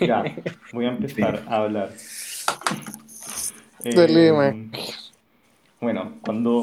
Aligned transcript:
Ya, 0.00 0.24
voy 0.72 0.86
a 0.86 0.90
empezar 0.90 1.42
a 1.48 1.56
hablar. 1.56 1.90
Eh, 3.84 3.92
bueno, 5.80 6.12
cuando, 6.20 6.62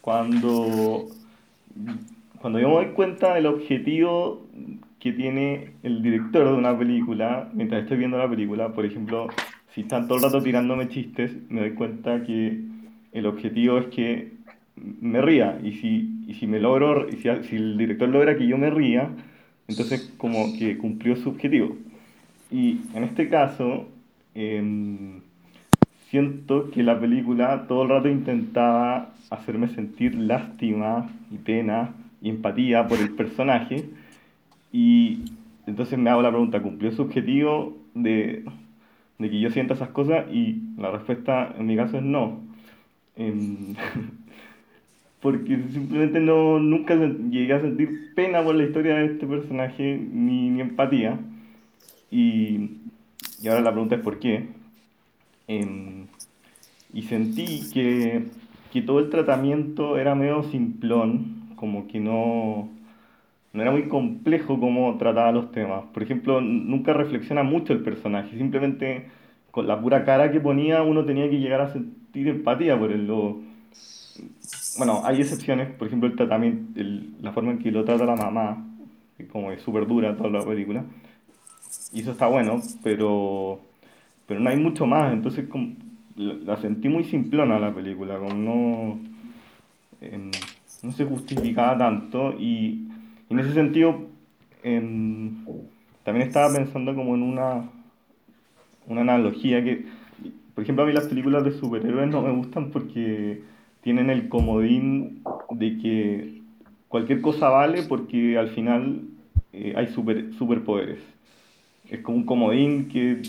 cuando, 0.00 1.08
cuando 2.40 2.58
yo 2.58 2.68
me 2.68 2.74
doy 2.74 2.86
cuenta 2.94 3.34
del 3.34 3.46
objetivo 3.46 4.46
que 4.98 5.12
tiene 5.12 5.72
el 5.82 6.02
director 6.02 6.46
de 6.46 6.54
una 6.54 6.76
película, 6.78 7.50
mientras 7.52 7.82
estoy 7.82 7.98
viendo 7.98 8.16
la 8.16 8.28
película, 8.28 8.72
por 8.72 8.86
ejemplo, 8.86 9.28
si 9.74 9.82
están 9.82 10.08
todo 10.08 10.16
el 10.18 10.24
rato 10.24 10.42
tirándome 10.42 10.88
chistes, 10.88 11.32
me 11.50 11.60
doy 11.60 11.74
cuenta 11.74 12.22
que 12.24 12.62
el 13.12 13.26
objetivo 13.26 13.78
es 13.78 13.86
que 13.86 14.32
me 14.76 15.20
ría. 15.20 15.58
Y 15.62 15.72
si, 15.72 16.24
y 16.26 16.34
si 16.34 16.46
me 16.46 16.60
logro, 16.60 17.08
y 17.08 17.16
si, 17.16 17.28
si 17.44 17.56
el 17.56 17.76
director 17.76 18.08
logra 18.08 18.36
que 18.38 18.46
yo 18.46 18.56
me 18.56 18.70
ría, 18.70 19.10
entonces 19.68 20.12
como 20.16 20.56
que 20.58 20.78
cumplió 20.78 21.16
su 21.16 21.28
objetivo. 21.28 21.76
Y 22.50 22.80
en 22.94 23.04
este 23.04 23.28
caso, 23.28 23.88
em, 24.34 25.20
siento 26.10 26.70
que 26.70 26.82
la 26.82 26.98
película 27.00 27.66
todo 27.66 27.82
el 27.82 27.88
rato 27.88 28.08
intentaba 28.08 29.12
hacerme 29.30 29.68
sentir 29.68 30.14
lástima 30.14 31.10
y 31.30 31.38
pena 31.38 31.94
y 32.22 32.30
empatía 32.30 32.86
por 32.86 32.98
el 32.98 33.10
personaje. 33.10 33.84
Y 34.72 35.20
entonces 35.66 35.98
me 35.98 36.10
hago 36.10 36.22
la 36.22 36.30
pregunta, 36.30 36.62
¿cumplió 36.62 36.92
su 36.92 37.02
objetivo 37.02 37.76
de, 37.94 38.44
de 39.18 39.30
que 39.30 39.40
yo 39.40 39.50
sienta 39.50 39.74
esas 39.74 39.90
cosas? 39.90 40.26
Y 40.32 40.62
la 40.78 40.90
respuesta 40.90 41.54
en 41.58 41.66
mi 41.66 41.76
caso 41.76 41.98
es 41.98 42.04
no. 42.04 42.40
Em, 43.16 43.74
porque 45.20 45.58
simplemente 45.72 46.20
no, 46.20 46.60
nunca 46.60 46.94
llegué 46.94 47.52
a 47.54 47.60
sentir 47.60 48.14
pena 48.14 48.42
por 48.44 48.54
la 48.54 48.64
historia 48.64 48.96
de 48.96 49.06
este 49.06 49.26
personaje 49.26 49.98
ni, 50.12 50.50
ni 50.50 50.60
empatía. 50.60 51.18
Y, 52.16 52.70
y 53.42 53.48
ahora 53.48 53.60
la 53.60 53.72
pregunta 53.72 53.96
es 53.96 54.00
¿por 54.00 54.18
qué? 54.18 54.48
Em, 55.48 56.06
y 56.94 57.02
sentí 57.02 57.70
que, 57.72 58.24
que 58.72 58.82
todo 58.82 59.00
el 59.00 59.10
tratamiento 59.10 59.98
era 59.98 60.14
medio 60.14 60.42
simplón, 60.44 61.52
como 61.56 61.88
que 61.88 62.00
no, 62.00 62.68
no 63.52 63.62
era 63.62 63.70
muy 63.70 63.88
complejo 63.88 64.60
cómo 64.60 64.96
trataba 64.98 65.32
los 65.32 65.52
temas. 65.52 65.84
Por 65.94 66.02
ejemplo, 66.02 66.40
nunca 66.40 66.94
reflexiona 66.94 67.42
mucho 67.42 67.72
el 67.74 67.82
personaje, 67.82 68.38
simplemente 68.38 69.06
con 69.50 69.66
la 69.68 69.80
pura 69.80 70.04
cara 70.04 70.32
que 70.32 70.40
ponía 70.40 70.82
uno 70.82 71.04
tenía 71.04 71.30
que 71.30 71.38
llegar 71.40 71.60
a 71.62 71.72
sentir 71.72 72.28
empatía 72.28 72.78
por 72.78 72.92
él. 72.92 73.06
Lo- 73.06 73.40
bueno, 74.78 75.00
hay 75.04 75.20
excepciones, 75.20 75.68
por 75.70 75.86
ejemplo, 75.86 76.08
el 76.08 76.16
tratamiento, 76.16 76.80
el- 76.80 77.10
la 77.22 77.32
forma 77.32 77.52
en 77.52 77.58
que 77.58 77.70
lo 77.70 77.84
trata 77.84 78.04
la 78.04 78.16
mamá, 78.16 78.64
que 79.16 79.26
como 79.26 79.50
es 79.52 79.62
súper 79.62 79.86
dura 79.86 80.16
toda 80.16 80.30
la 80.30 80.44
película, 80.44 80.84
y 81.92 82.00
eso 82.00 82.12
está 82.12 82.26
bueno, 82.26 82.60
pero, 82.82 83.60
pero 84.26 84.40
no 84.40 84.50
hay 84.50 84.56
mucho 84.56 84.86
más, 84.86 85.12
entonces 85.12 85.46
la, 86.16 86.56
sentí 86.58 86.88
muy 86.88 87.04
simplona 87.04 87.58
la 87.58 87.74
película, 87.74 88.18
como 88.18 88.34
no, 88.34 88.98
em, 90.00 90.30
no 90.82 90.92
se 90.92 91.04
justificaba 91.04 91.76
tanto, 91.78 92.34
y, 92.38 92.88
y 93.28 93.34
en 93.34 93.38
ese 93.40 93.54
sentido 93.54 94.06
em, 94.62 95.44
también 96.04 96.28
estaba 96.28 96.52
pensando 96.54 96.94
como 96.94 97.14
en 97.14 97.22
una, 97.22 97.70
una 98.86 99.00
analogía 99.00 99.62
que, 99.62 99.86
por 100.54 100.64
ejemplo, 100.64 100.84
a 100.84 100.86
mí 100.86 100.92
las 100.92 101.06
películas 101.06 101.44
de 101.44 101.52
superhéroes 101.52 102.08
no 102.08 102.22
me 102.22 102.32
gustan 102.32 102.70
porque 102.70 103.42
tienen 103.82 104.10
el 104.10 104.28
comodín 104.28 105.22
de 105.50 105.78
que 105.78 106.42
cualquier 106.88 107.20
cosa 107.20 107.48
vale 107.48 107.82
porque 107.82 108.38
al 108.38 108.48
final 108.48 109.02
eh, 109.52 109.74
hay 109.76 109.88
super, 109.88 110.32
superpoderes. 110.34 111.15
Es 111.88 112.00
como 112.00 112.18
un 112.18 112.24
comodín 112.24 112.88
que 112.88 113.22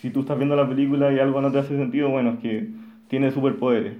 si 0.00 0.10
tú 0.10 0.20
estás 0.20 0.38
viendo 0.38 0.56
la 0.56 0.68
película 0.68 1.12
y 1.12 1.18
algo 1.18 1.40
no 1.40 1.52
te 1.52 1.58
hace 1.58 1.76
sentido, 1.76 2.08
bueno, 2.08 2.30
es 2.30 2.38
que 2.40 2.68
tiene 3.08 3.30
superpoderes. 3.30 3.94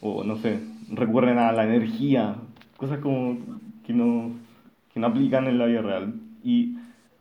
O 0.00 0.22
no 0.22 0.36
sé, 0.36 0.60
recurren 0.92 1.38
a 1.38 1.52
la 1.52 1.64
energía, 1.64 2.36
cosas 2.76 2.98
como 3.00 3.38
que 3.84 3.92
no, 3.92 4.30
que 4.92 5.00
no 5.00 5.08
aplican 5.08 5.46
en 5.46 5.58
la 5.58 5.66
vida 5.66 5.82
real. 5.82 6.14
Y 6.44 6.76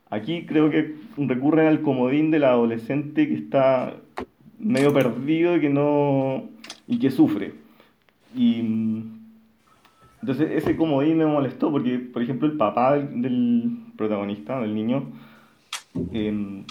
aquí 0.10 0.46
creo 0.46 0.70
que 0.70 0.96
recurren 1.18 1.68
al 1.68 1.82
comodín 1.82 2.32
del 2.32 2.44
adolescente 2.44 3.28
que 3.28 3.36
está 3.36 3.96
medio 4.60 4.94
perdido 4.94 5.56
y 5.58 5.62
que 5.62 5.70
no 5.70 6.44
y 6.88 7.00
que 7.00 7.10
sufre. 7.10 7.54
Y 8.36 8.60
entonces 10.22 10.52
ese 10.52 10.76
comodín 10.76 11.18
me 11.18 11.26
molestó 11.26 11.72
porque, 11.72 11.98
por 11.98 12.22
ejemplo, 12.22 12.48
el 12.48 12.58
papá 12.58 12.96
del, 12.96 13.22
del 13.22 13.78
protagonista, 13.96 14.60
del 14.60 14.76
niño, 14.76 15.12
em, 16.12 16.64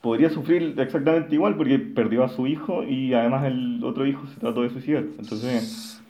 podría 0.00 0.30
sufrir 0.30 0.74
exactamente 0.78 1.34
igual 1.34 1.56
porque 1.56 1.78
perdió 1.78 2.24
a 2.24 2.28
su 2.28 2.46
hijo 2.46 2.84
y 2.84 3.14
además 3.14 3.44
el 3.46 3.82
otro 3.84 4.06
hijo 4.06 4.26
se 4.26 4.40
trató 4.40 4.62
de 4.62 4.70
suicidar. 4.70 5.04
Entonces 5.18 6.02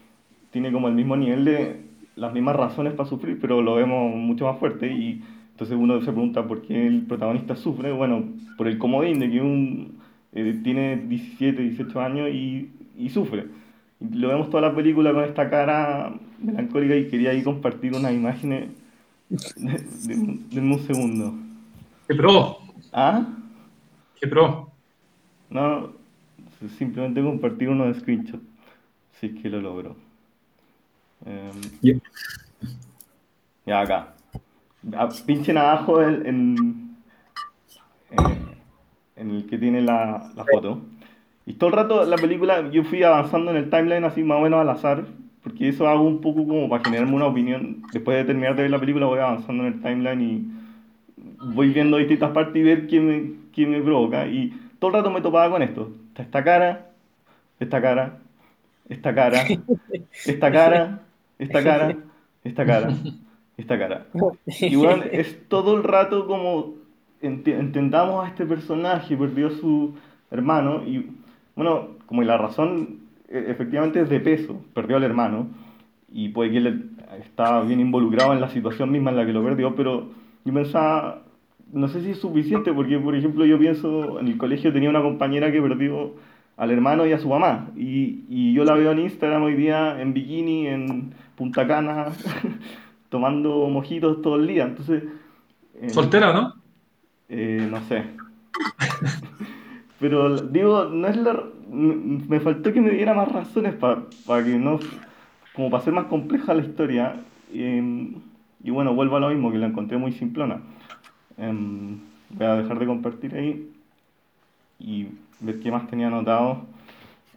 tiene 0.51 0.73
como 0.73 0.89
el 0.89 0.95
mismo 0.95 1.17
nivel 1.17 1.45
de 1.45 1.81
las 2.17 2.33
mismas 2.33 2.57
razones 2.57 2.95
para 2.95 3.09
sufrir, 3.09 3.39
pero 3.41 3.63
lo 3.63 3.75
vemos 3.75 4.15
mucho 4.17 4.47
más 4.47 4.59
fuerte 4.59 4.93
y 4.93 5.23
entonces 5.53 5.77
uno 5.79 6.01
se 6.01 6.13
pregunta 6.13 6.47
por 6.47 6.63
qué 6.63 6.87
el 6.87 7.03
protagonista 7.03 7.57
sufre. 7.57 7.93
Bueno, 7.93 8.25
por 8.57 8.69
el 8.69 8.79
comodín 8.79 9.19
de 9.19 9.31
que 9.31 9.41
un, 9.41 9.99
eh, 10.33 10.59
tiene 10.63 10.97
17, 10.97 11.63
18 11.63 12.01
años 12.01 12.31
y, 12.31 12.71
y 12.99 13.11
sufre. 13.11 13.47
Lo 14.01 14.29
vemos 14.29 14.51
toda 14.51 14.63
la 14.63 14.75
película 14.75 15.13
con 15.13 15.25
esta 15.25 15.49
cara 15.49 16.13
melancólica 16.43 16.97
y 16.97 17.09
quería 17.09 17.31
ahí 17.31 17.43
compartir 17.43 17.95
unas 17.95 18.13
imágenes 18.13 18.71
de 19.29 20.61
un 20.61 20.79
segundo. 20.81 21.35
¡Qué 22.13 22.19
pro! 22.19 22.59
¿Ah? 22.93 23.25
¡Qué 24.21 24.27
pro! 24.27 24.71
No, 25.49 25.93
simplemente 26.77 27.23
compartir 27.23 27.71
unos 27.71 27.97
screenshots, 27.97 28.43
si 29.19 29.29
es 29.29 29.41
que 29.41 29.49
lo 29.49 29.63
logro. 29.63 29.97
Em, 31.25 31.53
Ya. 31.81 31.95
ya 33.65 33.81
acá. 33.81 34.15
Ah, 34.95 35.09
Pinchen 35.25 35.57
abajo 35.57 36.03
el- 36.03 36.27
en, 36.27 36.97
eh, 38.11 38.37
en 39.17 39.31
el 39.31 39.47
que 39.47 39.57
tiene 39.57 39.81
la, 39.81 40.31
la 40.37 40.45
foto. 40.45 40.83
Y 41.47 41.55
todo 41.55 41.71
el 41.71 41.77
rato 41.77 42.05
la 42.05 42.17
película 42.17 42.71
yo 42.71 42.85
fui 42.85 43.03
avanzando 43.03 43.53
en 43.53 43.57
el 43.57 43.71
timeline 43.71 44.05
así 44.05 44.23
más 44.23 44.37
o 44.37 44.43
menos 44.43 44.61
al 44.61 44.69
azar, 44.69 45.07
porque 45.43 45.69
eso 45.69 45.89
hago 45.89 46.03
un 46.03 46.21
poco 46.21 46.47
como 46.47 46.69
para 46.69 46.85
generarme 46.85 47.15
una 47.15 47.27
opinión. 47.27 47.83
Después 47.91 48.19
de 48.19 48.25
terminar 48.25 48.55
de 48.55 48.63
ver 48.63 48.71
la 48.71 48.79
película 48.81 49.07
voy 49.07 49.19
avanzando 49.19 49.67
en 49.67 49.73
el 49.73 49.81
timeline 49.81 50.21
y 50.21 50.62
voy 51.43 51.71
viendo 51.71 51.97
distintas 51.99 52.31
partes 52.33 52.57
y 52.57 52.63
ver 52.65 52.87
qué 52.87 53.01
me, 53.01 53.33
qué 53.53 53.67
me 53.67 53.81
provoca. 53.83 54.27
Y 54.27 54.51
todo 54.79 54.91
el 54.91 54.97
rato 54.97 55.11
me 55.11 55.21
topaba 55.23 55.51
con 55.51 55.63
esto. 55.63 55.93
Esta 56.17 56.45
cara, 56.45 56.91
esta 57.61 57.81
cara, 57.83 58.21
esta 58.89 59.15
cara, 59.15 59.57
esta 60.25 60.53
cara, 60.53 61.01
esta 61.39 61.65
cara, 61.65 61.99
esta 62.45 62.67
cara, 62.67 62.99
esta 63.57 63.79
cara. 63.79 64.07
Y 64.67 64.77
bueno, 64.77 65.05
es 65.11 65.49
todo 65.49 65.77
el 65.77 65.85
rato 65.85 66.27
como 66.27 66.75
ent- 67.23 67.49
entendamos 67.49 68.25
a 68.25 68.29
este 68.29 68.47
personaje, 68.47 69.17
perdió 69.17 69.51
su 69.51 69.95
hermano 70.31 70.85
y 70.87 71.11
bueno, 71.57 71.89
como 72.07 72.23
la 72.23 72.39
razón 72.39 73.01
e- 73.29 73.47
efectivamente 73.49 74.01
es 74.01 74.09
de 74.11 74.21
peso, 74.21 74.61
perdió 74.75 74.97
al 74.97 75.05
hermano 75.05 75.49
y 76.13 76.29
puede 76.31 76.51
que 76.53 76.59
él 76.59 76.91
estaba 77.21 77.63
bien 77.63 77.81
involucrado 77.81 78.33
en 78.33 78.41
la 78.41 78.49
situación 78.51 78.91
misma 78.91 79.11
en 79.11 79.17
la 79.17 79.27
que 79.27 79.33
lo 79.33 79.43
perdió, 79.45 79.75
pero 79.75 80.09
yo 80.45 80.53
pensaba, 80.55 81.22
no 81.73 81.89
sé 81.89 82.03
si 82.03 82.11
es 82.13 82.19
suficiente 82.19 82.73
porque 82.73 82.99
por 82.99 83.15
ejemplo 83.15 83.45
yo 83.45 83.59
pienso, 83.59 84.21
en 84.21 84.29
el 84.29 84.37
colegio 84.39 84.73
tenía 84.73 84.91
una 84.91 85.03
compañera 85.03 85.51
que 85.51 85.61
perdió 85.63 86.15
al 86.57 86.71
hermano 86.71 87.07
y 87.07 87.13
a 87.13 87.19
su 87.19 87.29
mamá 87.29 87.71
y, 87.77 88.25
y 88.29 88.53
yo 88.55 88.65
la 88.65 88.75
veo 88.75 88.93
en 88.93 89.01
Instagram 89.01 89.43
hoy 89.43 89.55
día 89.55 90.01
en 90.01 90.13
bikini, 90.15 90.67
en 90.69 91.15
Punta 91.37 91.67
Cana, 91.67 92.07
tomando 93.09 93.69
mojitos 93.69 94.23
todo 94.23 94.37
el 94.37 94.47
día, 94.47 94.65
entonces... 94.65 95.05
eh, 95.75 95.91
Soltera, 95.91 96.33
¿no? 96.33 96.55
eh, 97.29 97.67
no 97.71 97.81
sé. 97.89 98.05
Pero 99.99 100.37
digo, 100.43 100.85
no 100.87 101.09
es 101.09 101.17
la... 101.17 101.43
Me 101.71 102.41
faltó 102.41 102.73
que 102.73 102.81
me 102.81 102.91
diera 102.91 103.15
más 103.15 103.31
razones 103.33 103.75
para 103.75 104.45
que 104.45 104.59
no... 104.59 104.79
Como 105.55 105.71
para 105.71 105.83
hacer 105.83 105.93
más 105.93 106.07
compleja 106.07 106.55
la 106.55 106.63
historia. 106.63 107.17
em, 107.53 108.15
y 108.63 108.71
bueno, 108.71 108.95
vuelvo 108.95 109.17
a 109.17 109.21
lo 109.21 109.29
mismo, 109.31 109.51
que 109.53 109.59
la 109.59 109.67
encontré 109.67 109.99
muy 109.99 110.13
simplona. 110.13 110.61
Em, 111.37 111.99
voy 112.31 112.47
a 112.47 112.57
dejar 112.57 112.79
de 112.79 112.87
compartir 112.87 113.35
ahí 113.35 113.71
y 114.79 115.09
ver 115.41 115.61
qué 115.61 115.71
más 115.71 115.87
tenía 115.89 116.09
anotado. 116.09 116.63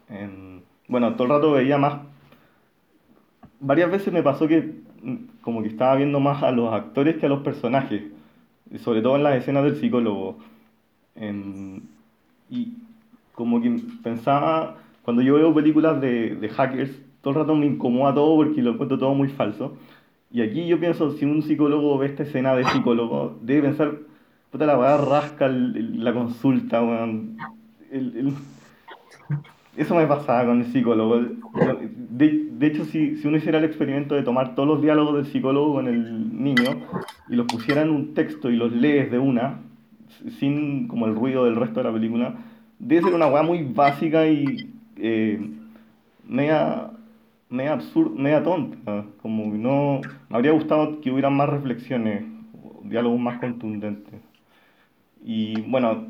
Em, 0.09 0.61
bueno, 0.87 1.13
todo 1.13 1.23
el 1.23 1.29
rato 1.29 1.51
veía 1.51 1.77
más... 1.77 2.01
Varias 3.59 3.91
veces 3.91 4.13
me 4.13 4.23
pasó 4.23 4.47
que 4.47 4.75
mm, 5.01 5.15
como 5.41 5.61
que 5.61 5.69
estaba 5.69 5.95
viendo 5.95 6.19
más 6.19 6.43
a 6.43 6.51
los 6.51 6.73
actores 6.73 7.17
que 7.17 7.25
a 7.25 7.29
los 7.29 7.41
personajes 7.41 8.03
sobre 8.79 9.01
todo 9.01 9.15
en 9.15 9.23
las 9.23 9.37
escenas 9.37 9.63
del 9.63 9.77
psicólogo. 9.77 10.37
Em, 11.15 11.81
y 12.49 12.73
como 13.33 13.61
que 13.61 13.81
pensaba, 14.03 14.77
cuando 15.03 15.21
yo 15.21 15.35
veo 15.35 15.53
películas 15.53 16.01
de, 16.01 16.35
de 16.35 16.49
hackers, 16.49 16.91
todo 17.21 17.33
el 17.33 17.39
rato 17.39 17.55
me 17.55 17.65
incomoda 17.65 18.13
todo 18.13 18.35
porque 18.35 18.61
lo 18.61 18.71
encuentro 18.71 18.97
todo 18.97 19.13
muy 19.13 19.29
falso. 19.29 19.77
Y 20.35 20.41
aquí 20.41 20.67
yo 20.67 20.77
pienso, 20.81 21.11
si 21.13 21.23
un 21.23 21.41
psicólogo 21.41 21.97
ve 21.97 22.07
esta 22.07 22.23
escena 22.23 22.53
de 22.57 22.65
psicólogo, 22.65 23.39
debe 23.41 23.69
pensar, 23.69 23.99
puta 24.51 24.65
la 24.65 24.77
weá 24.77 24.97
rasca 24.97 25.47
la 25.47 26.11
consulta, 26.13 26.83
weón. 26.83 27.37
El- 27.89 28.33
Eso 29.77 29.95
me 29.95 30.05
pasaba 30.05 30.45
con 30.47 30.59
el 30.59 30.65
psicólogo. 30.73 31.21
De, 32.09 32.47
de 32.51 32.67
hecho, 32.67 32.83
si, 32.83 33.15
si 33.15 33.27
uno 33.29 33.37
hiciera 33.37 33.59
el 33.59 33.63
experimento 33.63 34.13
de 34.13 34.23
tomar 34.23 34.55
todos 34.55 34.67
los 34.67 34.81
diálogos 34.81 35.15
del 35.15 35.25
psicólogo 35.27 35.75
con 35.75 35.87
el 35.87 36.43
niño 36.43 36.81
y 37.29 37.35
los 37.37 37.45
pusiera 37.47 37.83
en 37.83 37.91
un 37.91 38.13
texto 38.13 38.51
y 38.51 38.57
los 38.57 38.73
lees 38.73 39.09
de 39.11 39.19
una, 39.19 39.59
sin 40.37 40.89
como 40.89 41.05
el 41.05 41.15
ruido 41.15 41.45
del 41.45 41.55
resto 41.55 41.79
de 41.79 41.85
la 41.85 41.93
película, 41.93 42.35
debe 42.79 43.03
ser 43.03 43.13
una 43.13 43.27
weá 43.27 43.41
muy 43.41 43.63
básica 43.63 44.27
y 44.27 44.69
eh, 44.97 45.39
media 47.49 47.73
absurda, 47.73 48.21
media 48.21 48.43
tonta. 48.43 49.05
Como 49.21 49.51
que 49.51 49.57
no. 49.57 50.01
Me 50.29 50.37
habría 50.37 50.51
gustado 50.51 51.01
que 51.01 51.11
hubieran 51.11 51.35
más 51.35 51.49
reflexiones, 51.49 52.23
diálogos 52.83 53.19
más 53.19 53.39
contundentes. 53.39 54.21
Y 55.23 55.61
bueno, 55.61 56.07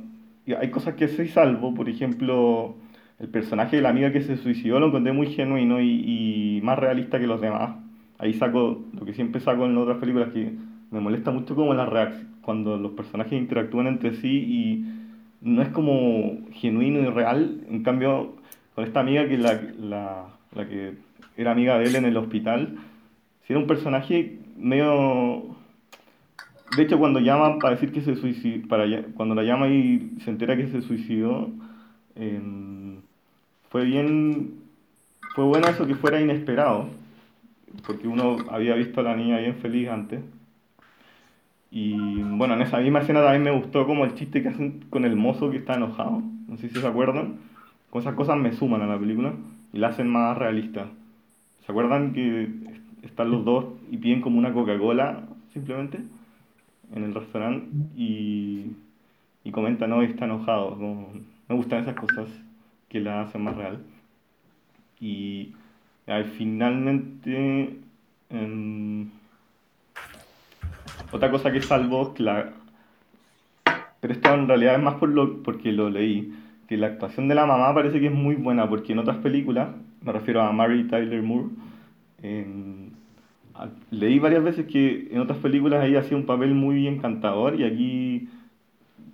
hay 0.59 0.69
cosas 0.71 0.95
que 0.95 1.07
sí 1.07 1.27
salvo, 1.27 1.73
por 1.73 1.89
ejemplo, 1.89 2.75
el 3.19 3.29
personaje 3.29 3.77
de 3.77 3.81
la 3.81 3.89
amiga 3.89 4.11
que 4.11 4.21
se 4.21 4.37
suicidó 4.37 4.79
lo 4.79 4.87
encontré 4.87 5.13
muy 5.13 5.27
genuino 5.27 5.79
y, 5.79 6.57
y 6.57 6.61
más 6.63 6.77
realista 6.77 7.19
que 7.19 7.27
los 7.27 7.41
demás. 7.41 7.75
Ahí 8.17 8.33
saco 8.33 8.83
lo 8.93 9.05
que 9.05 9.13
siempre 9.13 9.41
saco 9.41 9.65
en 9.65 9.77
otras 9.77 9.97
películas 9.97 10.29
que 10.33 10.53
me 10.91 10.99
molesta 10.99 11.31
mucho 11.31 11.55
como 11.55 11.73
la 11.73 11.85
reacción, 11.85 12.35
cuando 12.41 12.77
los 12.77 12.91
personajes 12.91 13.33
interactúan 13.33 13.87
entre 13.87 14.15
sí 14.15 14.27
y 14.29 14.85
no 15.41 15.61
es 15.61 15.69
como 15.69 16.37
genuino 16.51 16.99
y 16.99 17.07
real. 17.07 17.61
En 17.69 17.83
cambio, 17.83 18.35
con 18.75 18.83
esta 18.85 18.99
amiga 18.99 19.27
que 19.27 19.37
la, 19.37 19.61
la, 19.79 20.25
la 20.53 20.67
que 20.67 20.93
era 21.37 21.51
amiga 21.51 21.77
de 21.77 21.85
él 21.85 21.95
en 21.95 22.05
el 22.05 22.17
hospital, 22.17 22.77
si 23.45 23.53
era 23.53 23.59
un 23.59 23.67
personaje 23.67 24.39
medio 24.57 25.55
de 26.75 26.83
hecho, 26.83 26.99
cuando 26.99 27.19
llaman 27.19 27.59
para 27.59 27.75
decir 27.75 27.91
que 27.91 28.01
se 28.01 28.15
suicidó, 28.15 28.67
para, 28.67 28.85
cuando 29.15 29.35
la 29.35 29.43
llama 29.43 29.69
y 29.69 30.17
se 30.23 30.29
entera 30.29 30.57
que 30.57 30.67
se 30.67 30.81
suicidó, 30.81 31.49
em, 32.15 32.97
fue 33.69 33.85
bien, 33.85 34.55
fue 35.35 35.45
bueno 35.45 35.67
eso 35.67 35.87
que 35.87 35.95
fuera 35.95 36.19
inesperado, 36.19 36.89
porque 37.85 38.07
uno 38.07 38.37
había 38.49 38.75
visto 38.75 38.99
a 39.01 39.03
la 39.03 39.15
niña 39.15 39.39
bien 39.39 39.55
feliz 39.55 39.89
antes. 39.89 40.21
Y 41.71 42.21
bueno, 42.21 42.55
en 42.55 42.61
esa 42.61 42.79
misma 42.79 42.99
escena 42.99 43.21
también 43.21 43.43
me 43.43 43.51
gustó 43.51 43.85
como 43.85 44.05
el 44.05 44.15
chiste 44.15 44.41
que 44.41 44.49
hacen 44.49 44.85
con 44.89 45.05
el 45.05 45.15
mozo 45.15 45.51
que 45.51 45.57
está 45.57 45.75
enojado, 45.75 46.21
no 46.47 46.57
sé 46.57 46.69
si 46.69 46.79
se 46.79 46.87
acuerdan, 46.87 47.37
con 47.89 48.01
esas 48.01 48.15
cosas 48.15 48.37
me 48.37 48.53
suman 48.53 48.81
a 48.81 48.87
la 48.87 48.99
película 48.99 49.33
y 49.73 49.79
la 49.79 49.89
hacen 49.89 50.07
más 50.07 50.37
realista. 50.37 50.87
¿Se 51.65 51.71
acuerdan 51.71 52.13
que 52.13 52.49
están 53.03 53.31
los 53.31 53.43
dos 53.45 53.65
y 53.89 53.97
piden 53.97 54.21
como 54.21 54.37
una 54.37 54.53
Coca-Cola 54.53 55.23
simplemente? 55.53 55.99
en 56.93 57.03
el 57.03 57.13
restaurante 57.15 57.67
y, 57.95 58.67
y 59.43 59.51
comenta, 59.51 59.87
no, 59.87 60.01
está 60.01 60.25
enojado. 60.25 60.71
como- 60.71 61.09
me 61.47 61.55
gustan 61.55 61.81
esas 61.81 61.95
cosas 61.95 62.27
que 62.89 62.99
la 62.99 63.21
hacen 63.21 63.43
más 63.43 63.55
real. 63.55 63.79
Y 64.99 65.53
ay, 66.07 66.23
finalmente, 66.37 67.77
em, 68.29 69.09
otra 71.11 71.29
cosa 71.31 71.51
que 71.51 71.61
salvo 71.61 72.13
que 72.13 72.23
la... 72.23 72.51
Pero 73.99 74.13
esto 74.13 74.33
en 74.33 74.47
realidad 74.47 74.75
es 74.75 74.83
más 74.83 74.95
por 74.95 75.09
lo, 75.09 75.43
porque 75.43 75.71
lo 75.71 75.89
leí, 75.89 76.33
que 76.67 76.77
la 76.77 76.87
actuación 76.87 77.27
de 77.27 77.35
la 77.35 77.45
mamá 77.45 77.73
parece 77.73 77.99
que 77.99 78.07
es 78.07 78.13
muy 78.13 78.35
buena, 78.35 78.67
porque 78.69 78.93
en 78.93 78.99
otras 78.99 79.17
películas, 79.17 79.69
me 80.05 80.11
refiero 80.11 80.41
a 80.41 80.51
Mary 80.51 80.87
Tyler 80.87 81.21
Moore, 81.23 81.49
Leí 83.89 84.19
varias 84.19 84.43
veces 84.43 84.67
que 84.67 85.07
en 85.11 85.19
otras 85.19 85.39
películas 85.39 85.85
ella 85.85 86.01
hacía 86.01 86.17
un 86.17 86.25
papel 86.25 86.53
muy 86.53 86.87
encantador 86.87 87.59
y 87.59 87.63
aquí 87.63 88.29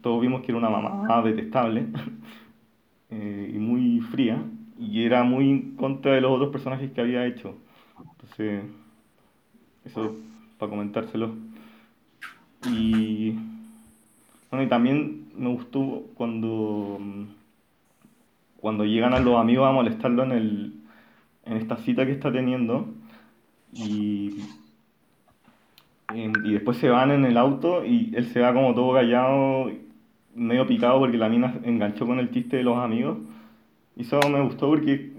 todos 0.01 0.19
vimos 0.19 0.41
que 0.41 0.51
era 0.51 0.57
una 0.57 0.69
mamá 0.69 1.21
detestable 1.21 1.85
eh, 3.11 3.51
y 3.53 3.57
muy 3.57 4.01
fría 4.01 4.43
y 4.79 5.03
era 5.03 5.23
muy 5.23 5.49
en 5.49 5.75
contra 5.75 6.13
de 6.13 6.21
los 6.21 6.31
otros 6.31 6.49
personajes 6.49 6.91
que 6.91 7.01
había 7.01 7.25
hecho. 7.27 7.55
Entonces, 7.99 8.63
eso 9.85 10.15
para 10.57 10.71
comentárselo. 10.71 11.35
Y 12.67 13.35
bueno, 14.49 14.63
y 14.63 14.67
también 14.67 15.27
me 15.37 15.49
gustó 15.49 16.03
cuando 16.15 16.99
cuando 18.57 18.85
llegan 18.85 19.13
a 19.13 19.19
los 19.19 19.39
amigos 19.39 19.67
a 19.67 19.71
molestarlo 19.71 20.23
en 20.23 20.31
el 20.31 20.80
en 21.45 21.57
esta 21.57 21.77
cita 21.77 22.05
que 22.05 22.13
está 22.13 22.31
teniendo 22.31 22.95
y, 26.09 26.49
y 26.49 26.53
después 26.53 26.77
se 26.77 26.89
van 26.89 27.11
en 27.11 27.25
el 27.25 27.37
auto 27.37 27.85
y 27.85 28.11
él 28.15 28.25
se 28.27 28.41
va 28.41 28.53
como 28.53 28.73
todo 28.75 28.93
callado, 28.93 29.71
medio 30.35 30.67
picado 30.67 30.99
porque 30.99 31.17
la 31.17 31.29
mina 31.29 31.59
enganchó 31.63 32.05
con 32.07 32.19
el 32.19 32.31
chiste 32.31 32.57
de 32.57 32.63
los 32.63 32.77
amigos. 32.77 33.19
Y 33.95 34.03
eso 34.03 34.29
me 34.29 34.41
gustó 34.41 34.69
porque 34.69 35.13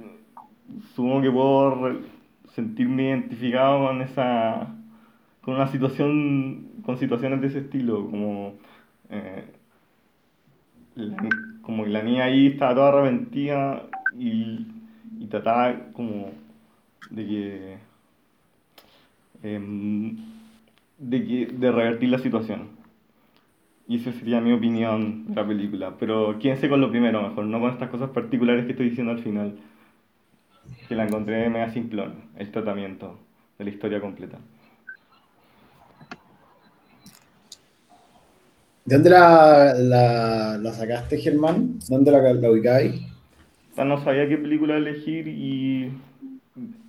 supongo 0.95 1.23
que 1.23 1.31
puedo 1.31 2.01
sentirme 2.55 3.05
identificado 3.09 3.87
con 3.87 4.03
esa 4.03 4.77
con 5.43 5.55
una 5.57 5.69
situación 5.69 6.83
con 6.85 6.99
situaciones 6.99 7.41
de 7.41 7.49
ese 7.49 7.59
estilo 7.61 8.07
como 8.11 8.55
eh, 9.11 9.47
la- 10.95 11.33
como 11.63 11.85
que 11.85 11.91
la 11.91 12.03
niña 12.03 12.25
ahí 12.25 12.49
estaba 12.49 12.75
toda 12.75 12.89
arrepentida 12.89 13.89
y, 14.13 14.67
y 15.23 15.27
trataba 15.27 15.77
como 15.93 16.33
de 17.11 17.27
que 17.27 17.77
em, 19.45 20.17
de 20.99 21.25
que 21.25 21.47
de 21.47 21.73
revertir 21.73 22.09
la 22.09 22.19
situación 22.19 22.71
y 23.87 23.97
esa 23.97 24.13
sería 24.13 24.41
mi 24.41 24.53
opinión 24.53 25.27
de 25.29 25.35
la 25.35 25.47
película 25.47 25.95
pero 25.99 26.39
quédense 26.41 26.69
con 26.69 26.81
lo 26.81 26.91
primero 26.91 27.23
mejor 27.23 27.45
no 27.45 27.61
con 27.61 27.71
estas 27.71 27.91
cosas 27.91 28.11
particulares 28.11 28.65
que 28.65 28.73
estoy 28.73 28.91
diciendo 28.91 29.13
al 29.13 29.21
final 29.21 29.59
que 30.89 30.95
la 30.97 31.05
encontré 31.05 31.49
media 31.49 31.71
simplón 31.71 32.15
el 32.37 32.51
tratamiento 32.51 33.19
de 33.59 33.65
la 33.65 33.71
historia 33.71 34.01
completa 34.01 34.39
¿De 38.85 38.97
dónde 38.97 39.11
la, 39.11 40.59
la, 40.59 40.73
sacaste, 40.73 41.17
Germán? 41.17 41.79
¿Dónde 41.89 42.11
la, 42.11 42.33
la 42.33 42.51
ubicáis? 42.51 43.01
O 43.73 43.75
sea, 43.75 43.85
no 43.85 44.03
sabía 44.05 44.29
qué 44.29 44.37
película 44.37 44.77
elegir 44.77 45.27
y 45.29 45.91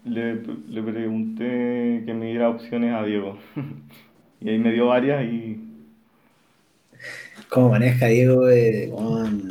le, 0.06 0.36
le 0.70 0.84
pregunté 0.84 2.04
que 2.06 2.14
me 2.14 2.28
diera 2.28 2.50
opciones 2.50 2.94
a 2.94 3.04
Diego. 3.04 3.38
Y 4.42 4.50
ahí 4.50 4.60
me 4.60 4.74
dio 4.74 4.88
varias 4.88 5.24
y 5.24 5.58
¿Cómo 7.48 7.70
maneja 7.70 8.08
Diego? 8.08 8.50
Eh? 8.50 8.92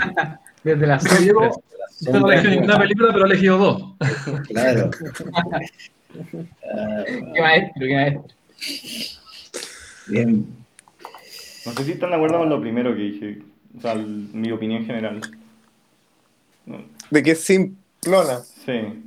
Desde 0.65 0.87
la 0.87 1.01
serie, 1.01 1.23
Diego, 1.33 1.49
usted 1.89 2.13
no 2.13 2.31
elegido 2.31 2.51
ninguna 2.51 2.79
película, 2.79 3.09
pero 3.11 3.25
ha 3.25 3.27
elegido 3.29 3.57
dos. 3.57 3.83
Claro. 4.49 4.91
Qué 6.13 7.41
maestro, 7.41 7.87
qué 7.87 7.95
maestro. 7.95 8.25
bien. 10.09 10.47
no 11.65 11.73
sé 11.73 11.85
si 11.85 11.93
están 11.93 12.11
de 12.11 12.17
acuerdo 12.17 12.37
con 12.39 12.51
lo 12.51 12.61
primero 12.61 12.95
que 12.95 13.01
dije, 13.03 13.39
o 13.79 13.81
sea, 13.81 13.93
el- 13.93 14.29
mi 14.35 14.51
opinión 14.53 14.85
general. 14.85 15.23
No, 16.67 16.77
De 17.13 17.23
que 17.23 17.33
es 17.33 17.45
simplona. 17.45 18.41
Sí, 18.65 19.05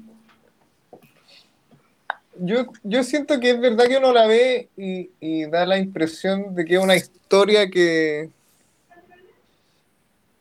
Yo, 2.38 2.68
yo 2.84 3.04
siento 3.04 3.40
que 3.40 3.50
es 3.50 3.60
verdad 3.60 3.88
que 3.88 3.98
uno 3.98 4.14
la 4.14 4.28
ve 4.28 4.70
y, 4.78 5.10
y 5.20 5.46
da 5.48 5.66
la 5.66 5.80
impresión 5.80 6.54
de 6.54 6.66
que 6.66 6.76
es 6.76 6.80
una 6.80 6.96
historia 6.96 7.68
que, 7.68 8.30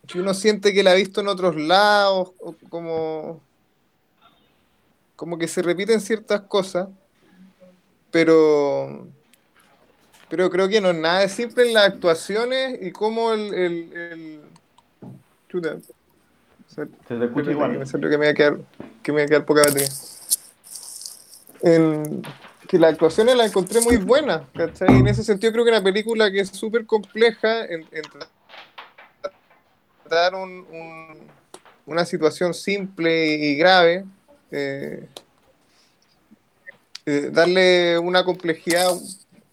que 0.06 0.20
uno 0.20 0.34
siente 0.34 0.74
que 0.74 0.82
la 0.82 0.90
ha 0.90 0.94
visto 0.94 1.22
en 1.22 1.28
otros 1.28 1.56
lados, 1.56 2.32
o 2.38 2.54
como, 2.68 3.40
como 5.16 5.38
que 5.38 5.48
se 5.48 5.62
repiten 5.62 6.02
ciertas 6.02 6.42
cosas, 6.42 6.90
pero, 8.10 9.08
pero 10.28 10.50
creo 10.50 10.68
que 10.68 10.82
no 10.82 10.90
es 10.90 10.96
nada 10.96 11.20
de 11.20 11.30
simple 11.30 11.66
en 11.66 11.72
las 11.72 11.86
actuaciones 11.94 12.78
y 12.82 12.92
cómo 12.92 13.32
el... 13.32 13.54
el, 13.54 13.92
el-. 13.96 14.40
Se- 16.74 16.86
se 17.08 17.14
te 17.18 17.24
escucha 17.24 17.50
igual. 17.50 17.78
me 17.78 17.86
siento 17.86 18.08
que 18.08 18.18
me 18.18 18.26
voy 18.26 18.28
a 18.28 18.34
quedar, 18.34 18.58
que 19.02 19.12
me 19.12 19.16
voy 19.18 19.22
a 19.22 19.26
quedar 19.26 19.44
poca 19.44 19.62
batería. 19.62 19.88
En- 21.62 22.22
que 22.68 22.78
las 22.78 22.92
actuaciones 22.92 23.36
las 23.36 23.48
encontré 23.48 23.80
muy 23.80 23.96
buenas, 23.98 24.42
¿cachai? 24.54 24.88
En 24.98 25.06
ese 25.06 25.22
sentido 25.22 25.52
creo 25.52 25.64
que 25.64 25.70
una 25.70 25.82
película 25.84 26.30
que 26.30 26.40
es 26.40 26.48
súper 26.48 26.86
compleja 26.86 27.64
en, 27.66 27.86
en 27.92 28.02
tratar 30.02 30.34
un- 30.34 30.66
un- 30.70 31.28
una 31.86 32.04
situación 32.06 32.54
simple 32.54 33.26
y 33.26 33.56
grave, 33.56 34.04
eh, 34.50 35.06
eh, 37.06 37.28
darle 37.32 37.98
una 37.98 38.24
complejidad 38.24 38.88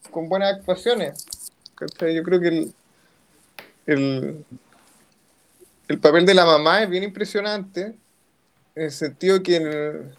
con 0.09 0.29
buenas 0.29 0.55
actuaciones. 0.55 1.25
¿cachai? 1.75 2.15
Yo 2.15 2.23
creo 2.23 2.39
que 2.39 2.47
el, 2.47 2.73
el, 3.87 4.45
el 5.91 5.99
papel 5.99 6.25
de 6.25 6.33
la 6.33 6.45
mamá 6.45 6.83
es 6.83 6.89
bien 6.89 7.03
impresionante, 7.03 7.95
en 8.75 8.83
el 8.83 8.91
sentido 8.91 9.43
que 9.43 9.57
el- 9.57 10.15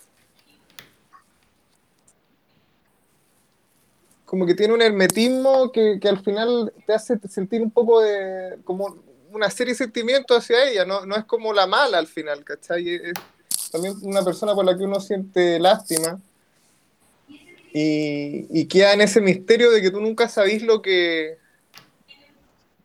como 4.27 4.47
que 4.47 4.55
tiene 4.55 4.73
un 4.73 4.83
hermetismo 4.83 5.73
que, 5.73 5.99
al 6.05 6.23
final 6.23 6.73
te 6.87 6.95
hace 6.95 7.19
sentir 7.29 7.61
un 7.61 7.71
poco 7.71 8.01
de 8.01 8.59
como 8.65 8.97
una 9.31 9.51
serie 9.51 9.73
de 9.73 9.79
sentimientos 9.79 10.39
hacia 10.39 10.69
ella, 10.69 10.85
no, 10.85 11.05
no 11.07 11.17
es 11.17 11.25
como 11.25 11.53
la 11.53 11.67
mala 11.67 11.99
al 11.99 12.07
final, 12.07 12.45
¿cachai? 12.45 12.95
Es 12.95 13.13
también 13.71 13.95
una 14.03 14.23
persona 14.23 14.55
por 14.55 14.65
la 14.65 14.77
que 14.77 14.85
uno 14.85 15.01
siente 15.01 15.59
lástima 15.59 16.19
y, 17.73 18.47
y 18.51 18.67
queda 18.67 18.93
en 18.93 19.01
ese 19.01 19.21
misterio 19.23 19.71
de 19.71 19.81
que 19.81 19.91
tú 19.91 20.01
nunca 20.01 20.29
sabís 20.29 20.63
lo 20.63 20.83
que 20.83 21.39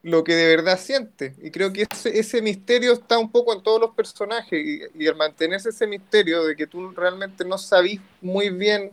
lo 0.07 0.23
que 0.23 0.35
de 0.35 0.47
verdad 0.55 0.79
siente. 0.79 1.35
Y 1.41 1.51
creo 1.51 1.73
que 1.73 1.85
ese, 1.91 2.17
ese 2.17 2.41
misterio 2.41 2.93
está 2.93 3.19
un 3.19 3.29
poco 3.29 3.53
en 3.53 3.61
todos 3.61 3.81
los 3.81 3.91
personajes. 3.93 4.53
Y, 4.53 5.03
y, 5.03 5.05
el 5.05 5.15
mantenerse 5.15 5.69
ese 5.69 5.85
misterio 5.85 6.45
de 6.45 6.55
que 6.55 6.65
tú 6.65 6.91
realmente 6.91 7.43
no 7.43 7.57
sabís 7.57 7.99
muy 8.21 8.49
bien 8.49 8.91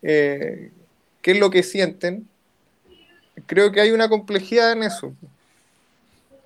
eh, 0.00 0.70
qué 1.22 1.32
es 1.32 1.40
lo 1.40 1.50
que 1.50 1.64
sienten, 1.64 2.28
creo 3.46 3.72
que 3.72 3.80
hay 3.80 3.90
una 3.90 4.08
complejidad 4.08 4.70
en 4.72 4.84
eso. 4.84 5.12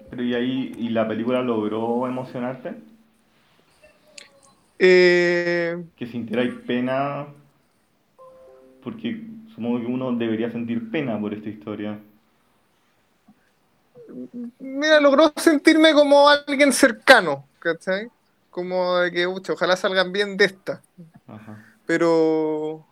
Pero 0.08 0.22
y 0.22 0.32
ahí, 0.32 0.74
¿y 0.78 0.88
la 0.88 1.06
película 1.06 1.42
logró 1.42 2.06
emocionarte? 2.06 2.76
Eh, 4.78 5.84
Que 5.96 6.06
sintierais 6.06 6.54
pena, 6.66 7.26
porque 8.82 9.20
supongo 9.54 9.80
que 9.80 9.86
uno 9.86 10.12
debería 10.12 10.50
sentir 10.50 10.90
pena 10.90 11.20
por 11.20 11.34
esta 11.34 11.50
historia. 11.50 11.98
Mira, 14.58 15.00
logró 15.00 15.32
sentirme 15.36 15.92
como 15.92 16.28
alguien 16.28 16.72
cercano, 16.72 17.46
¿cachai? 17.58 18.08
Como 18.50 18.96
de 18.98 19.12
que, 19.12 19.26
ucha, 19.26 19.52
ojalá 19.52 19.76
salgan 19.76 20.12
bien 20.12 20.36
de 20.36 20.46
esta. 20.46 20.82
Ajá. 21.26 21.64
Pero, 21.86 22.84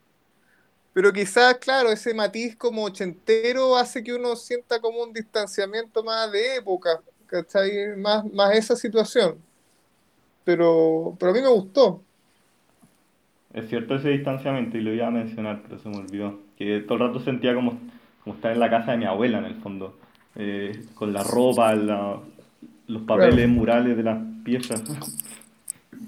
pero 0.92 1.12
quizás, 1.12 1.54
claro, 1.58 1.90
ese 1.90 2.14
matiz 2.14 2.56
como 2.56 2.84
ochentero 2.84 3.76
hace 3.76 4.02
que 4.02 4.14
uno 4.14 4.36
sienta 4.36 4.80
como 4.80 5.02
un 5.02 5.12
distanciamiento 5.12 6.04
más 6.04 6.30
de 6.30 6.56
época, 6.56 7.00
¿cachai? 7.26 7.96
Más, 7.96 8.24
más 8.32 8.54
esa 8.54 8.76
situación. 8.76 9.38
Pero, 10.44 11.16
pero 11.18 11.32
a 11.32 11.34
mí 11.34 11.40
me 11.40 11.48
gustó. 11.48 12.02
Es 13.52 13.68
cierto 13.68 13.94
ese 13.94 14.10
distanciamiento 14.10 14.76
y 14.76 14.82
lo 14.82 14.92
iba 14.92 15.06
a 15.06 15.10
mencionar, 15.10 15.62
pero 15.62 15.78
se 15.78 15.88
me 15.88 15.96
olvidó. 15.98 16.38
Que 16.56 16.80
todo 16.80 16.98
el 16.98 17.08
rato 17.08 17.20
sentía 17.20 17.54
como, 17.54 17.78
como 18.22 18.36
estar 18.36 18.52
en 18.52 18.60
la 18.60 18.68
casa 18.68 18.92
de 18.92 18.98
mi 18.98 19.04
abuela, 19.06 19.38
en 19.38 19.44
el 19.44 19.56
fondo. 19.56 19.96
Eh, 20.36 20.82
con 20.94 21.12
la 21.12 21.22
ropa, 21.22 21.74
la- 21.74 22.18
los 22.88 23.02
papeles 23.02 23.48
murales 23.48 23.96
de 23.96 24.02
las 24.02 24.18
piezas. 24.44 24.82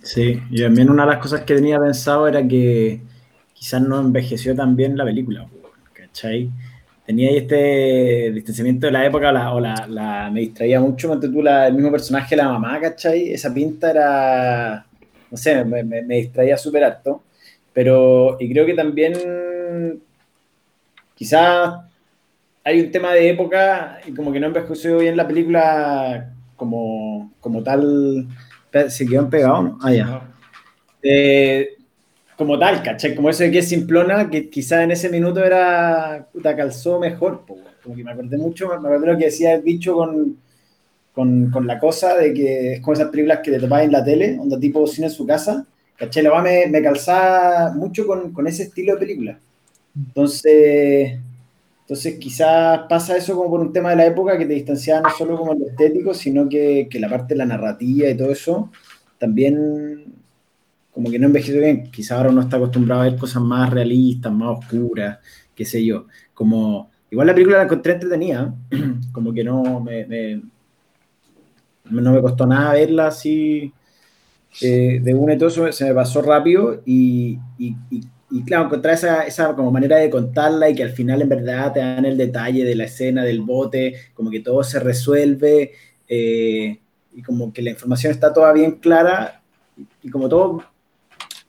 Sí, 0.02 0.40
y 0.50 0.62
también 0.62 0.90
una 0.90 1.04
de 1.04 1.12
las 1.12 1.20
cosas 1.20 1.42
que 1.42 1.54
tenía 1.54 1.78
pensado 1.78 2.26
era 2.28 2.46
que 2.46 3.00
quizás 3.54 3.80
no 3.82 4.00
envejeció 4.00 4.54
tan 4.54 4.76
bien 4.76 4.96
la 4.96 5.04
película, 5.04 5.46
¿cachai? 5.92 6.50
Tenía 7.06 7.30
ahí 7.30 7.36
este 7.38 8.32
distanciamiento 8.32 8.86
de 8.86 8.92
la 8.92 9.06
época, 9.06 9.30
la- 9.32 9.52
o 9.54 9.60
la, 9.60 9.86
la- 9.88 10.30
me 10.30 10.40
distraía 10.40 10.80
mucho, 10.80 11.08
ponte 11.08 11.28
tú, 11.28 11.40
la- 11.42 11.68
el 11.68 11.74
mismo 11.74 11.90
personaje 11.92 12.34
de 12.36 12.42
la 12.42 12.48
mamá, 12.48 12.80
¿cachai? 12.80 13.30
Esa 13.32 13.54
pinta 13.54 13.90
era, 13.90 14.86
no 15.30 15.36
sé, 15.36 15.64
me, 15.64 15.82
me- 15.84 16.02
me 16.02 16.16
distraía 16.16 16.56
súper 16.56 16.84
harto, 16.84 17.22
pero, 17.72 18.36
y 18.40 18.50
creo 18.52 18.66
que 18.66 18.74
también 18.74 19.14
quizás 21.14 21.74
hay 22.66 22.80
un 22.80 22.90
tema 22.90 23.12
de 23.12 23.30
época 23.30 24.00
y 24.04 24.12
como 24.12 24.32
que 24.32 24.40
no 24.40 24.48
envejeció 24.48 24.98
bien 24.98 25.16
la 25.16 25.28
película 25.28 26.34
como, 26.56 27.32
como 27.40 27.62
tal, 27.62 28.26
se 28.88 29.06
quedó 29.06 29.30
pegado, 29.30 29.62
¿no? 29.62 29.78
Ah, 29.80 29.92
ya 29.92 30.22
eh, 31.00 31.76
como 32.36 32.58
tal, 32.58 32.82
¿cachai? 32.82 33.14
Como 33.14 33.30
eso 33.30 33.44
de 33.44 33.52
que 33.52 33.60
es 33.60 33.68
simplona, 33.68 34.28
que 34.28 34.50
quizás 34.50 34.82
en 34.82 34.90
ese 34.90 35.08
minuto 35.08 35.44
era, 35.44 36.26
puta, 36.32 36.56
calzó 36.56 36.98
mejor, 36.98 37.46
po, 37.46 37.56
como 37.84 37.94
que 37.94 38.02
me 38.02 38.10
acordé 38.10 38.36
mucho, 38.36 38.66
me 38.66 38.74
acordé 38.74 39.12
lo 39.12 39.16
que 39.16 39.26
decía 39.26 39.54
el 39.54 39.62
bicho 39.62 39.94
con, 39.94 40.36
con, 41.12 41.52
con 41.52 41.68
la 41.68 41.78
cosa 41.78 42.16
de 42.16 42.34
que 42.34 42.72
es 42.72 42.80
como 42.80 42.94
esas 42.94 43.10
películas 43.10 43.40
que 43.44 43.52
te 43.52 43.60
topabas 43.60 43.84
en 43.84 43.92
la 43.92 44.04
tele, 44.04 44.38
onda 44.40 44.58
tipo 44.58 44.84
cine 44.88 45.06
en 45.06 45.12
su 45.12 45.24
casa, 45.24 45.64
¿cachai? 45.96 46.24
La 46.24 46.30
verdad 46.30 46.44
me, 46.44 46.66
me 46.66 46.82
calzaba 46.82 47.72
mucho 47.72 48.08
con, 48.08 48.32
con 48.32 48.48
ese 48.48 48.64
estilo 48.64 48.94
de 48.94 48.98
película. 48.98 49.38
Entonces, 49.94 51.20
entonces 51.86 52.18
quizás 52.18 52.80
pasa 52.88 53.16
eso 53.16 53.36
como 53.36 53.48
por 53.48 53.60
un 53.60 53.72
tema 53.72 53.90
de 53.90 53.96
la 53.96 54.06
época 54.06 54.36
que 54.36 54.44
te 54.44 54.54
distanciaba 54.54 55.02
no 55.02 55.16
solo 55.16 55.38
como 55.38 55.52
en 55.52 55.60
lo 55.60 55.66
estético, 55.68 56.14
sino 56.14 56.48
que, 56.48 56.88
la 56.94 57.08
parte 57.08 57.34
de 57.34 57.38
la 57.38 57.46
narrativa 57.46 58.08
y 58.08 58.16
todo 58.16 58.32
eso 58.32 58.72
también 59.18 60.12
como 60.90 61.08
que 61.08 61.18
no 61.20 61.26
envejeció 61.26 61.60
bien. 61.60 61.88
Quizás 61.92 62.18
ahora 62.18 62.30
uno 62.30 62.40
está 62.40 62.56
acostumbrado 62.56 63.02
a 63.02 63.04
ver 63.04 63.16
cosas 63.16 63.40
más 63.40 63.70
realistas, 63.70 64.32
más 64.32 64.58
oscuras, 64.58 65.18
qué 65.54 65.64
sé 65.64 65.84
yo. 65.84 66.06
Como, 66.34 66.90
igual 67.08 67.28
la 67.28 67.34
película 67.34 67.58
la 67.58 67.64
encontré 67.64 67.92
entretenida, 67.92 68.52
como 69.12 69.32
que 69.32 69.44
no 69.44 69.78
me, 69.78 70.42
no 71.84 72.12
me 72.12 72.20
costó 72.20 72.48
nada 72.48 72.72
verla 72.72 73.06
así 73.06 73.72
eh, 74.60 74.98
de 75.00 75.14
una 75.14 75.34
y 75.34 75.38
todo 75.38 75.50
eso, 75.50 75.70
se 75.70 75.84
me 75.84 75.94
pasó 75.94 76.20
rápido 76.20 76.82
y- 76.84 77.38
y, 78.30 78.42
claro, 78.42 78.64
encontrar 78.66 78.94
esa, 78.94 79.22
esa 79.22 79.54
como 79.54 79.70
manera 79.70 79.98
de 79.98 80.10
contarla 80.10 80.68
y 80.68 80.74
que 80.74 80.82
al 80.82 80.90
final 80.90 81.22
en 81.22 81.28
verdad 81.28 81.72
te 81.72 81.80
dan 81.80 82.04
el 82.04 82.16
detalle 82.16 82.64
de 82.64 82.74
la 82.74 82.84
escena 82.84 83.22
del 83.22 83.40
bote, 83.40 83.94
como 84.14 84.30
que 84.30 84.40
todo 84.40 84.64
se 84.64 84.80
resuelve 84.80 85.72
eh, 86.08 86.78
y 87.14 87.22
como 87.22 87.52
que 87.52 87.62
la 87.62 87.70
información 87.70 88.12
está 88.12 88.32
toda 88.32 88.52
bien 88.52 88.72
clara 88.72 89.40
y 90.02 90.10
como 90.10 90.28
todo 90.28 90.64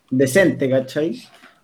decente, 0.10 0.69
¿cachai? 0.69 1.19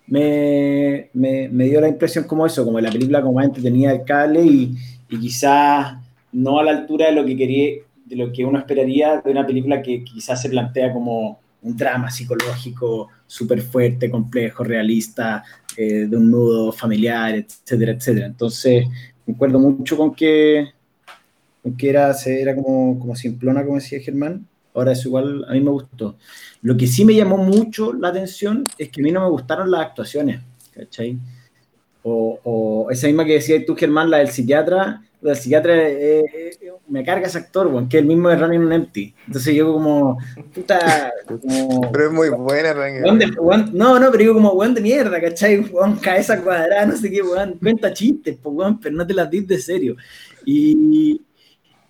Me, 0.06 1.10
me, 1.14 1.48
me 1.48 1.64
dio 1.64 1.80
la 1.80 1.88
impresión 1.88 2.24
como 2.24 2.44
eso, 2.44 2.64
como 2.64 2.80
la 2.80 2.90
película 2.90 3.22
como 3.22 3.34
más 3.34 3.46
entretenida 3.46 3.92
del 3.92 4.04
cable 4.04 4.42
y, 4.42 4.76
y 5.08 5.20
quizás 5.20 5.96
no 6.32 6.58
a 6.58 6.64
la 6.64 6.72
altura 6.72 7.06
de 7.06 7.12
lo 7.12 7.24
que 7.24 7.36
quería, 7.36 7.82
de 8.04 8.16
lo 8.16 8.32
que 8.32 8.44
uno 8.44 8.58
esperaría 8.58 9.20
de 9.24 9.30
una 9.30 9.46
película 9.46 9.80
que 9.80 10.02
quizás 10.02 10.42
se 10.42 10.50
plantea 10.50 10.92
como 10.92 11.38
un 11.64 11.76
drama 11.76 12.10
psicológico 12.10 13.08
súper 13.26 13.62
fuerte, 13.62 14.10
complejo, 14.10 14.62
realista, 14.62 15.42
eh, 15.76 16.06
de 16.06 16.16
un 16.16 16.30
nudo 16.30 16.72
familiar, 16.72 17.34
etcétera, 17.34 17.92
etcétera. 17.92 18.26
Entonces, 18.26 18.86
concuerdo 19.24 19.58
mucho 19.58 19.96
con 19.96 20.14
que, 20.14 20.68
con 21.62 21.76
que 21.76 21.90
era, 21.90 22.14
era 22.26 22.54
como, 22.54 22.98
como 22.98 23.16
simplona, 23.16 23.64
como 23.64 23.76
decía 23.76 24.00
Germán. 24.00 24.46
Ahora 24.74 24.92
es 24.92 25.04
igual, 25.04 25.44
a 25.48 25.52
mí 25.52 25.60
me 25.60 25.70
gustó. 25.70 26.16
Lo 26.62 26.76
que 26.76 26.86
sí 26.86 27.04
me 27.04 27.14
llamó 27.14 27.38
mucho 27.38 27.92
la 27.92 28.08
atención 28.08 28.64
es 28.76 28.90
que 28.90 29.00
a 29.00 29.04
mí 29.04 29.12
no 29.12 29.22
me 29.22 29.30
gustaron 29.30 29.70
las 29.70 29.82
actuaciones, 29.82 30.40
¿cachai? 30.72 31.18
O, 32.06 32.38
o 32.44 32.90
esa 32.90 33.06
misma 33.06 33.24
que 33.24 33.32
decías 33.32 33.64
tú, 33.66 33.74
Germán, 33.74 34.10
la 34.10 34.18
del 34.18 34.28
psiquiatra, 34.28 35.02
la 35.22 35.30
del 35.30 35.36
psiquiatra, 35.38 35.88
eh, 35.88 36.22
eh, 36.60 36.72
me 36.86 37.02
carga 37.02 37.26
ese 37.26 37.38
actor, 37.38 37.66
weón, 37.68 37.88
que 37.88 37.96
es 37.96 38.02
el 38.02 38.06
mismo 38.06 38.28
de 38.28 38.36
Running 38.36 38.60
on 38.66 38.72
Empty. 38.74 39.14
Entonces 39.26 39.54
yo 39.54 39.72
como, 39.72 40.18
puta, 40.54 41.10
como... 41.26 41.90
Pero 41.90 42.06
es 42.06 42.12
muy 42.12 42.28
buena, 42.28 42.74
de- 43.18 43.26
weón- 43.38 43.72
no, 43.72 43.98
no, 43.98 44.10
pero 44.10 44.18
digo 44.18 44.34
como 44.34 44.50
weón 44.52 44.74
de 44.74 44.82
mierda, 44.82 45.18
¿cachai? 45.18 45.60
Weón, 45.60 45.96
cabeza 45.96 46.42
cuadrada, 46.42 46.84
no 46.84 46.94
sé 46.94 47.10
qué, 47.10 47.22
weón, 47.22 47.54
cuenta 47.54 47.90
chistes, 47.94 48.36
pues, 48.42 48.54
weón, 48.54 48.78
pero 48.78 48.94
no 48.94 49.06
te 49.06 49.14
las 49.14 49.30
dis 49.30 49.48
de 49.48 49.58
serio. 49.58 49.96
Y, 50.44 51.22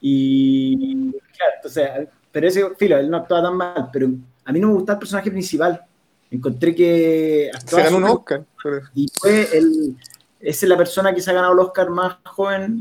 y 0.00 1.10
claro, 1.36 1.52
entonces, 1.56 1.88
pero 2.30 2.46
ese, 2.46 2.62
filo, 2.78 2.98
él 2.98 3.10
no 3.10 3.16
actuaba 3.16 3.48
tan 3.48 3.56
mal, 3.56 3.88
pero 3.92 4.10
a 4.44 4.52
mí 4.52 4.60
no 4.60 4.68
me 4.68 4.74
gustaba 4.74 4.94
el 4.96 5.00
personaje 5.00 5.30
principal. 5.32 5.80
Encontré 6.34 6.74
que 6.74 7.50
Se 7.64 7.82
ganó 7.82 7.98
un 7.98 8.04
Oscar. 8.04 8.44
y 8.94 9.06
fue 9.20 9.48
el, 9.56 9.96
es 10.40 10.62
la 10.64 10.76
persona 10.76 11.14
que 11.14 11.20
se 11.20 11.30
ha 11.30 11.34
ganado 11.34 11.52
el 11.52 11.60
Oscar 11.60 11.90
más 11.90 12.16
joven 12.24 12.80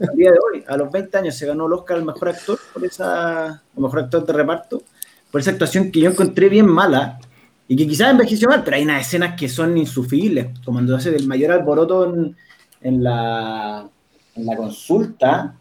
al 0.00 0.16
día 0.16 0.30
de 0.30 0.38
hoy. 0.38 0.64
A 0.68 0.76
los 0.76 0.90
20 0.90 1.18
años 1.18 1.34
se 1.34 1.46
ganó 1.46 1.66
el 1.66 1.72
Oscar 1.72 1.96
al 1.96 2.04
mejor 2.04 2.28
actor 2.28 2.58
por 2.72 2.84
esa, 2.84 3.60
o 3.74 3.80
mejor 3.80 4.00
actor 4.00 4.24
de 4.24 4.32
reparto, 4.32 4.82
por 5.30 5.40
esa 5.40 5.50
actuación 5.50 5.90
que 5.90 6.00
yo 6.00 6.10
encontré 6.10 6.48
bien 6.48 6.66
mala 6.68 7.18
y 7.66 7.76
que 7.76 7.88
quizás 7.88 8.12
envejeció 8.12 8.48
mal, 8.48 8.62
pero 8.62 8.76
hay 8.76 8.84
unas 8.84 9.04
escenas 9.04 9.36
que 9.36 9.48
son 9.48 9.76
insufribles, 9.76 10.46
como 10.64 10.76
cuando 10.76 10.94
hace 10.94 11.14
el 11.14 11.26
mayor 11.26 11.50
alboroto 11.50 12.14
en, 12.14 12.36
en 12.82 13.02
la, 13.02 13.88
en 14.36 14.46
la 14.46 14.56
consulta. 14.56 15.56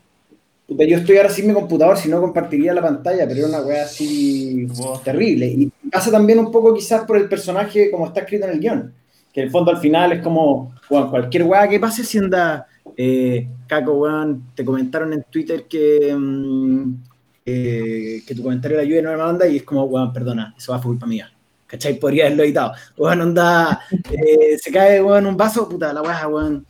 Puta, 0.68 0.84
yo 0.84 0.98
estoy 0.98 1.18
ahora 1.18 1.30
sin 1.30 1.48
mi 1.48 1.54
computador, 1.54 1.96
si 1.98 2.10
no 2.10 2.20
compartiría 2.20 2.74
la 2.74 2.82
pantalla, 2.82 3.28
pero 3.28 3.42
era 3.42 3.50
una 3.50 3.62
weá 3.62 3.84
así 3.84 4.66
Wow. 4.66 5.00
terrible. 5.04 5.46
Y 5.48 5.72
pasa 5.92 6.10
también 6.10 6.40
un 6.40 6.52
poco 6.52 6.74
quizás 6.74 7.04
por 7.06 7.18
el 7.18 7.30
personaje 7.30 7.92
como 7.92 8.08
está 8.08 8.22
escrito 8.22 8.46
en 8.46 8.52
el 8.54 8.60
guion, 8.60 8.94
que 9.32 9.42
en 9.42 9.46
el 9.48 9.52
fondo 9.52 9.70
al 9.72 9.78
final 9.78 10.14
es 10.14 10.22
como, 10.24 10.74
cualquier 10.88 11.44
weá 11.44 11.68
que 11.68 11.80
pase 11.80 12.04
si 12.04 12.18
anda, 12.18 12.66
eh, 12.98 13.48
Caco, 13.68 13.94
weón, 13.94 14.44
te 14.56 14.66
comentaron 14.66 15.14
en 15.14 15.24
Twitter 15.30 15.66
que, 15.70 16.16
mm, 16.18 16.94
eh, 17.46 18.22
que 18.26 18.34
tu 18.36 18.42
comentario 18.42 18.78
la 18.78 18.84
ayuda 18.84 19.02
no 19.04 19.12
me 19.12 19.18
manda 19.18 19.48
y 19.48 19.58
es 19.58 19.64
como, 19.64 19.84
weón, 19.84 20.12
perdona, 20.12 20.56
eso 20.58 20.72
va 20.72 20.80
por 20.80 20.88
culpa 20.92 21.06
mía. 21.06 21.32
¿Cachai? 21.68 22.00
Podría 22.00 22.26
haberlo 22.26 22.44
editado. 22.44 22.74
Weón, 22.98 23.22
onda, 23.22 23.82
eh, 24.12 24.58
se 24.58 24.72
cae, 24.72 25.02
weón, 25.02 25.26
un 25.28 25.38
vaso, 25.38 25.68
puta, 25.70 25.94
la 25.94 26.02
weá, 26.02 26.28
weón. 26.28 26.66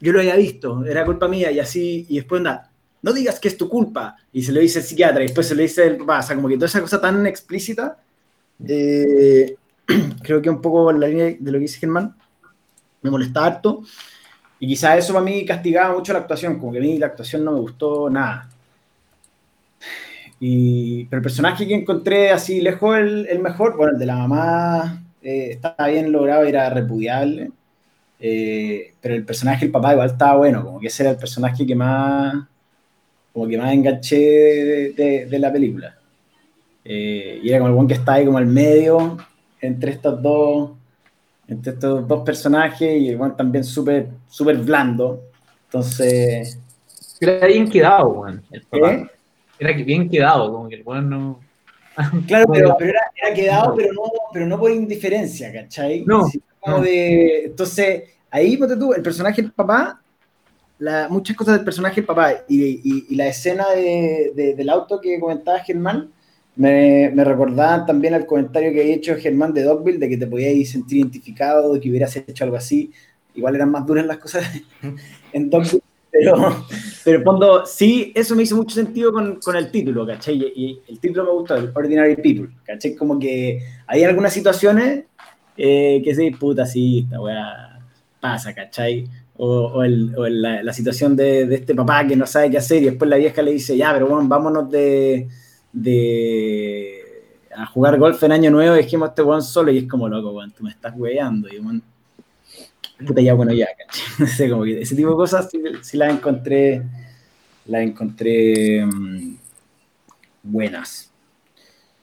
Yo 0.00 0.12
lo 0.12 0.20
había 0.20 0.36
visto, 0.36 0.84
era 0.86 1.04
culpa 1.04 1.26
mía 1.28 1.50
y 1.50 1.58
así, 1.58 2.06
y 2.08 2.16
después 2.16 2.38
anda, 2.40 2.70
no 3.06 3.12
digas 3.12 3.38
que 3.38 3.46
es 3.46 3.56
tu 3.56 3.68
culpa. 3.68 4.16
Y 4.32 4.42
se 4.42 4.50
lo 4.50 4.60
dice 4.60 4.80
el 4.80 4.84
psiquiatra 4.84 5.22
y 5.22 5.28
después 5.28 5.46
se 5.46 5.54
lo 5.54 5.62
dice 5.62 5.86
el 5.86 5.96
papá. 5.98 6.18
O 6.18 6.22
sea, 6.22 6.34
como 6.34 6.48
que 6.48 6.56
toda 6.56 6.66
esa 6.66 6.80
cosa 6.80 7.00
tan 7.00 7.24
explícita, 7.24 7.98
eh, 8.66 9.54
creo 10.24 10.42
que 10.42 10.50
un 10.50 10.60
poco 10.60 10.90
en 10.90 10.98
la 10.98 11.06
línea 11.06 11.26
de 11.38 11.52
lo 11.52 11.58
que 11.58 11.62
dice 11.62 11.78
Germán, 11.78 12.16
me 13.02 13.10
molesta 13.10 13.44
harto. 13.44 13.84
Y 14.58 14.66
quizás 14.66 14.98
eso 14.98 15.12
para 15.12 15.24
mí 15.24 15.44
castigaba 15.46 15.94
mucho 15.94 16.12
la 16.12 16.18
actuación, 16.18 16.58
como 16.58 16.72
que 16.72 16.78
a 16.78 16.80
mí 16.80 16.98
la 16.98 17.06
actuación 17.06 17.44
no 17.44 17.52
me 17.52 17.60
gustó 17.60 18.10
nada. 18.10 18.50
Y, 20.40 21.04
pero 21.04 21.18
el 21.18 21.22
personaje 21.22 21.64
que 21.64 21.74
encontré 21.74 22.30
así 22.30 22.60
lejos, 22.60 22.98
el, 22.98 23.28
el 23.30 23.38
mejor, 23.38 23.76
bueno, 23.76 23.92
el 23.92 23.98
de 24.00 24.06
la 24.06 24.16
mamá 24.16 25.00
eh, 25.22 25.50
estaba 25.52 25.88
bien 25.88 26.10
logrado, 26.10 26.42
era 26.42 26.68
repudiable. 26.70 27.52
Eh, 28.18 28.94
pero 29.00 29.14
el 29.14 29.24
personaje 29.24 29.66
del 29.66 29.72
papá 29.72 29.92
igual 29.92 30.10
estaba 30.10 30.38
bueno, 30.38 30.64
como 30.64 30.80
que 30.80 30.88
ese 30.88 31.04
era 31.04 31.12
el 31.12 31.18
personaje 31.18 31.64
que 31.64 31.76
más, 31.76 32.34
como 33.36 33.48
que 33.48 33.58
más 33.58 33.70
enganché 33.70 34.16
de, 34.96 35.26
de, 35.28 35.38
la 35.38 35.52
película. 35.52 35.94
Eh, 36.82 37.38
y 37.42 37.50
era 37.50 37.58
como 37.58 37.68
el 37.68 37.74
buen 37.74 37.86
que 37.86 37.92
está 37.92 38.14
ahí 38.14 38.24
como 38.24 38.38
al 38.38 38.46
medio 38.46 39.18
entre 39.60 39.90
estos 39.90 40.22
dos, 40.22 40.70
entre 41.46 41.74
estos 41.74 42.08
dos 42.08 42.24
personajes 42.24 42.98
y 42.98 43.10
el 43.10 43.18
buen 43.18 43.36
también 43.36 43.62
súper 43.62 44.08
súper 44.26 44.56
blando. 44.56 45.24
Entonces... 45.66 46.58
Era 47.20 47.46
bien 47.46 47.68
quedado, 47.68 48.08
weón. 48.08 48.42
Era 49.58 49.72
bien 49.84 50.08
quedado, 50.08 50.50
como 50.50 50.70
que 50.70 50.76
el 50.76 50.82
buen 50.82 51.10
no... 51.10 51.38
Claro, 52.26 52.46
pero, 52.50 52.74
pero 52.78 52.90
era, 52.90 53.34
quedado, 53.34 53.74
pero 53.76 53.92
no, 53.92 54.02
pero 54.32 54.46
no 54.46 54.58
por 54.58 54.70
indiferencia, 54.70 55.52
¿cachai? 55.52 56.06
No. 56.06 56.26
entonces, 56.64 58.04
ahí, 58.30 58.56
ponte 58.56 58.78
tú, 58.78 58.94
el 58.94 59.02
personaje 59.02 59.42
del 59.42 59.52
papá, 59.52 60.00
la, 60.78 61.08
muchas 61.08 61.36
cosas 61.36 61.56
del 61.56 61.64
personaje 61.64 62.02
papá 62.02 62.44
y, 62.48 63.06
y, 63.08 63.14
la 63.14 63.26
escena 63.26 63.70
de, 63.70 64.54
del 64.56 64.68
auto 64.68 65.00
que 65.00 65.18
comentaba 65.18 65.58
Germán, 65.60 66.10
me, 66.54 67.10
me, 67.14 67.24
recordaban 67.24 67.86
también 67.86 68.14
al 68.14 68.26
comentario 68.26 68.72
que 68.72 68.80
había 68.80 68.94
hecho 68.94 69.16
Germán 69.16 69.52
de 69.52 69.62
Dogville, 69.62 69.98
de 69.98 70.08
que 70.08 70.16
te 70.16 70.26
podías 70.26 70.68
sentir 70.68 70.98
identificado, 70.98 71.72
de 71.72 71.80
que 71.80 71.90
hubieras 71.90 72.16
hecho 72.16 72.44
algo 72.44 72.56
así. 72.56 72.92
Igual 73.34 73.54
eran 73.56 73.70
más 73.70 73.86
duras 73.86 74.06
las 74.06 74.18
cosas 74.18 74.44
en 75.32 75.50
Dogville, 75.50 75.82
pero, 76.10 76.64
pero 77.04 77.22
fondo, 77.22 77.66
sí, 77.66 78.12
eso 78.14 78.34
me 78.34 78.42
hizo 78.42 78.56
mucho 78.56 78.74
sentido 78.74 79.12
con, 79.12 79.36
con 79.36 79.56
el 79.56 79.70
título, 79.70 80.06
¿cachai? 80.06 80.36
Y, 80.54 80.80
el 80.88 80.98
título 80.98 81.24
me 81.24 81.30
gustó, 81.32 81.54
Ordinary 81.74 82.16
People, 82.16 82.48
¿cachai? 82.64 82.94
Como 82.94 83.18
que 83.18 83.62
hay 83.86 84.04
algunas 84.04 84.32
situaciones 84.32 85.04
eh, 85.56 86.00
que 86.04 86.14
sí, 86.14 86.30
puta, 86.30 86.66
sí, 86.66 87.00
esta 87.04 87.20
weá 87.20 87.80
pasa, 88.20 88.54
¿cachai? 88.54 89.08
O, 89.38 89.82
o, 89.82 90.28
la, 90.28 90.72
situación 90.72 91.14
de, 91.14 91.42
este 91.54 91.74
papá 91.74 92.06
que 92.06 92.16
no 92.16 92.26
sabe 92.26 92.50
qué 92.50 92.58
hacer 92.58 92.82
y 92.82 92.86
después 92.86 93.08
la 93.10 93.16
vieja 93.16 93.42
le 93.42 93.52
dice, 93.52 93.76
ya, 93.76 93.92
pero 93.92 94.06
bueno, 94.06 94.26
vámonos 94.26 94.70
de, 94.70 95.28
de 95.72 97.06
a 97.54 97.66
jugar 97.66 97.98
golf 97.98 98.22
en 98.22 98.32
Año 98.32 98.50
Nuevo 98.50 98.76
y 98.76 98.82
dijimos 98.82 99.10
este 99.10 99.22
weón 99.22 99.42
solo 99.42 99.70
y 99.70 99.78
es 99.78 99.88
como 99.88 100.08
loco, 100.08 100.30
weón, 100.30 100.52
tú 100.52 100.64
me 100.64 100.70
estás 100.70 100.94
weando 100.96 101.48
y 101.48 101.58
weón, 101.58 101.82
puta 103.04 103.20
ya, 103.20 103.34
bueno, 103.34 103.52
ya, 103.52 103.66
No 104.18 104.26
sé, 104.26 104.48
como 104.48 104.64
que 104.64 104.80
ese 104.80 104.94
tipo 104.94 105.10
de 105.10 105.16
cosas 105.16 105.48
sí, 105.82 105.96
las 105.96 106.12
encontré, 106.12 106.82
las 107.66 107.82
encontré 107.82 108.84
um, 108.84 109.36
buenas. 110.42 111.10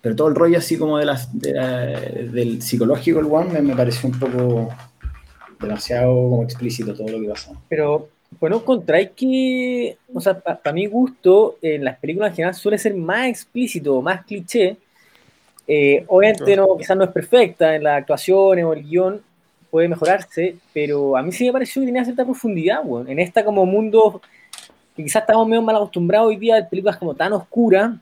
Pero 0.02 0.16
todo 0.16 0.28
el 0.28 0.36
rollo 0.36 0.58
así 0.58 0.78
como 0.78 0.98
de 0.98 1.06
las, 1.06 1.40
de 1.40 1.54
la, 1.54 1.78
del 1.88 2.62
psicológico, 2.62 3.20
el 3.20 3.52
me, 3.52 3.62
me, 3.62 3.76
pareció 3.76 4.10
un 4.10 4.20
poco 4.20 4.70
demasiado 5.64 6.14
como 6.14 6.44
explícito 6.44 6.94
todo 6.94 7.10
lo 7.10 7.22
que 7.22 7.30
pasa. 7.30 7.54
Pero, 7.70 8.10
bueno, 8.40 8.58
encontráis 8.58 9.12
que, 9.16 9.98
o 10.14 10.22
sea, 10.22 10.40
para 10.40 10.62
pa 10.62 10.72
mi 10.72 10.86
gusto, 10.86 11.58
en 11.62 11.84
las 11.84 11.98
películas 11.98 12.32
en 12.32 12.36
general 12.36 12.56
suele 12.56 12.78
ser 12.78 12.94
más 12.96 13.28
explícito, 13.28 14.02
más 14.02 14.26
cliché. 14.26 14.78
Eh, 15.68 16.04
obviamente 16.08 16.56
no, 16.56 16.76
quizás 16.78 16.98
no 16.98 17.06
es 17.06 17.12
perfecta 17.12 17.76
en 17.76 17.84
las 17.84 18.00
actuaciones 18.00 18.66
o 18.66 18.74
el 18.74 18.84
guion, 18.84 19.22
puede 19.72 19.88
mejorarse, 19.88 20.58
pero 20.74 21.18
a 21.18 21.24
mí 21.24 21.32
sí 21.32 21.46
me 21.46 21.54
pareció 21.54 21.82
que 21.82 21.88
tenía 21.88 22.04
cierta 22.04 22.26
profundidad, 22.26 22.84
bueno, 22.84 23.10
en 23.10 23.18
esta 23.18 23.44
como 23.44 23.66
mundo 23.66 24.22
que 24.96 25.04
quizás 25.04 25.24
estamos 25.24 25.48
medio 25.48 25.62
mal 25.62 25.76
acostumbrados 25.76 26.28
hoy 26.28 26.36
día 26.36 26.56
de 26.56 26.66
películas 26.66 26.98
como 26.98 27.16
tan 27.16 27.34
oscuras, 27.34 27.96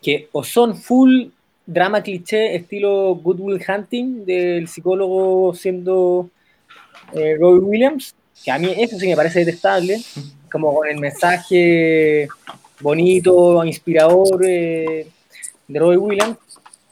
que 0.00 0.28
o 0.32 0.42
son 0.42 0.76
full 0.76 1.26
drama 1.66 2.02
cliché 2.02 2.54
estilo 2.56 3.14
Good 3.16 3.40
Will 3.40 3.62
Hunting 3.66 4.24
del 4.24 4.68
psicólogo 4.68 5.54
siendo 5.54 6.28
eh, 7.12 7.36
Roy 7.38 7.58
Williams, 7.58 8.14
que 8.42 8.50
a 8.50 8.58
mí 8.58 8.72
eso 8.76 8.98
sí 8.98 9.08
me 9.08 9.16
parece 9.16 9.40
detestable, 9.40 10.00
como 10.50 10.74
con 10.74 10.88
el 10.88 10.98
mensaje 10.98 12.28
bonito, 12.80 13.64
inspirador 13.64 14.44
eh, 14.46 15.06
de 15.66 15.78
Roy 15.78 15.96
Williams, 15.96 16.36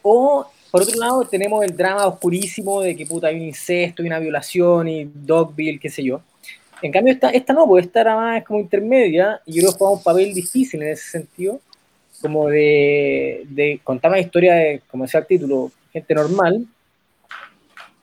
o 0.03 0.47
por 0.73 0.81
otro 0.81 0.99
lado, 0.99 1.27
tenemos 1.27 1.63
el 1.63 1.77
drama 1.77 2.07
oscurísimo 2.07 2.81
de 2.81 2.97
que 2.97 3.05
puta 3.05 3.27
hay 3.27 3.37
un 3.37 3.43
incesto 3.43 4.03
y 4.03 4.07
una 4.07 4.19
violación 4.19 4.89
y 4.89 5.05
Dogville, 5.05 5.79
qué 5.79 5.91
sé 5.91 6.03
yo. 6.03 6.23
En 6.81 6.91
cambio, 6.91 7.13
esta, 7.13 7.29
esta 7.29 7.53
no, 7.53 7.67
porque 7.67 7.85
esta 7.85 8.01
era 8.01 8.17
más 8.17 8.43
como 8.43 8.59
intermedia 8.59 9.39
y 9.45 9.53
yo 9.53 9.61
creo 9.61 9.73
que 9.73 9.79
juega 9.79 9.93
un 9.93 10.03
papel 10.03 10.33
difícil 10.33 10.83
en 10.83 10.89
ese 10.89 11.11
sentido, 11.11 11.61
como 12.23 12.49
de, 12.49 13.43
de 13.51 13.81
contar 13.85 14.13
una 14.13 14.21
historia 14.21 14.55
de, 14.55 14.81
como 14.91 15.05
decía 15.05 15.21
el 15.21 15.27
título, 15.27 15.71
gente 15.93 16.15
normal, 16.15 16.67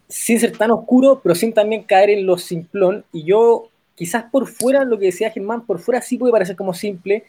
sin 0.09 0.39
ser 0.39 0.57
tan 0.57 0.71
oscuro, 0.71 1.21
pero 1.23 1.35
sin 1.35 1.53
también 1.53 1.83
caer 1.83 2.09
en 2.09 2.25
lo 2.25 2.37
simplón. 2.37 3.05
Y 3.13 3.23
yo, 3.23 3.69
quizás 3.95 4.25
por 4.31 4.47
fuera, 4.47 4.83
lo 4.83 4.97
que 4.97 5.05
decía 5.05 5.31
Germán, 5.31 5.65
por 5.65 5.79
fuera 5.79 6.01
sí 6.01 6.17
puede 6.17 6.33
parecer 6.33 6.55
como 6.55 6.73
simple, 6.73 7.23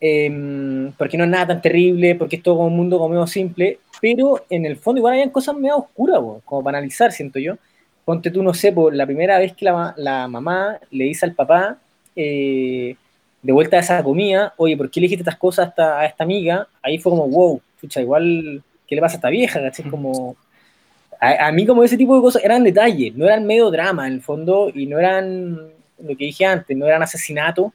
eh, 0.00 0.92
porque 0.98 1.16
no 1.16 1.24
es 1.24 1.30
nada 1.30 1.48
tan 1.48 1.62
terrible, 1.62 2.14
porque 2.14 2.36
es 2.36 2.42
todo 2.42 2.56
como 2.56 2.68
un 2.68 2.76
mundo 2.76 2.98
como 2.98 3.10
medio 3.10 3.26
simple, 3.26 3.80
pero 4.00 4.44
en 4.50 4.66
el 4.66 4.76
fondo 4.76 4.98
igual 4.98 5.14
hay 5.14 5.30
cosas 5.30 5.56
medio 5.56 5.78
oscuras, 5.78 6.20
como 6.44 6.62
para 6.62 6.78
analizar, 6.78 7.10
siento 7.10 7.38
yo. 7.38 7.56
Ponte 8.04 8.30
tú, 8.30 8.42
no 8.42 8.54
sé, 8.54 8.72
por 8.72 8.94
la 8.94 9.06
primera 9.06 9.38
vez 9.38 9.54
que 9.54 9.64
la, 9.64 9.94
la 9.96 10.28
mamá 10.28 10.78
le 10.90 11.04
dice 11.04 11.26
al 11.26 11.34
papá, 11.34 11.78
eh, 12.14 12.96
de 13.42 13.52
vuelta 13.52 13.76
a 13.76 13.80
esa 13.80 14.02
comida, 14.02 14.54
oye, 14.56 14.76
¿por 14.76 14.90
qué 14.90 15.00
le 15.00 15.04
dijiste 15.04 15.22
estas 15.22 15.38
cosas 15.38 15.66
a 15.66 15.68
esta, 15.70 16.00
a 16.00 16.06
esta 16.06 16.24
amiga? 16.24 16.68
Ahí 16.82 16.98
fue 16.98 17.10
como, 17.10 17.28
wow, 17.28 17.60
escucha, 17.76 18.00
igual, 18.00 18.62
¿qué 18.86 18.94
le 18.94 19.00
pasa 19.00 19.14
a 19.14 19.18
esta 19.18 19.30
vieja? 19.30 19.60
Como, 19.90 20.36
a, 21.20 21.48
a, 21.48 21.52
mí 21.52 21.66
como 21.66 21.84
ese 21.84 21.96
tipo 21.96 22.14
de 22.16 22.22
cosas 22.22 22.44
eran 22.44 22.64
detalles, 22.64 23.14
no 23.14 23.24
eran 23.24 23.46
medio 23.46 23.70
drama 23.70 24.06
en 24.06 24.14
el 24.14 24.22
fondo, 24.22 24.70
y 24.74 24.86
no 24.86 24.98
eran, 24.98 25.54
lo 25.98 26.16
que 26.16 26.24
dije 26.26 26.44
antes, 26.44 26.76
no 26.76 26.86
eran 26.86 27.02
asesinatos, 27.02 27.72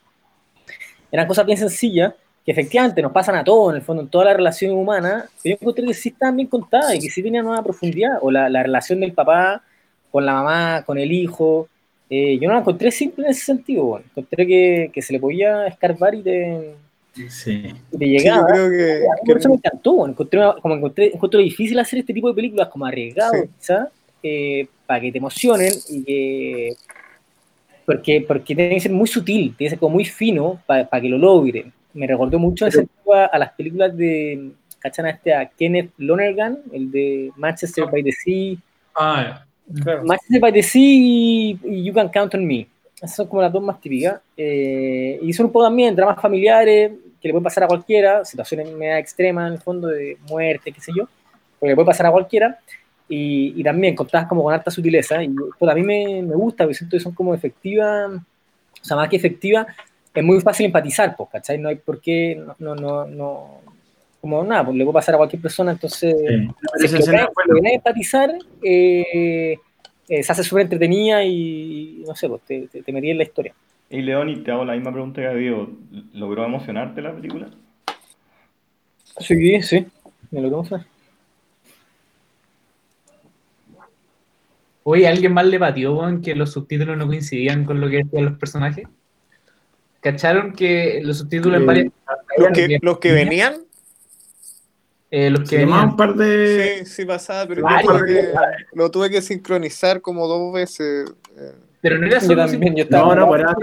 eran 1.12 1.28
cosas 1.28 1.46
bien 1.46 1.58
sencillas, 1.58 2.14
que 2.46 2.52
efectivamente 2.52 3.02
nos 3.02 3.12
pasan 3.12 3.36
a 3.36 3.44
todos, 3.44 3.72
en 3.72 3.78
el 3.78 3.82
fondo, 3.82 4.04
en 4.04 4.10
toda 4.10 4.26
la 4.26 4.34
relación 4.34 4.72
humana, 4.76 5.26
pero 5.42 5.56
yo 5.56 5.58
encontré 5.62 5.86
que 5.86 5.94
sí 5.94 6.10
estaban 6.10 6.36
bien 6.36 6.48
contadas 6.48 6.96
y 6.96 7.00
que 7.00 7.10
sí 7.10 7.24
tenían 7.24 7.48
una 7.48 7.64
profundidad, 7.64 8.18
o 8.22 8.32
la, 8.32 8.50
la 8.50 8.64
relación 8.64 9.00
del 9.00 9.14
papá 9.14 9.64
con 10.12 10.26
la 10.26 10.34
mamá, 10.34 10.84
con 10.86 10.98
el 10.98 11.12
hijo, 11.12 11.70
eh, 12.10 12.38
yo 12.40 12.48
no 12.48 12.54
la 12.54 12.60
encontré 12.60 12.92
simple 12.92 13.26
en 13.26 13.32
ese 13.32 13.46
sentido, 13.46 14.00
encontré 14.00 14.46
que, 14.46 14.92
que, 14.94 15.02
se 15.02 15.14
le 15.14 15.20
podía 15.20 15.66
escarbar 15.66 16.14
y 16.14 16.22
de, 16.22 16.76
sí. 17.30 17.74
de 17.92 18.08
llegar. 18.08 18.40
Sí, 18.40 18.46
creo 18.48 18.70
que, 18.70 18.94
a 19.06 19.36
mí 19.36 19.42
que... 19.42 19.50
me 19.50 19.56
encantó, 19.56 20.08
encontré, 20.08 20.40
como 20.62 20.76
encontré, 20.76 21.12
encontré 21.14 21.42
difícil 21.42 21.80
hacer 21.80 22.00
este 22.00 22.14
tipo 22.14 22.28
de 22.28 22.34
películas, 22.34 22.68
como 22.70 22.86
arriesgado, 22.86 23.34
sí. 23.34 23.50
quizá, 23.60 23.90
eh, 24.22 24.68
para 24.86 25.02
que 25.02 25.12
te 25.12 25.18
emocionen 25.18 25.74
y 25.90 26.04
que... 26.04 26.74
Porque, 27.86 28.24
porque 28.26 28.56
tiene 28.56 28.76
que 28.76 28.80
ser 28.80 28.92
muy 28.92 29.08
sutil, 29.08 29.56
tiene 29.58 29.68
que 29.68 29.70
ser 29.72 29.80
como 29.80 29.96
muy 29.96 30.06
fino 30.06 30.62
para, 30.66 30.88
para 30.88 31.02
que 31.02 31.10
lo 31.10 31.18
logren 31.18 31.74
me 31.94 32.08
recordó 32.08 32.40
mucho 32.40 32.66
a, 32.66 33.26
a, 33.26 33.40
las 33.40 33.52
películas 33.54 33.96
de, 33.96 34.52
¿cachan 34.80 35.06
a 35.06 35.12
este 35.12 35.34
a 35.34 35.46
Kenneth 35.48 35.92
Lonergan, 35.98 36.60
el 36.72 36.92
de 36.92 37.32
Manchester 37.38 37.86
by 37.92 38.04
the 38.04 38.12
Sea? 38.12 38.58
Ah, 38.96 39.46
claro. 39.82 40.04
Manchester 40.04 40.42
by 40.42 40.54
the 40.54 40.64
Sea 40.64 40.82
y, 40.82 41.84
You 41.84 41.94
Can 41.94 42.10
Count 42.10 42.34
on 42.36 42.46
Me. 42.46 42.68
Esas 43.04 43.18
son 43.18 43.28
como 43.28 43.42
las 43.42 43.52
dos 43.52 43.62
más 43.62 43.82
típicas. 43.82 44.22
Eh, 44.38 45.20
y 45.22 45.34
son 45.34 45.48
un 45.48 45.52
poco 45.52 45.66
también 45.66 45.94
dramas 45.94 46.22
familiares 46.22 46.94
que 47.22 47.28
le 47.28 47.34
pueden 47.34 47.44
pasar 47.44 47.66
a 47.66 47.68
cualquiera, 47.68 48.24
situaciones 48.24 48.72
media 48.72 48.98
extremas 48.98 49.48
en 49.48 49.54
el 49.54 49.60
fondo 49.60 49.90
de 49.90 50.18
muerte, 50.30 50.72
qué 50.72 50.80
sé 50.80 50.92
yo, 50.96 51.08
pero 51.60 51.72
le 51.72 51.76
puede 51.76 51.86
pasar 51.86 52.06
a 52.06 52.12
cualquiera. 52.12 52.60
Y, 53.10 53.60
y 53.60 53.64
también 53.64 53.94
contadas 53.96 54.28
como 54.28 54.44
con 54.44 54.54
harta 54.54 54.72
sutileza. 54.72 55.22
Y 55.22 55.36
pues, 55.60 55.72
a 55.72 55.76
mí 55.76 55.84
me, 55.84 56.24
me 56.24 56.34
gusta, 56.34 56.64
porque 56.64 56.76
siento 56.76 56.96
que 56.96 57.04
son 57.04 57.14
como 57.14 57.34
efectivas, 57.34 58.10
o 58.10 58.86
sea, 58.86 58.96
más 58.96 59.10
que 59.10 59.18
efectivas, 59.18 59.68
es 60.14 60.24
muy 60.24 60.40
fácil 60.40 60.68
empatizar, 60.68 61.16
pues, 61.16 61.30
¿cachai? 61.30 61.58
No 61.58 61.70
hay 61.70 61.76
por 61.76 62.00
qué, 62.00 62.42
no, 62.60 62.76
no, 62.76 62.76
no, 62.76 63.06
no 63.06 63.62
como 64.22 64.42
nada, 64.46 64.64
pues 64.64 64.78
le 64.78 64.86
puede 64.86 64.94
pasar 64.94 65.16
a 65.16 65.18
cualquier 65.18 65.42
persona, 65.42 65.74
entonces, 65.74 66.16
sí. 66.78 66.88
si 66.88 67.12
empatizar, 67.74 68.34
eh, 68.64 69.58
eh, 70.08 70.24
se 70.24 70.32
hace 70.32 70.44
súper 70.44 70.64
entretenida 70.64 71.24
y, 71.24 72.04
no 72.06 72.16
sé, 72.16 72.28
pues 72.28 72.42
te, 72.44 72.68
te, 72.68 72.84
te 72.84 72.92
metí 72.92 73.10
en 73.10 73.18
la 73.18 73.24
historia. 73.24 73.54
Y 73.90 74.02
León, 74.02 74.30
y 74.30 74.38
te 74.38 74.52
hago 74.52 74.66
la 74.66 74.74
misma 74.74 74.92
pregunta 74.92 75.22
que 75.22 75.28
a 75.28 75.34
Diego, 75.34 75.70
¿logró 76.14 76.46
emocionarte 76.46 77.02
la 77.02 77.14
película? 77.14 77.50
Sí, 79.20 79.62
sí, 79.62 79.86
me 80.32 80.42
logró 80.42 80.58
emocionar. 80.58 80.88
Oye, 84.86 85.08
¿alguien 85.08 85.34
más 85.34 85.46
le 85.46 85.58
batió, 85.58 85.96
Juan, 85.96 86.22
que 86.22 86.36
los 86.36 86.52
subtítulos 86.52 86.98
no 86.98 87.08
coincidían 87.08 87.64
con 87.64 87.80
lo 87.80 87.90
que 87.90 88.04
decían 88.04 88.26
los 88.26 88.38
personajes? 88.38 88.86
¿Cacharon 90.02 90.52
que 90.52 91.00
los 91.04 91.20
subtítulos 91.20 91.62
en 91.62 91.66
varias... 91.66 91.88
¿Los 92.38 92.50
que, 92.52 92.80
los 92.82 93.00
que 93.00 93.14
venían? 93.14 93.54
Eh, 95.16 95.30
los 95.30 95.42
que 95.42 95.46
sí, 95.48 95.56
venían. 95.58 95.90
un 95.90 95.96
par 95.96 96.16
de... 96.16 96.80
Sí, 96.80 96.86
sí 96.88 97.06
pasaba, 97.06 97.46
pero 97.48 97.62
yo 97.62 97.78
tuve 97.88 98.06
que, 98.08 98.34
lo 98.74 98.90
tuve 98.90 99.10
que 99.12 99.22
sincronizar 99.22 100.02
como 100.02 100.28
dos 100.28 100.52
veces. 100.52 101.14
Eh, 101.38 101.52
Pero 101.82 102.00
no 102.00 102.08
era 102.08 102.20
Yo 102.20 102.26
solo 102.26 102.46
también, 102.48 102.76
yo 102.76 102.84
estaba. 102.86 103.14
No, 103.14 103.22
no, 103.22 103.30
para 103.30 103.54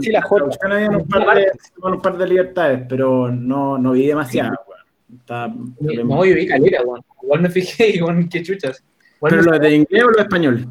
sí, 0.00 0.14
había 0.14 0.88
un 0.90 1.06
par 1.06 1.36
de, 1.36 1.52
un 1.82 2.00
par 2.00 2.16
de 2.16 2.26
libertades, 2.26 2.82
pero 2.88 3.30
no, 3.30 3.76
no 3.76 3.92
vi 3.92 4.06
demasiado, 4.06 4.56
weón. 4.66 5.20
Está- 5.20 5.48
No, 5.48 6.24
yo 6.24 6.34
vi 6.34 6.46
calera, 6.46 6.80
weón. 6.82 7.02
Igual 7.22 7.40
me 7.42 7.50
fijé 7.50 7.88
y 7.96 7.98
con 7.98 8.26
qué 8.30 8.42
chuchas. 8.42 8.82
Igual 9.16 9.30
¿Pero 9.32 9.42
lo 9.42 9.58
de 9.58 9.74
inglés 9.74 10.02
o 10.02 10.08
lo 10.10 10.16
de 10.16 10.22
español? 10.22 10.66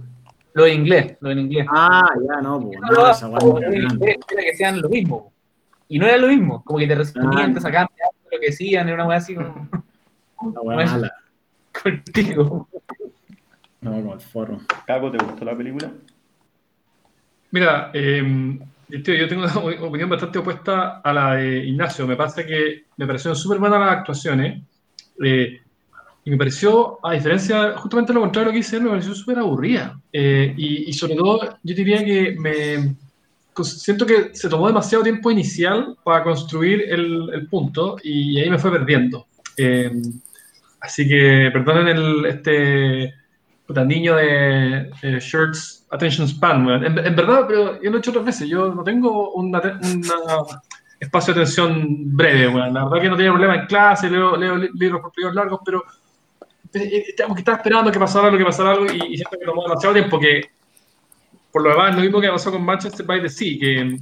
lo 0.53 0.65
en 0.65 0.73
inglés, 0.79 1.17
lo 1.19 1.29
en 1.29 1.39
inglés. 1.39 1.67
Ah, 1.69 2.09
ya, 2.27 2.41
no, 2.41 2.61
pues, 2.61 2.79
No, 2.79 2.87
no, 2.87 3.11
esa 3.11 3.29
como 3.29 3.59
no 3.59 3.67
era 3.67 3.69
nada. 3.69 3.93
inglés 3.93 4.17
era 4.31 4.41
que 4.41 4.55
sean 4.55 4.81
lo 4.81 4.89
mismo. 4.89 5.31
Y 5.87 5.99
no 5.99 6.07
era 6.07 6.17
lo 6.17 6.29
mismo, 6.29 6.63
como 6.63 6.79
que 6.79 6.87
te 6.87 6.95
respondían, 6.95 7.51
Ah. 7.51 7.53
te 7.53 7.61
sacaban 7.61 7.89
de 7.95 8.35
lo 8.37 8.39
que 8.41 8.47
decían, 8.47 8.87
era 8.87 8.95
una 8.95 9.05
weá 9.07 9.17
así 9.19 9.35
como 9.35 9.69
Mala. 10.41 11.13
contigo. 11.83 12.67
No, 13.81 13.91
como 13.91 14.13
el 14.13 14.19
forro. 14.21 14.61
Caco, 14.85 15.11
¿te 15.11 15.23
gustó 15.23 15.45
la 15.45 15.55
película? 15.55 15.91
Mira, 17.51 17.91
eh, 17.93 18.59
tío, 19.03 19.13
yo 19.15 19.27
tengo 19.27 19.43
una 19.43 19.85
opinión 19.85 20.09
bastante 20.09 20.39
opuesta 20.39 20.99
a 20.99 21.13
la 21.13 21.35
de 21.35 21.65
Ignacio. 21.65 22.07
Me 22.07 22.15
pasa 22.15 22.45
que 22.45 22.85
me 22.97 23.05
parecieron 23.05 23.35
súper 23.35 23.59
buenas 23.59 23.79
las 23.79 23.97
actuaciones. 23.97 24.61
eh, 25.23 25.61
y 26.27 26.31
me 26.31 26.37
pareció, 26.37 26.97
a 27.05 27.13
diferencia, 27.13 27.77
justamente 27.77 28.11
lo 28.11 28.21
contrario 28.21 28.51
que 28.51 28.57
hice 28.57 28.79
me 28.79 28.89
pareció 28.89 29.13
súper 29.13 29.37
aburrida. 29.37 29.99
Eh, 30.11 30.55
y, 30.57 30.89
y 30.89 30.93
sobre 30.93 31.15
todo, 31.15 31.39
yo 31.61 31.75
diría 31.75 32.03
que 32.03 32.35
me 32.39 32.95
siento 33.63 34.05
que 34.05 34.33
se 34.33 34.49
tomó 34.49 34.67
demasiado 34.67 35.03
tiempo 35.03 35.29
inicial 35.31 35.95
para 36.03 36.23
construir 36.23 36.81
el, 36.89 37.29
el 37.31 37.47
punto 37.47 37.97
y 38.03 38.39
ahí 38.39 38.49
me 38.49 38.57
fue 38.57 38.71
perdiendo. 38.71 39.27
Eh, 39.57 39.91
así 40.81 41.07
que 41.07 41.49
perdonen 41.51 41.87
el, 41.87 42.25
este 42.25 43.13
puta, 43.65 43.83
niño 43.83 44.15
de 44.15 44.91
eh, 45.01 45.19
Shirts 45.19 45.87
Attention 45.89 46.27
Span. 46.27 46.69
En, 46.83 46.97
en 46.99 47.15
verdad, 47.15 47.45
pero 47.47 47.81
yo 47.81 47.89
lo 47.89 47.97
he 47.97 47.99
hecho 47.99 48.11
otras 48.11 48.25
veces. 48.25 48.47
Yo 48.47 48.73
no 48.73 48.83
tengo 48.83 49.33
un 49.33 49.55
espacio 50.99 51.33
de 51.33 51.41
atención 51.41 52.15
breve. 52.15 52.47
weón. 52.47 52.73
La 52.73 52.85
verdad 52.85 53.01
que 53.01 53.09
no 53.09 53.15
tenía 53.15 53.31
problema 53.31 53.55
en 53.55 53.65
clase, 53.65 54.09
leo, 54.09 54.35
leo 54.37 54.55
li- 54.57 54.69
libros 54.75 55.01
por 55.01 55.11
periodos 55.11 55.35
largos, 55.35 55.59
pero 55.65 55.83
eh, 56.73 57.05
eh, 57.07 57.15
como 57.23 57.33
que 57.33 57.41
estaba 57.41 57.57
esperando 57.57 57.91
que 57.91 57.99
pasara 57.99 58.27
algo, 58.27 58.37
que 58.37 58.45
pasara 58.45 58.71
algo 58.71 58.85
y, 58.85 59.13
y 59.13 59.17
siento 59.17 59.37
que 59.39 59.45
tomó 59.45 59.63
demasiado 59.63 59.95
tiempo. 59.95 60.19
Que 60.19 60.41
por 61.51 61.63
lo 61.63 61.69
demás, 61.69 61.95
lo 61.95 62.01
mismo 62.01 62.19
que 62.21 62.29
pasó 62.29 62.51
con 62.51 62.63
Manchester 62.63 63.05
by 63.05 63.21
the 63.21 63.29
Sea, 63.29 63.57
que, 63.59 63.97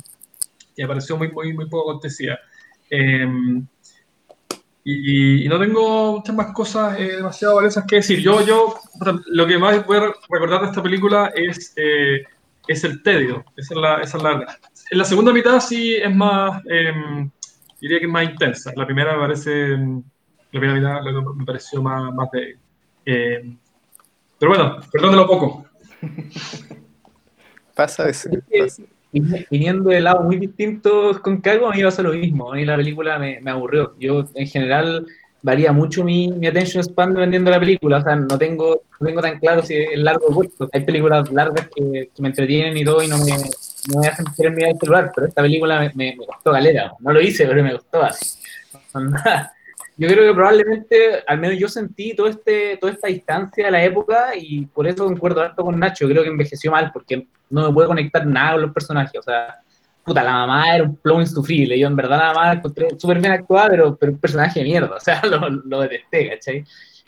que 0.75 0.83
apareció 0.83 1.15
muy, 1.15 1.31
muy, 1.31 1.53
muy 1.53 1.69
poco 1.69 1.91
acontecida. 1.91 2.39
Eh, 2.89 3.27
y, 4.84 5.46
y 5.46 5.48
no 5.48 5.60
tengo 5.60 6.17
muchas 6.17 6.36
más 6.36 6.52
cosas 6.52 7.00
eh, 7.00 7.15
demasiado 7.17 7.56
valiosas 7.56 7.86
que 7.86 7.98
decir. 7.98 8.19
Yo, 8.19 8.46
yo, 8.46 8.76
lo 9.28 9.48
que 9.48 9.58
más 9.58 9.86
voy 9.86 9.98
a 9.98 10.13
recordar 10.30 10.62
de 10.62 10.67
esta 10.67 10.84
película 10.84 11.32
es, 11.34 11.74
eh, 11.78 12.24
es 12.67 12.84
el 12.84 13.02
tedio. 13.02 13.46
Esa 13.56 13.74
es 13.74 13.80
la, 13.80 14.02
esa 14.02 14.17
es 14.17 14.24
la, 14.24 14.60
en 14.91 14.98
la 14.98 15.06
segunda 15.06 15.32
mitad 15.32 15.60
sí 15.60 15.96
es 15.96 16.13
más, 16.13 16.62
eh, 16.69 16.91
diría 17.80 18.00
que 18.00 18.06
es 18.06 18.12
más 18.12 18.26
intensa. 18.26 18.74
La 18.76 18.86
primera 18.86 19.13
me 19.13 19.19
parece, 19.19 19.69
la 19.69 20.60
primera 20.60 21.02
mitad 21.02 21.02
me 21.36 21.46
pareció 21.46 21.82
más, 21.82 22.13
más 22.13 22.30
débil. 22.32 22.58
Eh, 23.06 23.56
pero 24.38 24.52
bueno, 24.52 24.80
perdón 24.91 25.12
de 25.12 25.17
lo 25.17 25.28
poco. 25.28 25.65
Pasa 27.74 28.10
ese. 28.10 28.30
pasa. 28.60 28.84
Vin- 29.13 29.45
Viniendo 29.49 29.89
de 29.89 30.02
lados 30.02 30.26
muy 30.26 30.38
distintos 30.38 31.19
con 31.19 31.39
Cago, 31.39 31.69
a 31.69 31.76
mí 31.76 31.84
pasa 31.84 32.02
lo 32.02 32.13
mismo. 32.13 32.52
A 32.52 32.56
mí 32.56 32.65
la 32.65 32.76
película 32.76 33.19
me, 33.19 33.39
aburrió. 33.49 33.95
Yo, 33.99 34.26
en 34.34 34.47
general, 34.47 35.06
varía 35.41 35.71
mucho 35.71 36.04
mi, 36.04 36.30
mi 36.30 36.47
attention 36.47 36.84
span 36.84 37.13
dependiendo 37.13 37.49
de 37.52 37.58
la 37.58 37.60
película. 37.60 37.97
O 37.99 38.02
sea, 38.02 38.15
no 38.15 38.38
tengo, 38.38 38.82
no 38.99 39.08
tengo 39.08 39.21
tan 39.21 39.39
claro 39.39 39.62
si 39.62 39.76
es 39.76 39.97
largo 39.99 40.26
o 40.28 40.34
corto. 40.34 40.69
Hay 40.73 40.82
películas 40.82 41.32
largas 41.32 41.69
que, 41.76 42.10
me 42.17 42.28
entretienen 42.30 42.76
y 42.76 42.84
todo 42.84 43.02
y 43.02 43.08
no 43.08 43.17
me, 43.19 43.32
no 43.93 44.02
me 44.02 44.08
hacen 44.08 44.26
querer 44.36 44.52
mirar 44.52 44.71
el 44.71 44.80
celular, 44.80 45.12
pero 45.15 45.28
esta 45.28 45.41
película 45.41 45.80
me, 45.80 45.91
me, 45.93 46.15
me 46.17 46.26
costó 46.26 46.52
galera. 46.52 46.93
No 46.99 47.13
lo 47.13 47.21
hice, 47.21 47.45
pero 47.45 47.63
me 47.63 47.73
costó 47.73 48.04
así. 48.04 48.39
Yo 49.95 50.08
creo 50.08 50.27
que 50.27 50.34
probablemente, 50.34 51.23
al 51.27 51.39
menos 51.39 51.60
yo 51.60 51.67
sentí 51.67 52.15
todo 52.15 52.27
este, 52.27 52.77
toda 52.77 52.93
esta 52.93 53.08
distancia 53.08 53.65
de 53.65 53.71
la 53.71 53.84
época 53.84 54.32
y 54.36 54.65
por 54.65 54.88
eso 54.88 55.06
concuerdo 55.06 55.41
harto 55.41 55.63
con 55.63 55.79
Nacho. 55.79 56.08
Creo 56.08 56.23
que 56.23 56.29
envejeció 56.29 56.71
mal 56.71 56.91
porque 56.91 57.27
no 57.49 57.67
me 57.67 57.73
puedo 57.73 57.89
conectar 57.89 58.25
nada 58.25 58.53
con 58.53 58.62
los 58.63 58.73
personajes. 58.73 59.19
O 59.19 59.21
sea, 59.21 59.60
puta, 60.03 60.23
la 60.23 60.32
mamá 60.32 60.75
era 60.75 60.84
un 60.84 60.95
plomo 60.95 61.21
insufrible. 61.21 61.77
Yo 61.77 61.88
en 61.88 61.95
verdad 61.95 62.17
la 62.17 62.34
mamá 62.34 62.47
la 62.47 62.53
encontré 62.53 62.88
súper 62.97 63.19
bien 63.19 63.34
actuada, 63.34 63.69
pero, 63.69 63.95
pero 63.95 64.12
un 64.13 64.17
personaje 64.17 64.60
de 64.60 64.65
mierda. 64.65 64.95
O 64.97 64.99
sea, 64.99 65.21
lo, 65.25 65.49
lo 65.49 65.82
detesté, 65.82 66.29
¿cachai? 66.29 66.65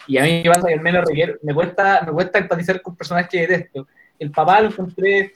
Y 0.07 0.17
a 0.17 0.23
mí 0.23 0.43
me 0.43 0.51
pasa 0.51 0.67
que 0.67 0.73
al 0.75 0.81
menos 0.81 1.05
me 1.41 1.53
cuesta, 1.53 2.03
me 2.05 2.11
cuesta 2.11 2.39
empatizar 2.39 2.81
con 2.81 2.95
personajes 2.95 3.29
que 3.29 3.47
detesto. 3.47 3.87
El 4.19 4.29
papá 4.31 4.61
lo 4.61 4.69
encontré, 4.69 5.33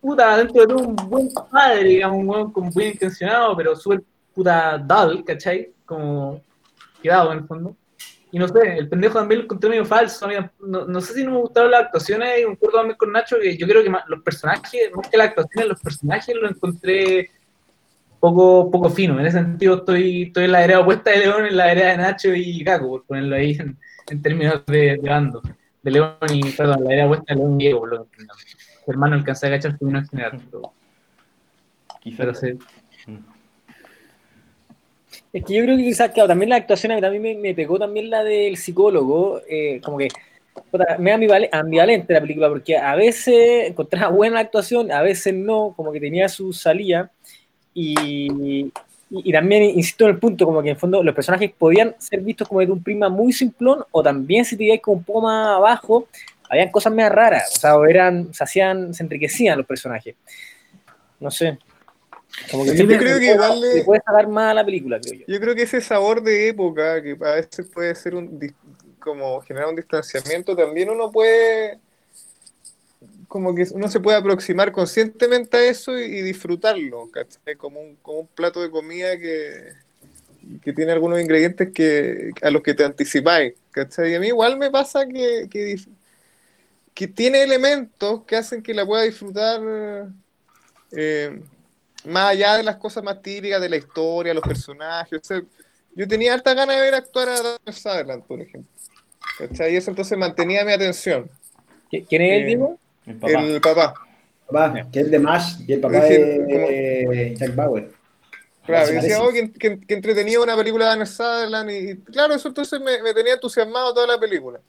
puta, 0.00 0.36
dentro 0.36 0.60
de 0.60 0.68
todo 0.68 0.86
un 0.86 0.96
buen 0.96 1.28
padre, 1.50 1.84
digamos, 1.84 2.18
un 2.18 2.26
buen 2.26 2.50
como 2.50 2.70
bien 2.70 2.92
intencionado, 2.92 3.56
pero 3.56 3.74
súper 3.74 4.02
puta 4.34 4.76
dull, 4.76 5.24
¿cachai? 5.24 5.72
Como 5.86 6.42
quedado 7.00 7.32
en 7.32 7.38
el 7.38 7.44
fondo. 7.46 7.76
Y 8.32 8.38
no 8.38 8.46
sé, 8.46 8.78
el 8.78 8.88
pendejo 8.88 9.18
también 9.18 9.40
lo 9.40 9.44
encontré 9.44 9.68
medio 9.70 9.84
falso. 9.84 10.28
No, 10.60 10.86
no 10.86 11.00
sé 11.00 11.14
si 11.14 11.24
no 11.24 11.32
me 11.32 11.38
gustaron 11.38 11.70
las 11.72 11.82
actuaciones, 11.86 12.40
y 12.40 12.44
concuerdo 12.44 12.78
también 12.78 12.96
con 12.96 13.12
Nacho, 13.12 13.36
que 13.40 13.56
yo 13.56 13.66
creo 13.66 13.82
que 13.82 13.90
más- 13.90 14.04
los 14.08 14.22
personajes, 14.22 14.90
más 14.94 15.08
que 15.08 15.16
las 15.16 15.28
actuaciones, 15.28 15.68
los 15.68 15.80
personajes 15.80 16.36
los 16.36 16.50
encontré 16.52 17.30
poco, 18.20 18.70
poco 18.70 18.90
fino. 18.90 19.18
En 19.18 19.26
ese 19.26 19.38
sentido 19.38 19.76
estoy, 19.78 20.22
estoy 20.24 20.44
en 20.44 20.52
la 20.52 20.64
era 20.64 20.80
opuesta 20.80 21.10
de 21.10 21.18
León, 21.18 21.46
en 21.46 21.56
la 21.56 21.72
era 21.72 21.88
de 21.88 21.96
Nacho 21.96 22.32
y 22.34 22.62
Caco, 22.62 22.88
por 22.88 23.04
ponerlo 23.04 23.34
ahí 23.34 23.52
en, 23.58 23.76
en 24.08 24.22
términos 24.22 24.62
de, 24.66 24.98
de 25.02 25.08
bando. 25.08 25.42
De 25.82 25.90
León 25.90 26.16
y, 26.32 26.52
perdón, 26.52 26.84
la 26.84 26.92
era 26.94 27.06
opuesta 27.06 27.34
de 27.34 27.40
León 27.40 27.60
y 27.60 27.64
Diego, 27.64 27.80
por 27.80 27.88
lo 27.90 28.04
que 28.04 28.24
hermano 28.86 29.14
alcancé 29.14 29.46
a 29.46 29.50
cachar 29.50 29.76
vino 29.80 29.98
en 29.98 30.06
general, 30.08 30.40
pero, 30.50 30.72
Quizás. 32.00 32.18
pero 32.18 32.34
sí. 32.34 32.58
Es 35.32 35.44
que 35.44 35.54
yo 35.54 35.62
creo 35.62 35.76
que 35.76 35.84
quizás, 35.84 36.12
también 36.12 36.50
la 36.50 36.56
actuación 36.56 36.92
a 36.92 36.96
mí 36.96 37.00
también 37.00 37.22
me, 37.22 37.34
me 37.36 37.54
pegó 37.54 37.78
también 37.78 38.10
la 38.10 38.24
del 38.24 38.56
psicólogo, 38.56 39.40
eh, 39.48 39.80
como 39.84 39.96
que 39.96 40.08
me 40.98 41.12
ambivale- 41.12 41.48
ambivalente 41.52 42.12
la 42.12 42.20
película, 42.20 42.48
porque 42.48 42.76
a 42.76 42.94
veces 42.96 43.68
encontraba 43.68 44.08
buena 44.14 44.40
actuación, 44.40 44.90
a 44.90 45.02
veces 45.02 45.34
no, 45.34 45.72
como 45.76 45.92
que 45.92 46.00
tenía 46.00 46.28
su 46.28 46.52
salida, 46.52 47.10
y, 47.72 48.70
y, 49.10 49.32
también 49.32 49.62
insisto 49.62 50.04
en 50.04 50.10
el 50.10 50.18
punto, 50.18 50.44
como 50.44 50.62
que 50.62 50.70
en 50.70 50.76
fondo 50.76 51.02
los 51.02 51.14
personajes 51.14 51.52
podían 51.56 51.94
ser 51.98 52.20
vistos 52.20 52.48
como 52.48 52.60
de 52.60 52.70
un 52.70 52.82
prima 52.82 53.08
muy 53.08 53.32
simplón, 53.32 53.84
o 53.92 54.02
también 54.02 54.44
si 54.44 54.56
te 54.56 54.64
ibas 54.64 54.80
como 54.80 54.98
un 54.98 55.04
poco 55.04 55.20
más 55.22 55.56
abajo, 55.56 56.08
habían 56.48 56.70
cosas 56.70 56.92
más 56.92 57.10
raras, 57.12 57.52
o 57.56 57.60
sea, 57.60 57.74
eran, 57.88 58.34
se 58.34 58.42
hacían, 58.42 58.92
se 58.92 59.04
enriquecían 59.04 59.56
los 59.56 59.66
personajes. 59.66 60.16
No 61.20 61.30
sé. 61.30 61.58
Como 62.50 62.64
que 62.64 62.76
Yo 62.76 62.86
creo 62.86 63.18
que 63.18 63.36
le- 63.60 63.84
puede 63.84 64.00
sacar 64.04 64.28
más 64.28 64.50
a 64.50 64.54
la 64.54 64.64
película, 64.64 65.00
creo 65.00 65.14
yo. 65.14 65.24
Yo 65.26 65.40
creo 65.40 65.54
que 65.54 65.62
ese 65.62 65.80
sabor 65.80 66.22
de 66.22 66.48
época, 66.48 67.02
que 67.02 67.12
a 67.20 67.34
veces 67.34 67.66
puede 67.72 67.94
ser 67.94 68.14
un 68.14 68.38
como 68.98 69.40
generar 69.42 69.68
un 69.68 69.76
distanciamiento, 69.76 70.54
también 70.54 70.90
uno 70.90 71.10
puede 71.10 71.78
como 73.28 73.54
que 73.54 73.64
uno 73.72 73.88
se 73.88 74.00
puede 74.00 74.18
aproximar 74.18 74.72
conscientemente 74.72 75.56
a 75.56 75.64
eso 75.64 75.98
y, 75.98 76.02
y 76.02 76.22
disfrutarlo, 76.22 77.10
¿cachai? 77.10 77.56
Como 77.56 77.80
un, 77.80 77.96
como 77.96 78.20
un 78.20 78.26
plato 78.26 78.60
de 78.60 78.70
comida 78.70 79.16
que, 79.18 79.72
que 80.62 80.72
tiene 80.72 80.92
algunos 80.92 81.20
ingredientes 81.20 81.70
que, 81.72 82.32
a 82.42 82.50
los 82.50 82.62
que 82.62 82.74
te 82.74 82.84
anticipáis, 82.84 83.54
¿cachai? 83.70 84.12
Y 84.12 84.14
a 84.16 84.20
mí 84.20 84.26
igual 84.28 84.58
me 84.58 84.70
pasa 84.70 85.06
que, 85.06 85.48
que 86.94 87.08
tiene 87.08 87.42
elementos 87.42 88.24
que 88.24 88.36
hacen 88.36 88.62
que 88.62 88.74
la 88.74 88.84
pueda 88.84 89.02
disfrutar 89.02 89.60
eh, 90.92 91.40
más 92.06 92.30
allá 92.30 92.56
de 92.56 92.62
las 92.62 92.76
cosas 92.76 93.02
más 93.04 93.20
típicas 93.22 93.60
de 93.60 93.68
la 93.68 93.76
historia, 93.76 94.34
los 94.34 94.42
personajes. 94.44 95.20
o 95.20 95.24
sea, 95.24 95.42
yo 95.94 96.06
tenía 96.08 96.34
harta 96.34 96.54
ganas 96.54 96.76
de 96.76 96.82
ver 96.82 96.94
actuar 96.94 97.28
a 97.28 97.36
Donald 97.36 97.72
Sutherland, 97.72 98.24
por 98.24 98.40
ejemplo. 98.40 98.70
¿Cachai? 99.38 99.72
Y 99.74 99.76
eso 99.76 99.90
entonces 99.90 100.16
mantenía 100.16 100.64
mi 100.64 100.72
atención. 100.72 101.30
¿Qui- 101.90 102.06
¿Quién 102.08 102.22
es 102.22 102.32
el 102.36 102.42
Eh, 102.42 102.46
Diego? 102.46 102.78
El 103.06 103.16
papá. 103.16 103.32
El 103.42 103.60
papá. 103.60 103.94
Papá, 104.46 104.86
que 104.92 105.00
es 105.00 105.10
de 105.10 105.18
Mash 105.18 105.60
y 105.66 105.72
el 105.74 105.80
papá 105.80 105.98
Es 105.98 106.08
decir, 106.08 106.46
de 106.46 107.34
Jack 107.38 107.54
Bauer. 107.54 107.90
Claro, 108.66 108.92
y 108.92 108.94
decía, 108.96 109.22
oh, 109.22 109.32
que, 109.32 109.50
que, 109.52 109.80
que 109.80 109.94
entretenía 109.94 110.40
una 110.40 110.56
película 110.56 110.84
de 110.86 110.90
Donald 110.92 111.10
Sutherland. 111.10 111.70
Y, 111.70 111.90
y 111.90 111.96
claro, 111.96 112.34
eso 112.34 112.48
entonces 112.48 112.80
me, 112.80 113.02
me 113.02 113.12
tenía 113.14 113.34
entusiasmado 113.34 113.92
toda 113.94 114.06
la 114.06 114.18
película. 114.20 114.60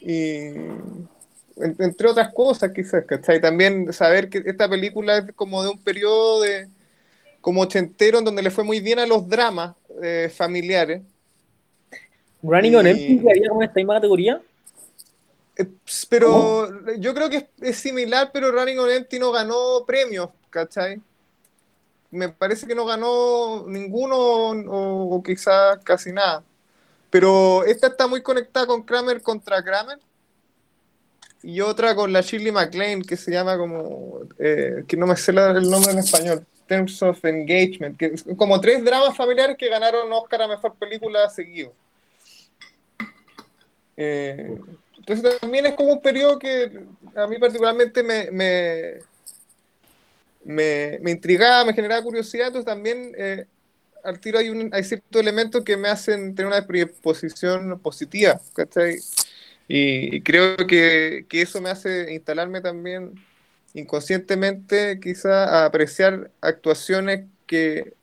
Y 0.00 0.50
entre 1.60 2.08
otras 2.08 2.32
cosas, 2.32 2.72
quizás, 2.72 3.04
¿cachai? 3.04 3.40
También 3.40 3.92
saber 3.92 4.28
que 4.28 4.42
esta 4.44 4.68
película 4.68 5.18
es 5.18 5.32
como 5.34 5.62
de 5.62 5.70
un 5.70 5.78
periodo 5.78 6.40
de 6.42 6.68
como 7.40 7.62
ochentero 7.62 8.18
en 8.18 8.24
donde 8.24 8.42
le 8.42 8.50
fue 8.50 8.64
muy 8.64 8.80
bien 8.80 8.98
a 8.98 9.06
los 9.06 9.28
dramas 9.28 9.74
eh, 10.02 10.30
familiares. 10.34 11.02
Running 12.42 12.76
on 12.76 12.86
Empty 12.86 13.18
quedaría 13.20 13.48
como 13.48 13.62
esta 13.62 13.74
misma 13.74 13.94
categoría. 13.94 14.40
Eh, 15.56 15.66
Pero 16.08 16.94
yo 16.96 17.14
creo 17.14 17.28
que 17.28 17.36
es, 17.36 17.44
es 17.60 17.76
similar, 17.76 18.30
pero 18.32 18.52
Running 18.52 18.78
on 18.78 18.90
Empty 18.90 19.18
no 19.18 19.32
ganó 19.32 19.84
premios, 19.86 20.30
¿cachai? 20.50 21.00
Me 22.10 22.28
parece 22.28 22.66
que 22.66 22.74
no 22.74 22.84
ganó 22.84 23.64
ninguno 23.66 24.16
o, 24.16 25.16
o 25.16 25.22
quizás 25.22 25.78
casi 25.84 26.12
nada. 26.12 26.42
Pero 27.10 27.64
esta 27.64 27.88
está 27.88 28.06
muy 28.06 28.22
conectada 28.22 28.66
con 28.66 28.82
Kramer 28.82 29.20
contra 29.22 29.62
Kramer. 29.62 29.98
Y 31.42 31.60
otra 31.60 31.94
con 31.94 32.12
la 32.12 32.20
Shirley 32.20 32.52
MacLaine 32.52 33.02
que 33.02 33.16
se 33.16 33.30
llama 33.30 33.56
como, 33.56 34.20
eh, 34.38 34.84
que 34.86 34.96
no 34.96 35.06
me 35.06 35.16
sé 35.16 35.30
el 35.30 35.70
nombre 35.70 35.92
en 35.92 35.98
español, 35.98 36.46
Terms 36.66 37.02
of 37.02 37.24
Engagement, 37.24 37.96
que 37.96 38.14
como 38.36 38.60
tres 38.60 38.84
dramas 38.84 39.16
familiares 39.16 39.56
que 39.56 39.68
ganaron 39.68 40.12
Oscar 40.12 40.42
a 40.42 40.48
Mejor 40.48 40.74
Película 40.74 41.28
seguido. 41.30 41.72
Eh, 43.96 44.58
entonces 44.96 45.40
también 45.40 45.66
es 45.66 45.74
como 45.74 45.92
un 45.92 46.00
periodo 46.00 46.38
que 46.38 46.84
a 47.16 47.26
mí 47.26 47.38
particularmente 47.38 48.02
me, 48.02 48.30
me, 48.30 48.98
me, 50.44 50.98
me 51.00 51.10
intrigaba, 51.10 51.64
me 51.64 51.72
generaba 51.72 52.02
curiosidad, 52.02 52.48
entonces 52.48 52.66
también 52.66 53.12
eh, 53.16 53.46
al 54.04 54.20
tiro 54.20 54.38
hay, 54.38 54.50
un, 54.50 54.70
hay 54.72 54.84
ciertos 54.84 55.20
elementos 55.20 55.64
que 55.64 55.76
me 55.76 55.88
hacen 55.88 56.34
tener 56.34 56.52
una 56.52 56.66
predisposición 56.66 57.78
positiva, 57.80 58.40
¿cachai? 58.54 58.98
Y, 59.68 60.16
y 60.16 60.22
creo 60.22 60.56
que, 60.56 61.26
que 61.28 61.42
eso 61.42 61.60
me 61.60 61.70
hace 61.70 62.12
instalarme 62.14 62.60
también 62.60 63.12
inconscientemente 63.74 64.98
quizá 65.00 65.44
a 65.62 65.66
apreciar 65.66 66.30
actuaciones 66.40 67.26
que, 67.46 67.94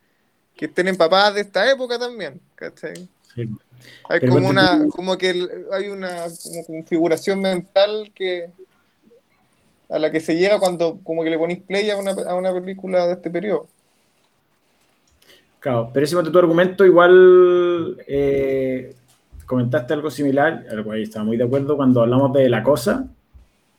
que 0.55 0.65
estén 0.65 0.87
empapadas 0.87 1.35
de 1.35 1.41
esta 1.41 1.69
época 1.69 1.99
también, 1.99 2.39
¿cachai? 2.55 2.93
Sí. 3.33 3.49
Hay 4.09 4.19
Pero 4.19 4.33
como 4.33 4.49
una, 4.49 4.79
tú- 4.79 4.89
como 4.89 5.17
que 5.17 5.31
el- 5.31 5.49
hay 5.71 5.87
una 5.89 6.25
como 6.43 6.65
configuración 6.65 7.41
mental 7.41 8.11
que 8.13 8.49
a 9.89 9.99
la 9.99 10.11
que 10.11 10.19
se 10.19 10.35
llega 10.35 10.59
cuando 10.59 10.99
como 11.03 11.23
que 11.23 11.29
le 11.29 11.37
ponís 11.37 11.61
play 11.61 11.89
a 11.89 11.97
una, 11.97 12.11
a 12.11 12.35
una 12.35 12.53
película 12.53 13.07
de 13.07 13.13
este 13.13 13.29
periodo. 13.29 13.67
Claro, 15.59 15.89
pero 15.93 16.05
ese 16.05 16.15
tu 16.15 16.37
argumento 16.37 16.85
igual 16.85 17.97
eh, 18.07 18.93
comentaste 19.45 19.93
algo 19.93 20.09
similar, 20.09 20.65
algo 20.69 20.91
ahí 20.91 21.03
estaba 21.03 21.25
muy 21.25 21.37
de 21.37 21.43
acuerdo 21.43 21.75
cuando 21.75 22.01
hablamos 22.01 22.33
de 22.33 22.49
la 22.49 22.63
cosa, 22.63 23.07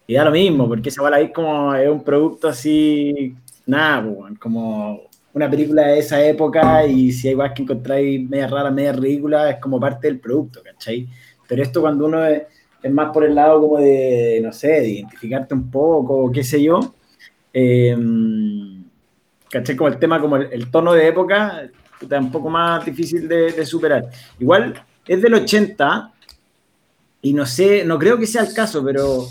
y 0.06 0.14
da 0.14 0.24
lo 0.24 0.30
mismo, 0.30 0.68
porque 0.68 0.88
esa 0.88 1.02
bala 1.02 1.16
ahí 1.16 1.32
como 1.32 1.74
es 1.74 1.88
un 1.88 2.04
producto 2.04 2.48
así, 2.48 3.34
nada, 3.66 4.06
como 4.38 5.02
una 5.32 5.50
película 5.50 5.88
de 5.88 5.98
esa 5.98 6.24
época 6.24 6.86
y 6.86 7.12
si 7.12 7.28
hay 7.28 7.32
igual 7.32 7.52
que 7.52 7.62
encontráis 7.62 8.28
media 8.28 8.46
rara, 8.46 8.70
media 8.70 8.92
ridícula, 8.92 9.50
es 9.50 9.56
como 9.60 9.78
parte 9.80 10.06
del 10.06 10.18
producto, 10.18 10.62
¿cachai? 10.62 11.08
Pero 11.46 11.62
esto 11.62 11.80
cuando 11.80 12.06
uno 12.06 12.24
es, 12.24 12.42
es 12.82 12.92
más 12.92 13.10
por 13.12 13.24
el 13.24 13.34
lado 13.34 13.60
como 13.60 13.78
de, 13.78 14.40
no 14.42 14.52
sé, 14.52 14.68
de 14.68 14.88
identificarte 14.88 15.54
un 15.54 15.70
poco, 15.70 16.30
qué 16.32 16.42
sé 16.44 16.62
yo, 16.62 16.94
eh, 17.52 17.96
¿cachai? 19.50 19.76
Como 19.76 19.88
el 19.88 19.98
tema, 19.98 20.20
como 20.20 20.36
el, 20.36 20.48
el 20.52 20.70
tono 20.70 20.92
de 20.92 21.08
época, 21.08 21.68
puta, 21.98 22.18
un 22.18 22.30
poco 22.30 22.48
más 22.48 22.84
difícil 22.84 23.28
de, 23.28 23.52
de 23.52 23.66
superar. 23.66 24.08
Igual 24.38 24.74
es 25.06 25.22
del 25.22 25.34
80 25.34 26.12
y 27.22 27.32
no 27.32 27.46
sé, 27.46 27.84
no 27.84 27.98
creo 27.98 28.18
que 28.18 28.26
sea 28.26 28.42
el 28.42 28.54
caso, 28.54 28.84
pero, 28.84 29.26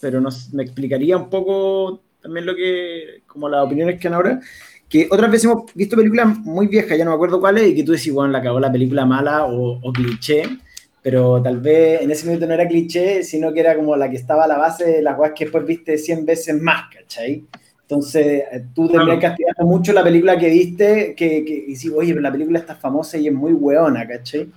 pero 0.00 0.20
nos, 0.20 0.52
me 0.52 0.62
explicaría 0.62 1.16
un 1.16 1.30
poco 1.30 2.00
también 2.20 2.46
lo 2.46 2.56
que, 2.56 3.22
como 3.26 3.48
las 3.48 3.64
opiniones 3.64 4.00
que 4.00 4.08
han 4.08 4.14
ahora, 4.14 4.40
que 4.88 5.08
otras 5.10 5.30
veces 5.30 5.44
hemos 5.44 5.72
visto 5.74 5.96
películas 5.96 6.38
muy 6.38 6.66
viejas, 6.66 6.96
ya 6.96 7.04
no 7.04 7.10
me 7.10 7.14
acuerdo 7.14 7.40
cuáles, 7.40 7.68
y 7.68 7.74
que 7.74 7.82
tú 7.82 7.92
decís, 7.92 8.12
bueno, 8.12 8.32
la 8.32 8.38
acabó 8.38 8.58
la 8.58 8.72
película 8.72 9.04
mala 9.04 9.44
o, 9.46 9.78
o 9.80 9.92
cliché, 9.92 10.42
pero 11.02 11.40
tal 11.40 11.60
vez 11.60 12.02
en 12.02 12.10
ese 12.10 12.26
momento 12.26 12.46
no 12.46 12.54
era 12.54 12.66
cliché, 12.66 13.22
sino 13.22 13.52
que 13.52 13.60
era 13.60 13.76
como 13.76 13.94
la 13.94 14.10
que 14.10 14.16
estaba 14.16 14.44
a 14.44 14.48
la 14.48 14.58
base 14.58 14.84
de 14.84 15.02
las 15.02 15.16
cosas 15.16 15.34
que 15.36 15.44
después 15.44 15.64
viste 15.64 15.98
100 15.98 16.26
veces 16.26 16.60
más, 16.60 16.92
¿cachai? 16.92 17.44
Entonces, 17.82 18.42
eh, 18.50 18.64
tú 18.74 18.88
terminas 18.88 19.20
castigando 19.20 19.64
mucho 19.64 19.92
la 19.92 20.02
película 20.02 20.36
que 20.36 20.48
viste, 20.48 21.14
que, 21.14 21.44
que 21.44 21.54
y 21.54 21.66
dices, 21.66 21.92
oye, 21.94 22.12
pero 22.12 22.22
la 22.22 22.32
película 22.32 22.58
está 22.58 22.74
famosa 22.74 23.16
y 23.18 23.28
es 23.28 23.32
muy 23.32 23.52
weona, 23.52 24.04
¿cachai? 24.08 24.48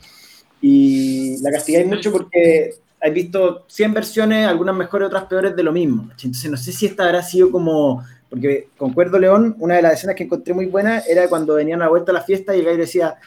Y 0.61 1.41
la 1.41 1.51
castigáis 1.51 1.87
mucho 1.87 2.11
porque 2.11 2.71
has 3.01 3.13
visto 3.13 3.65
100 3.67 3.93
versiones, 3.93 4.47
algunas 4.47 4.75
mejores, 4.75 5.07
otras 5.07 5.25
peores 5.25 5.55
de 5.55 5.63
lo 5.63 5.71
mismo. 5.71 6.09
Entonces, 6.11 6.51
no 6.51 6.57
sé 6.57 6.71
si 6.71 6.85
esta 6.85 7.05
habrá 7.05 7.23
sido 7.23 7.51
como. 7.51 8.03
Porque 8.29 8.67
concuerdo, 8.77 9.17
León, 9.17 9.55
una 9.57 9.75
de 9.77 9.81
las 9.81 9.93
escenas 9.93 10.15
que 10.15 10.23
encontré 10.23 10.53
muy 10.53 10.67
buena 10.67 10.99
era 10.99 11.27
cuando 11.27 11.55
venían 11.55 11.81
a 11.81 11.85
la 11.85 11.89
vuelta 11.89 12.11
a 12.11 12.13
la 12.13 12.21
fiesta 12.21 12.55
y 12.55 12.59
el 12.59 12.65
gallo 12.65 12.77
decía, 12.77 13.17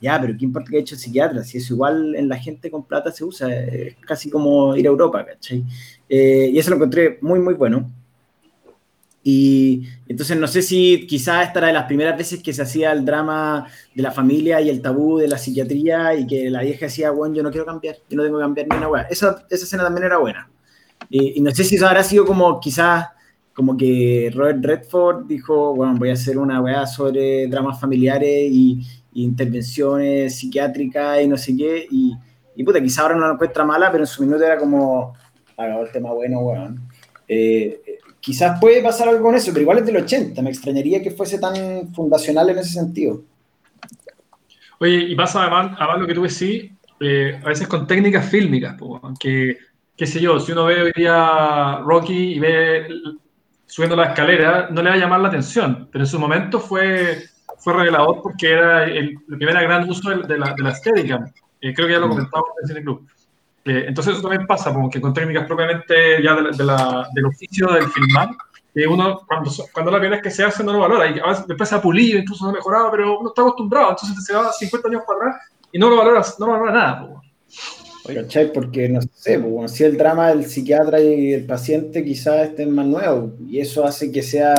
ya, 0.00 0.20
pero 0.20 0.34
¿qué 0.38 0.44
importa 0.44 0.70
que 0.70 0.76
haya 0.76 0.82
hecho 0.82 0.94
el 0.94 1.00
psiquiatra? 1.00 1.42
Si 1.42 1.58
eso 1.58 1.74
igual 1.74 2.14
en 2.14 2.28
la 2.28 2.36
gente 2.36 2.70
con 2.70 2.84
plata 2.84 3.10
se 3.10 3.24
usa, 3.24 3.52
es 3.52 3.96
casi 4.06 4.30
como 4.30 4.76
ir 4.76 4.86
a 4.86 4.90
Europa, 4.90 5.24
¿cachai? 5.24 5.64
Eh, 6.08 6.50
y 6.52 6.58
eso 6.58 6.70
lo 6.70 6.76
encontré 6.76 7.18
muy, 7.20 7.40
muy 7.40 7.54
bueno. 7.54 7.90
Y 9.26 9.88
entonces 10.06 10.38
no 10.38 10.46
sé 10.46 10.60
si 10.60 11.06
quizás 11.06 11.46
esta 11.46 11.60
era 11.60 11.68
de 11.68 11.72
las 11.72 11.84
primeras 11.84 12.16
veces 12.16 12.42
que 12.42 12.52
se 12.52 12.60
hacía 12.60 12.92
el 12.92 13.06
drama 13.06 13.66
de 13.94 14.02
la 14.02 14.12
familia 14.12 14.60
y 14.60 14.68
el 14.68 14.82
tabú 14.82 15.16
de 15.16 15.28
la 15.28 15.38
psiquiatría 15.38 16.14
y 16.14 16.26
que 16.26 16.50
la 16.50 16.60
vieja 16.60 16.86
decía, 16.86 17.10
bueno, 17.10 17.34
yo 17.34 17.42
no 17.42 17.50
quiero 17.50 17.64
cambiar, 17.64 17.96
yo 18.10 18.18
no 18.18 18.22
tengo 18.22 18.36
que 18.36 18.44
cambiar 18.44 18.66
ni 18.68 18.76
una 18.76 18.88
weá. 18.88 19.02
Esa, 19.04 19.46
esa 19.48 19.64
escena 19.64 19.82
también 19.82 20.04
era 20.04 20.18
buena. 20.18 20.50
Y, 21.08 21.38
y 21.38 21.40
no 21.40 21.50
sé 21.52 21.64
si 21.64 21.76
eso 21.76 21.86
habrá 21.86 22.04
sido 22.04 22.26
como 22.26 22.60
quizás 22.60 23.06
como 23.54 23.76
que 23.76 24.30
Robert 24.34 24.62
Redford 24.62 25.26
dijo, 25.26 25.74
bueno, 25.74 25.94
voy 25.96 26.10
a 26.10 26.14
hacer 26.14 26.36
una 26.36 26.60
weá 26.60 26.86
sobre 26.86 27.46
dramas 27.46 27.80
familiares 27.80 28.50
y, 28.50 28.82
y 29.14 29.24
intervenciones 29.24 30.36
psiquiátricas 30.36 31.22
y 31.22 31.28
no 31.28 31.38
sé 31.38 31.56
qué. 31.56 31.86
Y, 31.90 32.14
y 32.56 32.64
puta, 32.64 32.82
quizás 32.82 32.98
ahora 32.98 33.14
no 33.14 33.26
lo 33.26 33.34
encuentra 33.34 33.64
mala, 33.64 33.90
pero 33.90 34.02
en 34.04 34.08
su 34.08 34.22
minuto 34.22 34.44
era 34.44 34.58
como, 34.58 35.14
haga 35.56 35.80
el 35.80 35.90
tema 35.92 36.12
bueno, 36.12 36.40
weón. 36.40 36.88
Eh, 37.26 37.80
quizás 38.24 38.58
puede 38.58 38.82
pasar 38.82 39.06
algo 39.06 39.22
con 39.22 39.34
eso, 39.34 39.52
pero 39.52 39.62
igual 39.62 39.78
es 39.78 39.86
del 39.86 39.98
80. 39.98 40.40
Me 40.40 40.48
extrañaría 40.48 41.02
que 41.02 41.10
fuese 41.10 41.38
tan 41.38 41.92
fundacional 41.92 42.48
en 42.48 42.58
ese 42.58 42.70
sentido. 42.70 43.22
Oye, 44.80 44.96
y 44.96 45.14
pasa 45.14 45.42
además, 45.42 45.76
además 45.78 46.00
lo 46.00 46.06
que 46.06 46.14
tú 46.14 46.22
decís, 46.22 46.72
eh, 47.00 47.38
a 47.44 47.48
veces 47.48 47.68
con 47.68 47.86
técnicas 47.86 48.26
fílmicas, 48.30 48.78
po, 48.78 48.98
que, 49.20 49.58
qué 49.94 50.06
sé 50.06 50.20
yo, 50.20 50.40
si 50.40 50.52
uno 50.52 50.64
ve 50.64 50.82
hoy 50.84 50.92
día 50.96 51.80
Rocky 51.84 52.34
y 52.36 52.38
ve 52.38 52.88
subiendo 53.66 53.94
la 53.94 54.06
escalera, 54.06 54.68
no 54.70 54.80
le 54.80 54.88
va 54.88 54.96
a 54.96 54.98
llamar 54.98 55.20
la 55.20 55.28
atención, 55.28 55.90
pero 55.92 56.04
en 56.04 56.08
su 56.08 56.18
momento 56.18 56.60
fue, 56.60 57.24
fue 57.58 57.74
revelador 57.74 58.22
porque 58.22 58.52
era 58.52 58.84
el, 58.84 59.18
el 59.28 59.36
primer 59.36 59.54
gran 59.62 59.88
uso 59.88 60.08
de, 60.08 60.26
de 60.26 60.38
la, 60.38 60.54
de 60.54 60.62
la 60.62 60.70
estética. 60.70 61.30
Eh, 61.60 61.74
creo 61.74 61.88
que 61.88 61.92
ya 61.92 62.00
lo 62.00 62.08
comentamos 62.08 62.48
en 62.56 62.62
el 62.62 62.68
Cine 62.68 62.82
Club. 62.82 63.06
Eh, 63.64 63.84
entonces 63.88 64.14
eso 64.14 64.22
también 64.22 64.46
pasa, 64.46 64.72
como 64.72 64.90
que 64.90 65.00
con 65.00 65.14
técnicas 65.14 65.46
propiamente 65.46 66.22
ya 66.22 66.34
del 66.34 67.26
oficio 67.26 67.68
del 67.68 67.88
filmar, 67.88 68.30
que 68.74 68.86
uno 68.86 69.22
cuando, 69.26 69.50
cuando 69.72 69.90
la 69.90 69.98
primera 69.98 70.16
vez 70.16 70.22
que 70.22 70.30
se 70.30 70.44
hace 70.44 70.62
no 70.62 70.72
lo 70.72 70.80
valora, 70.80 71.08
y 71.08 71.18
a 71.18 71.28
veces 71.28 71.46
después 71.46 71.68
se 71.68 71.74
ha 71.74 71.80
pulido, 71.80 72.18
incluso 72.18 72.44
se 72.44 72.50
ha 72.50 72.54
mejorado, 72.54 72.90
pero 72.90 73.18
uno 73.18 73.30
está 73.30 73.42
acostumbrado, 73.42 73.90
entonces 73.90 74.24
se 74.24 74.34
va 74.34 74.52
50 74.52 74.88
años 74.88 75.02
para 75.06 75.30
atrás 75.30 75.50
y 75.72 75.78
no 75.78 75.88
lo 75.88 75.96
valora, 75.96 76.22
no 76.38 76.46
lo 76.46 76.52
valora 76.52 76.72
nada. 76.72 77.08
po. 77.08 77.22
¿Cachai? 78.12 78.52
Porque 78.52 78.88
no 78.88 79.00
sé, 79.00 79.42
si 79.68 79.84
el 79.84 79.96
drama 79.96 80.28
del 80.28 80.44
psiquiatra 80.44 81.00
y 81.00 81.32
el 81.32 81.46
paciente 81.46 82.04
quizás 82.04 82.48
estén 82.48 82.70
más 82.70 82.84
nuevos 82.84 83.32
y 83.48 83.60
eso 83.60 83.82
hace 83.84 84.12
que 84.12 84.22
sea 84.22 84.54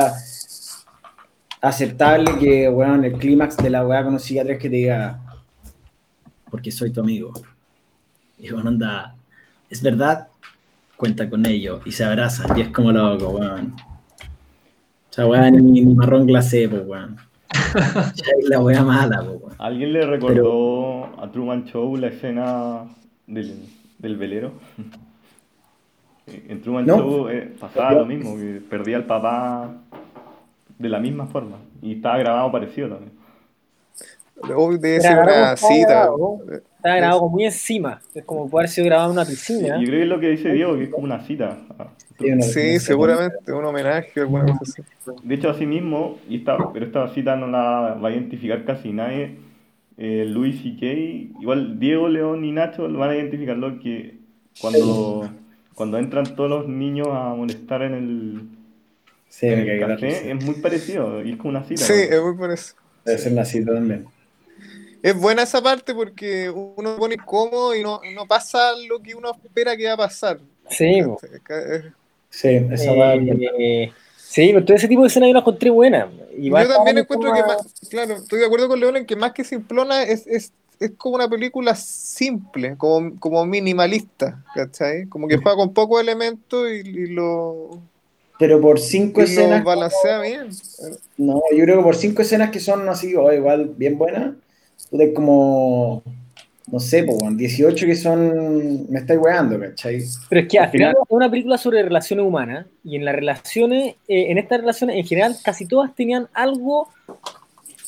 aceptable 1.60 2.36
que, 2.38 2.68
bueno, 2.68 3.04
el 3.04 3.12
clímax 3.12 3.56
de 3.58 3.70
la 3.70 3.86
weá 3.86 4.02
con 4.02 4.14
un 4.14 4.20
psiquiatra 4.20 4.54
es 4.54 4.58
que 4.58 4.68
te 4.68 4.76
diga, 4.76 5.20
porque 6.50 6.72
soy 6.72 6.92
tu 6.92 7.00
amigo. 7.00 7.32
Y 8.38 8.50
bueno, 8.50 8.68
anda, 8.68 9.14
es 9.70 9.82
verdad, 9.82 10.28
cuenta 10.96 11.28
con 11.28 11.46
ello 11.46 11.80
y 11.84 11.92
se 11.92 12.04
abrazan 12.04 12.56
y 12.58 12.62
es 12.62 12.68
como 12.68 12.92
loco, 12.92 13.28
weón. 13.30 13.74
O 15.10 15.12
sea, 15.16 15.26
weá, 15.26 15.50
ni, 15.50 15.80
ni 15.80 15.94
marrón 15.94 16.26
glacé, 16.26 16.68
pues, 16.68 16.82
weón. 16.86 17.16
¿Cachai? 17.72 18.42
La 18.48 18.60
weá 18.60 18.82
mala, 18.82 19.22
pues, 19.22 19.42
weón. 19.42 19.54
¿Alguien 19.58 19.92
le 19.92 20.06
recordó 20.06 21.20
a 21.20 21.30
Truman 21.30 21.64
Show 21.64 21.96
la 21.96 22.08
escena 22.08 22.84
del, 23.26 23.64
del 23.98 24.16
velero? 24.16 24.52
En 26.26 26.60
Truman 26.60 26.84
No. 26.84 26.96
Show 26.96 27.28
eh, 27.28 27.54
pasaba 27.60 27.92
lo 27.92 28.04
mismo, 28.04 28.36
que 28.36 28.60
perdía 28.68 28.96
al 28.96 29.04
papá 29.04 29.70
de 30.76 30.88
la 30.88 30.98
misma 30.98 31.26
forma. 31.26 31.58
Y 31.80 31.94
estaba 31.94 32.18
grabado 32.18 32.50
parecido 32.50 32.88
también. 32.88 33.12
Obvio, 34.42 34.76
debe 34.76 35.00
ser 35.00 35.18
una 35.18 35.56
cita. 35.56 36.08
Está 36.86 36.96
grabado 36.96 37.20
como 37.20 37.32
muy 37.32 37.44
encima. 37.44 38.00
Es 38.14 38.24
como 38.24 38.48
puede 38.48 38.62
haber 38.62 38.70
sido 38.70 38.86
grabado 38.86 39.10
en 39.10 39.18
una 39.18 39.26
piscina. 39.26 39.80
Yo 39.80 39.86
creo 39.86 39.90
que 39.90 40.02
es 40.02 40.08
lo 40.08 40.20
que 40.20 40.28
dice 40.30 40.52
Diego, 40.52 40.76
que 40.76 40.84
es 40.84 40.90
como 40.90 41.04
una 41.04 41.24
cita. 41.26 41.58
Sí, 42.18 42.30
una- 42.30 42.42
Sí, 42.42 42.78
seguramente, 42.80 43.52
un 43.52 43.64
homenaje, 43.64 44.20
alguna 44.20 44.46
cosa 44.46 44.60
así. 44.62 44.82
De 45.22 45.34
hecho, 45.34 45.50
así 45.50 45.66
mismo, 45.66 46.18
y 46.28 46.36
esta, 46.38 46.72
pero 46.72 46.86
esta 46.86 47.12
cita 47.14 47.36
no 47.36 47.46
la 47.48 47.98
va 48.02 48.08
a 48.08 48.12
identificar 48.12 48.64
casi 48.64 48.92
nadie, 48.92 49.36
eh, 49.98 50.24
Luis 50.26 50.60
y 50.64 50.76
Kay, 50.76 51.32
igual 51.40 51.78
Diego, 51.78 52.08
León 52.08 52.44
y 52.44 52.52
Nacho 52.52 52.88
lo 52.88 52.98
van 52.98 53.10
a 53.10 53.14
identificar 53.16 53.56
lo 53.56 53.78
que 53.80 54.18
cuando, 54.60 55.28
cuando 55.74 55.98
entran 55.98 56.36
todos 56.36 56.48
los 56.50 56.68
niños 56.68 57.08
a 57.10 57.34
molestar 57.34 57.82
en 57.82 57.94
el, 57.94 58.42
Sí, 59.28 59.46
en 59.48 59.80
café, 59.80 60.30
es 60.30 60.44
muy 60.44 60.54
parecido, 60.56 61.22
y 61.22 61.32
es 61.32 61.36
como 61.36 61.50
una 61.50 61.64
cita. 61.64 61.82
Sí, 61.84 61.92
¿no? 62.10 62.16
es 62.16 62.22
muy 62.22 62.36
por 62.36 62.50
eso. 62.50 62.74
Debe 63.04 63.18
ser 63.18 63.32
una 63.32 63.44
cita 63.44 63.74
también. 63.74 64.06
Es 65.06 65.16
buena 65.16 65.42
esa 65.42 65.62
parte 65.62 65.94
porque 65.94 66.50
uno 66.50 66.94
se 66.94 66.98
pone 66.98 67.16
cómodo 67.16 67.76
y 67.76 67.82
no, 67.82 68.00
no 68.12 68.26
pasa 68.26 68.72
lo 68.88 69.00
que 69.00 69.14
uno 69.14 69.30
espera 69.30 69.76
que 69.76 69.86
va 69.86 69.92
a 69.92 69.96
pasar. 69.98 70.38
Sí, 70.68 71.00
Sí, 72.28 72.48
esa 72.48 73.14
Eh, 73.14 73.92
sí, 74.16 74.50
pero 74.52 74.64
todo 74.64 74.76
ese 74.76 74.88
tipo 74.88 75.02
de 75.02 75.08
escenas 75.08 75.28
yo 75.28 75.34
las 75.34 75.42
encontré 75.42 75.70
buenas. 75.70 76.08
Yo 76.36 76.68
también 76.68 76.98
encuentro 76.98 77.32
que 77.32 77.40
más, 77.40 77.58
claro, 77.88 78.16
estoy 78.16 78.40
de 78.40 78.46
acuerdo 78.46 78.68
con 78.68 78.80
León 78.80 78.96
en 78.96 79.06
que 79.06 79.14
más 79.16 79.32
que 79.32 79.44
simplona 79.44 80.02
es, 80.02 80.26
es 80.26 80.52
es 80.80 80.92
como 80.96 81.14
una 81.16 81.28
película 81.28 81.74
simple, 81.74 82.76
como, 82.76 83.18
como 83.18 83.46
minimalista, 83.46 84.42
¿cachai? 84.54 85.06
Como 85.06 85.28
que 85.28 85.36
juega 85.36 85.56
con 85.56 85.72
pocos 85.72 86.00
elementos 86.00 86.68
y, 86.68 86.88
y 86.88 87.06
lo, 87.06 87.80
Pero 88.38 88.60
por 88.60 88.78
cinco 88.78 89.20
y 89.20 89.24
escenas. 89.24 89.60
lo 89.60 89.64
balancea 89.64 90.20
bien. 90.20 90.48
No, 91.16 91.40
yo 91.52 91.64
creo 91.64 91.78
que 91.78 91.82
por 91.82 91.96
cinco 91.96 92.22
escenas 92.22 92.50
que 92.50 92.60
son 92.60 92.88
así, 92.88 93.14
o 93.14 93.32
igual 93.32 93.72
bien 93.76 93.96
buenas, 93.96 94.34
puta, 94.90 95.04
es 95.04 95.14
como. 95.14 96.02
No 96.68 96.80
sé, 96.80 97.04
pues, 97.04 97.18
18 97.36 97.86
que 97.86 97.94
son. 97.94 98.90
Me 98.90 98.98
estáis 98.98 99.20
weando, 99.22 99.58
¿cachai? 99.60 100.02
Pero 100.28 100.40
es 100.40 100.48
que 100.48 100.58
Al 100.58 100.64
al 100.64 100.70
final 100.72 100.90
final- 100.90 101.02
es 101.04 101.10
una 101.10 101.30
película 101.30 101.58
sobre 101.58 101.82
relaciones 101.82 102.26
humanas 102.26 102.66
y 102.82 102.96
en 102.96 103.04
las 103.04 103.14
relaciones, 103.14 103.94
eh, 104.08 104.26
en 104.30 104.38
estas 104.38 104.60
relaciones 104.60 104.96
en 104.96 105.06
general, 105.06 105.36
casi 105.44 105.66
todas 105.66 105.94
tenían 105.94 106.26
algo, 106.34 106.88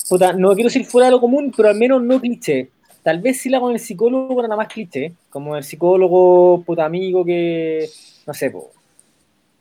puta, 0.08 0.32
no 0.32 0.54
quiero 0.54 0.68
decir 0.68 0.84
fuera 0.84 1.06
de 1.06 1.10
lo 1.10 1.20
común, 1.20 1.52
pero 1.56 1.68
al 1.70 1.76
menos 1.76 2.00
no 2.02 2.20
cliché. 2.20 2.70
Tal 3.02 3.20
vez 3.20 3.40
si 3.40 3.48
la 3.48 3.58
con 3.58 3.72
el 3.72 3.80
psicólogo 3.80 4.38
era 4.38 4.48
nada 4.48 4.58
más 4.62 4.68
cliché, 4.68 5.12
como 5.28 5.56
el 5.56 5.64
psicólogo, 5.64 6.62
puta 6.64 6.84
amigo 6.84 7.24
que, 7.24 7.88
no 8.26 8.32
sé, 8.34 8.50
po, 8.50 8.70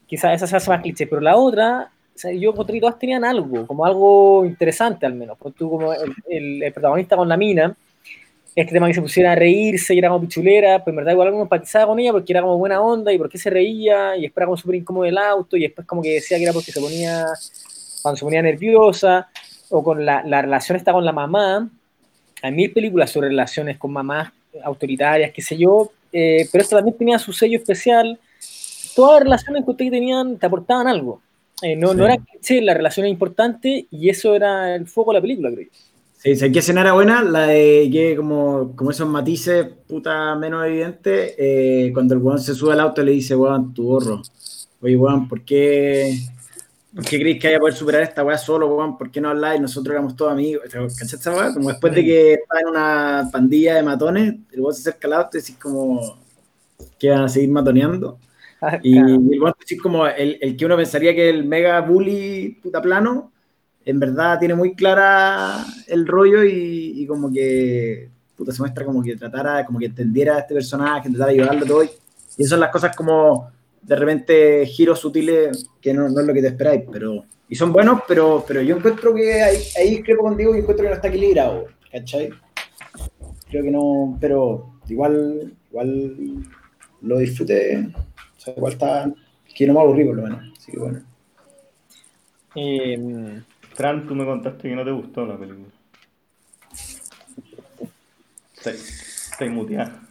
quizás 0.05 0.35
esa 0.35 0.45
se 0.47 0.57
hace 0.57 0.69
más 0.69 0.81
cliché, 0.81 1.07
pero 1.07 1.21
la 1.21 1.37
otra, 1.37 1.89
o 2.17 2.19
sea, 2.19 2.33
yo 2.33 2.51
encontré 2.51 2.75
que 2.75 2.81
todas 2.81 2.99
tenían 2.99 3.23
algo, 3.23 3.67
como 3.67 3.85
algo 3.85 4.43
interesante 4.45 5.05
al 5.05 5.13
menos. 5.13 5.37
Pues 5.39 5.55
tú 5.55 5.69
como 5.69 5.93
el, 5.93 6.13
el- 6.29 6.63
el 6.63 6.73
protagonista 6.73 7.15
con 7.15 7.29
la 7.29 7.37
mina, 7.37 7.75
este 8.55 8.73
tema 8.73 8.87
que 8.87 8.95
se 8.95 9.01
pusiera 9.01 9.33
a 9.33 9.35
reírse 9.35 9.93
y 9.93 9.99
era 9.99 10.09
como 10.09 10.21
pichulera, 10.21 10.83
pues 10.83 10.91
en 10.91 10.97
verdad 10.97 11.11
igual 11.13 11.29
como 11.31 11.43
empatizaba 11.43 11.87
con 11.87 11.99
ella 11.99 12.11
porque 12.11 12.33
era 12.33 12.41
como 12.41 12.57
buena 12.57 12.81
onda 12.81 13.13
y 13.13 13.17
porque 13.19 13.37
se 13.37 13.49
reía 13.51 14.17
y 14.17 14.25
era 14.25 14.45
como 14.45 14.57
súper 14.57 14.75
incómodo 14.77 15.05
el 15.05 15.17
auto 15.17 15.57
y 15.57 15.61
después 15.61 15.85
como 15.87 16.01
que 16.01 16.15
decía 16.15 16.37
que 16.37 16.43
era 16.45 16.53
porque 16.53 16.71
se 16.71 16.81
ponía, 16.81 17.25
cuando 18.01 18.17
se 18.17 18.25
ponía 18.25 18.41
nerviosa 18.41 19.29
o 19.69 19.83
con 19.83 20.05
la, 20.05 20.23
la 20.23 20.41
relación 20.41 20.75
está 20.77 20.91
con 20.93 21.05
la 21.05 21.11
mamá. 21.11 21.69
Hay 22.41 22.51
mil 22.51 22.71
películas 22.71 23.11
sobre 23.11 23.29
relaciones 23.29 23.77
con 23.77 23.91
mamás 23.93 24.31
autoritarias, 24.63 25.31
qué 25.31 25.41
sé 25.41 25.57
yo, 25.57 25.91
eh, 26.11 26.47
pero 26.51 26.63
esta 26.63 26.77
también 26.77 26.97
tenía 26.97 27.19
su 27.19 27.33
sello 27.33 27.57
especial. 27.59 28.19
Todas 28.95 29.15
las 29.19 29.23
relaciones 29.25 29.65
que 29.65 29.71
ustedes 29.71 29.91
tenían 29.91 30.37
te 30.37 30.45
aportaban 30.47 30.87
algo. 30.87 31.21
Eh, 31.61 31.75
no, 31.75 31.93
no 31.93 32.05
Sí. 32.05 32.11
era 32.11 32.17
cliché, 32.23 32.61
la 32.61 32.73
relación 32.73 33.05
era 33.05 33.11
importante 33.11 33.87
y 33.89 34.09
eso 34.09 34.35
era 34.35 34.75
el 34.75 34.87
foco 34.87 35.11
de 35.11 35.17
la 35.17 35.21
película, 35.21 35.49
creo 35.51 35.65
yo. 35.65 35.71
Sí, 36.19 36.35
¿sabes 36.35 36.51
qué 36.53 36.59
escena 36.59 36.81
era 36.81 36.93
buena? 36.93 37.23
La 37.23 37.47
de 37.47 37.89
que 37.91 38.15
como, 38.15 38.75
como 38.75 38.91
esos 38.91 39.07
matices 39.07 39.67
puta 39.87 40.35
menos 40.35 40.65
evidentes, 40.65 41.35
eh, 41.37 41.91
cuando 41.93 42.15
el 42.15 42.21
weón 42.21 42.39
se 42.39 42.55
sube 42.55 42.73
al 42.73 42.79
auto 42.79 43.03
le 43.03 43.11
dice, 43.11 43.35
weón, 43.35 43.73
tu 43.73 43.83
gorro. 43.85 44.21
Oye, 44.81 44.97
weón, 44.97 45.27
¿por 45.27 45.41
qué, 45.43 46.17
¿por 46.93 47.05
qué 47.05 47.19
crees 47.19 47.39
que 47.39 47.47
haya 47.49 47.59
poder 47.59 47.75
superar 47.75 48.01
esta 48.01 48.23
weá 48.23 48.37
solo, 48.37 48.67
weón? 48.75 48.97
¿Por 48.97 49.11
qué 49.11 49.21
no 49.21 49.29
habláis? 49.29 49.61
Nosotros 49.61 49.93
éramos 49.93 50.15
todos 50.15 50.31
amigos. 50.31 50.63
¿Cachaste 50.71 51.15
esa 51.17 51.31
weá? 51.35 51.53
Como 51.53 51.69
después 51.69 51.93
de 51.93 52.03
que 52.03 52.33
estaba 52.33 52.61
en 52.61 52.67
una 52.67 53.29
pandilla 53.31 53.75
de 53.75 53.83
matones, 53.83 54.35
el 54.51 54.59
weón 54.59 54.73
se 54.73 54.81
acerca 54.89 55.07
al 55.07 55.13
auto 55.13 55.37
y 55.37 55.41
decís 55.41 55.57
como 55.61 56.17
que 56.99 57.09
van 57.09 57.21
a 57.23 57.29
seguir 57.29 57.49
matoneando. 57.49 58.17
Y, 58.81 58.95
y 58.95 58.97
el 58.97 59.53
decís 59.59 59.81
como 59.81 60.07
el, 60.07 60.37
el 60.41 60.57
que 60.57 60.65
uno 60.65 60.75
pensaría 60.75 61.13
que 61.13 61.29
el 61.29 61.45
mega 61.45 61.79
bully 61.81 62.59
puta 62.61 62.81
plano, 62.81 63.31
en 63.85 63.99
verdad 63.99 64.39
tiene 64.39 64.55
muy 64.55 64.75
clara 64.75 65.63
el 65.87 66.07
rollo 66.07 66.43
y, 66.43 66.93
y 66.95 67.05
como 67.07 67.31
que 67.31 68.09
puta, 68.35 68.51
se 68.51 68.61
muestra 68.61 68.85
como 68.85 69.03
que 69.03 69.15
tratara, 69.15 69.65
como 69.65 69.79
que 69.79 69.85
entendiera 69.85 70.35
a 70.35 70.39
este 70.39 70.53
personaje, 70.53 71.07
intentara 71.07 71.31
ayudarlo 71.31 71.65
todo. 71.65 71.83
Y, 71.83 71.87
y 72.37 72.41
esas 72.41 72.51
son 72.51 72.59
las 72.59 72.71
cosas 72.71 72.95
como 72.95 73.51
de 73.81 73.95
repente 73.95 74.65
giros 74.65 74.99
sutiles 74.99 75.69
que 75.81 75.93
no, 75.93 76.09
no 76.09 76.19
es 76.19 76.27
lo 76.27 76.33
que 76.33 76.41
te 76.41 76.47
esperáis, 76.47 76.83
pero 76.91 77.23
y 77.49 77.55
son 77.55 77.71
buenos, 77.71 78.01
pero, 78.07 78.43
pero 78.45 78.61
yo 78.61 78.75
encuentro 78.75 79.13
que 79.13 79.41
ahí, 79.41 79.57
ahí 79.77 79.89
discrepo 79.91 80.23
contigo 80.23 80.53
y 80.53 80.59
encuentro 80.59 80.83
que 80.83 80.89
no 80.89 80.95
está 80.95 81.07
equilibrado, 81.07 81.65
¿cachai? 81.91 82.29
Creo 83.49 83.63
que 83.63 83.71
no, 83.71 84.17
pero 84.19 84.73
igual, 84.89 85.53
igual 85.69 86.43
lo 87.01 87.17
disfruté, 87.19 87.87
sea, 88.47 88.53
igual 88.55 88.73
está, 88.73 89.11
que 89.55 89.67
no 89.67 89.73
me 89.73 89.81
aburrí 89.81 90.05
por 90.05 90.15
lo 90.15 90.23
menos, 90.23 90.39
así 90.57 90.71
que 90.71 90.79
bueno. 90.79 91.01
Eh, 92.55 93.41
Fran, 93.73 94.07
tú 94.07 94.15
me 94.15 94.25
contaste 94.25 94.69
que 94.69 94.75
no 94.75 94.83
te 94.83 94.91
gustó 94.91 95.25
la 95.25 95.37
película. 95.37 95.67
Estoy 98.65 99.49
muteada. 99.49 100.01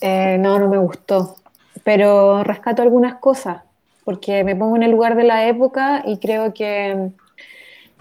Eh, 0.00 0.36
no, 0.38 0.58
no 0.58 0.68
me 0.68 0.78
gustó, 0.78 1.36
pero 1.82 2.44
rescato 2.44 2.82
algunas 2.82 3.14
cosas, 3.14 3.62
porque 4.04 4.44
me 4.44 4.54
pongo 4.54 4.76
en 4.76 4.82
el 4.82 4.90
lugar 4.90 5.16
de 5.16 5.24
la 5.24 5.48
época 5.48 6.02
y 6.04 6.18
creo 6.18 6.52
que 6.52 7.10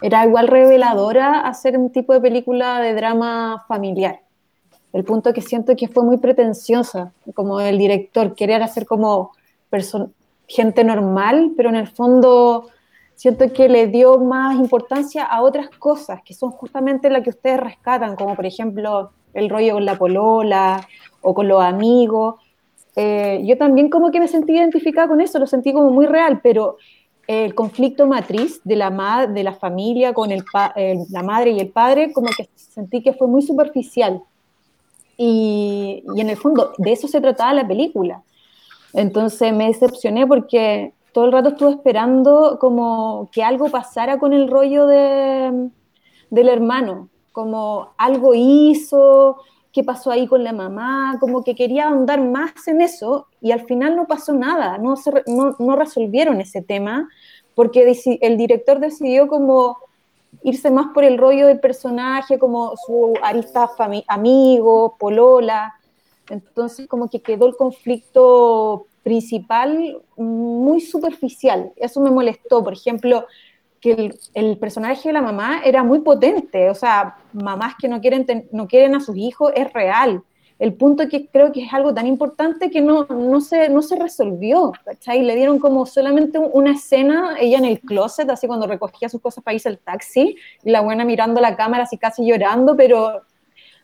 era 0.02 0.26
igual 0.26 0.50
reveladora 0.50 1.40
hacer 1.40 1.78
un 1.78 1.92
tipo 1.92 2.14
de 2.14 2.20
película 2.20 2.82
de 2.82 2.94
drama 2.94 3.64
familiar. 3.68 4.25
El 4.96 5.04
punto 5.04 5.34
que 5.34 5.42
siento 5.42 5.76
que 5.76 5.90
fue 5.90 6.06
muy 6.06 6.16
pretenciosa, 6.16 7.12
como 7.34 7.60
el 7.60 7.78
director, 7.78 8.34
querer 8.34 8.64
hacer 8.64 8.86
como 8.86 9.34
gente 10.48 10.86
normal, 10.86 11.52
pero 11.58 11.68
en 11.68 11.76
el 11.76 11.88
fondo 11.88 12.70
siento 13.14 13.52
que 13.52 13.68
le 13.68 13.88
dio 13.88 14.20
más 14.20 14.56
importancia 14.56 15.26
a 15.26 15.42
otras 15.42 15.68
cosas, 15.68 16.22
que 16.24 16.34
son 16.34 16.52
justamente 16.52 17.10
las 17.10 17.24
que 17.24 17.32
ustedes 17.32 17.60
rescatan, 17.60 18.16
como 18.16 18.38
por 18.38 18.46
ejemplo 18.46 19.12
el 19.34 19.50
rollo 19.50 19.74
con 19.74 19.84
la 19.84 19.98
polola 19.98 20.88
o 21.20 21.34
con 21.34 21.50
los 21.50 21.62
amigos. 21.62 22.36
Eh, 22.96 23.42
yo 23.44 23.58
también 23.58 23.90
como 23.90 24.12
que 24.12 24.22
me 24.22 24.30
sentí 24.30 24.54
identificada 24.54 25.10
con 25.10 25.20
eso, 25.20 25.40
lo 25.40 25.46
sentí 25.46 25.74
como 25.74 25.90
muy 25.90 26.06
real, 26.06 26.40
pero 26.42 26.78
el 27.28 27.54
conflicto 27.54 28.08
matriz 28.08 28.62
de 28.64 28.78
la, 28.78 28.92
ma 28.92 29.28
de 29.28 29.44
la 29.44 29.56
familia 29.56 30.14
con 30.14 30.32
el, 30.32 30.42
la 31.10 31.22
madre 31.22 31.52
y 31.52 31.60
el 31.60 31.68
padre, 31.68 32.14
como 32.14 32.28
que 32.28 32.48
sentí 32.56 33.04
que 33.04 33.12
fue 33.12 33.28
muy 33.28 33.42
superficial. 33.42 34.24
Y, 35.18 36.04
y 36.16 36.22
en 36.22 36.30
el 36.30 36.38
fondo, 36.38 36.74
de 36.78 36.92
eso 36.92 37.08
se 37.08 37.22
trataba 37.22 37.54
la 37.54 37.68
película. 37.68 38.24
Entonces 38.94 39.54
me 39.54 39.68
decepcioné 39.68 40.26
porque 40.26 40.94
todo 41.16 41.26
el 41.26 41.32
rato 41.32 41.50
estuve 41.50 41.72
esperando 41.72 42.58
como 42.60 43.30
que 43.32 43.44
algo 43.44 43.70
pasara 43.70 44.20
con 44.20 44.34
el 44.34 44.50
rollo 44.50 44.86
de, 44.86 45.70
del 46.30 46.50
hermano, 46.50 47.10
como 47.32 47.94
algo 47.98 48.34
hizo, 48.34 49.38
qué 49.72 49.84
pasó 49.84 50.12
ahí 50.12 50.28
con 50.28 50.44
la 50.44 50.54
mamá, 50.54 51.18
como 51.20 51.44
que 51.44 51.56
quería 51.56 51.88
ahondar 51.88 52.22
más 52.22 52.68
en 52.68 52.82
eso 52.82 53.28
y 53.42 53.52
al 53.52 53.66
final 53.66 53.96
no 53.96 54.08
pasó 54.08 54.34
nada, 54.34 54.78
no, 54.78 54.98
se, 54.98 55.12
no, 55.28 55.56
no 55.58 55.76
resolvieron 55.76 56.42
ese 56.42 56.62
tema 56.62 57.08
porque 57.56 57.98
el 58.22 58.38
director 58.38 58.80
decidió 58.80 59.28
como 59.28 59.78
irse 60.44 60.72
más 60.72 60.88
por 60.94 61.04
el 61.04 61.18
rollo 61.18 61.48
del 61.48 61.60
personaje, 61.60 62.40
como 62.40 62.76
su 62.86 63.14
arista 63.22 63.70
amigo, 64.08 64.96
polola, 64.98 65.76
entonces 66.30 66.88
como 66.88 67.10
que 67.10 67.22
quedó 67.22 67.48
el 67.48 67.56
conflicto 67.56 68.88
principal 69.04 70.02
muy 70.18 70.82
superficial, 70.82 71.72
eso 71.76 72.02
me 72.02 72.10
molestó, 72.10 72.64
por 72.64 72.74
ejemplo, 72.74 73.28
que 73.80 73.92
el, 73.92 74.20
el, 74.34 74.58
personaje 74.58 75.10
de 75.10 75.14
la 75.14 75.22
mamá 75.22 75.62
era 75.64 75.84
muy 75.84 76.00
potente, 76.00 76.70
o 76.72 76.76
sea, 76.76 77.18
mamás 77.34 77.76
que 77.80 77.88
no 77.88 78.02
quieren, 78.02 78.26
no 78.52 78.68
quieren 78.68 78.96
a 78.96 79.00
sus 79.00 79.16
hijos 79.16 79.52
es 79.56 79.72
real. 79.74 80.24
El 80.58 80.74
punto 80.74 81.10
que 81.10 81.28
creo 81.28 81.52
que 81.52 81.64
es 81.64 81.74
algo 81.74 81.94
tan 81.94 82.08
importante 82.08 82.72
que 82.72 82.82
no, 82.82 83.06
no, 83.06 83.42
se, 83.42 83.68
no 83.70 83.82
se 83.82 83.98
resolvió, 83.98 84.72
¿cachai? 84.86 85.22
Le 85.22 85.36
dieron 85.36 85.60
como 85.60 85.86
solamente 85.86 86.40
una 86.40 86.72
escena, 86.72 87.36
ella 87.40 87.58
en 87.58 87.66
el 87.66 87.82
closet, 87.82 88.30
así 88.30 88.48
cuando 88.48 88.66
recogía 88.66 89.10
sus 89.10 89.22
cosas 89.22 89.44
para 89.44 89.56
irse 89.56 89.68
al 89.68 89.80
taxi, 89.80 90.38
y 90.64 90.72
la 90.72 90.82
buena 90.82 91.04
mirando 91.04 91.42
la 91.42 91.58
cámara 91.58 91.84
así 91.84 91.98
casi 91.98 92.26
llorando, 92.26 92.78
pero 92.78 93.24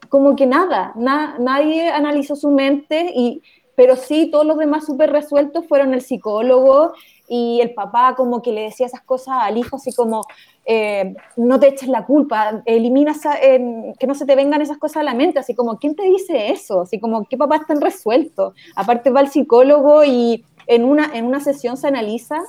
como 0.07 0.35
que 0.35 0.45
nada, 0.45 0.93
na, 0.95 1.37
nadie 1.39 1.89
analizó 1.89 2.35
su 2.37 2.49
mente, 2.51 3.11
y, 3.13 3.41
pero 3.75 3.95
sí 3.95 4.29
todos 4.31 4.45
los 4.45 4.57
demás 4.57 4.85
súper 4.85 5.11
resueltos 5.11 5.67
fueron 5.67 5.93
el 5.93 6.01
psicólogo 6.01 6.93
y 7.27 7.61
el 7.61 7.73
papá 7.73 8.15
como 8.15 8.41
que 8.41 8.51
le 8.51 8.61
decía 8.63 8.85
esas 8.85 9.01
cosas 9.01 9.35
al 9.41 9.57
hijo, 9.57 9.77
así 9.77 9.93
como, 9.93 10.21
eh, 10.65 11.15
no 11.37 11.59
te 11.59 11.69
eches 11.69 11.89
la 11.89 12.05
culpa, 12.05 12.61
elimina 12.65 13.13
eh, 13.41 13.93
que 13.99 14.07
no 14.07 14.15
se 14.15 14.25
te 14.25 14.35
vengan 14.35 14.61
esas 14.61 14.77
cosas 14.77 14.97
a 14.97 15.03
la 15.03 15.13
mente, 15.13 15.39
así 15.39 15.55
como, 15.55 15.77
¿quién 15.77 15.95
te 15.95 16.03
dice 16.03 16.51
eso? 16.51 16.81
Así 16.81 16.99
como, 16.99 17.25
¿qué 17.25 17.37
papá 17.37 17.57
están 17.57 17.81
resueltos? 17.81 18.53
Aparte 18.75 19.09
va 19.09 19.21
el 19.21 19.29
psicólogo 19.29 20.03
y 20.03 20.45
en 20.67 20.83
una, 20.83 21.11
en 21.13 21.25
una 21.25 21.39
sesión 21.39 21.77
se 21.77 21.87
analiza. 21.87 22.41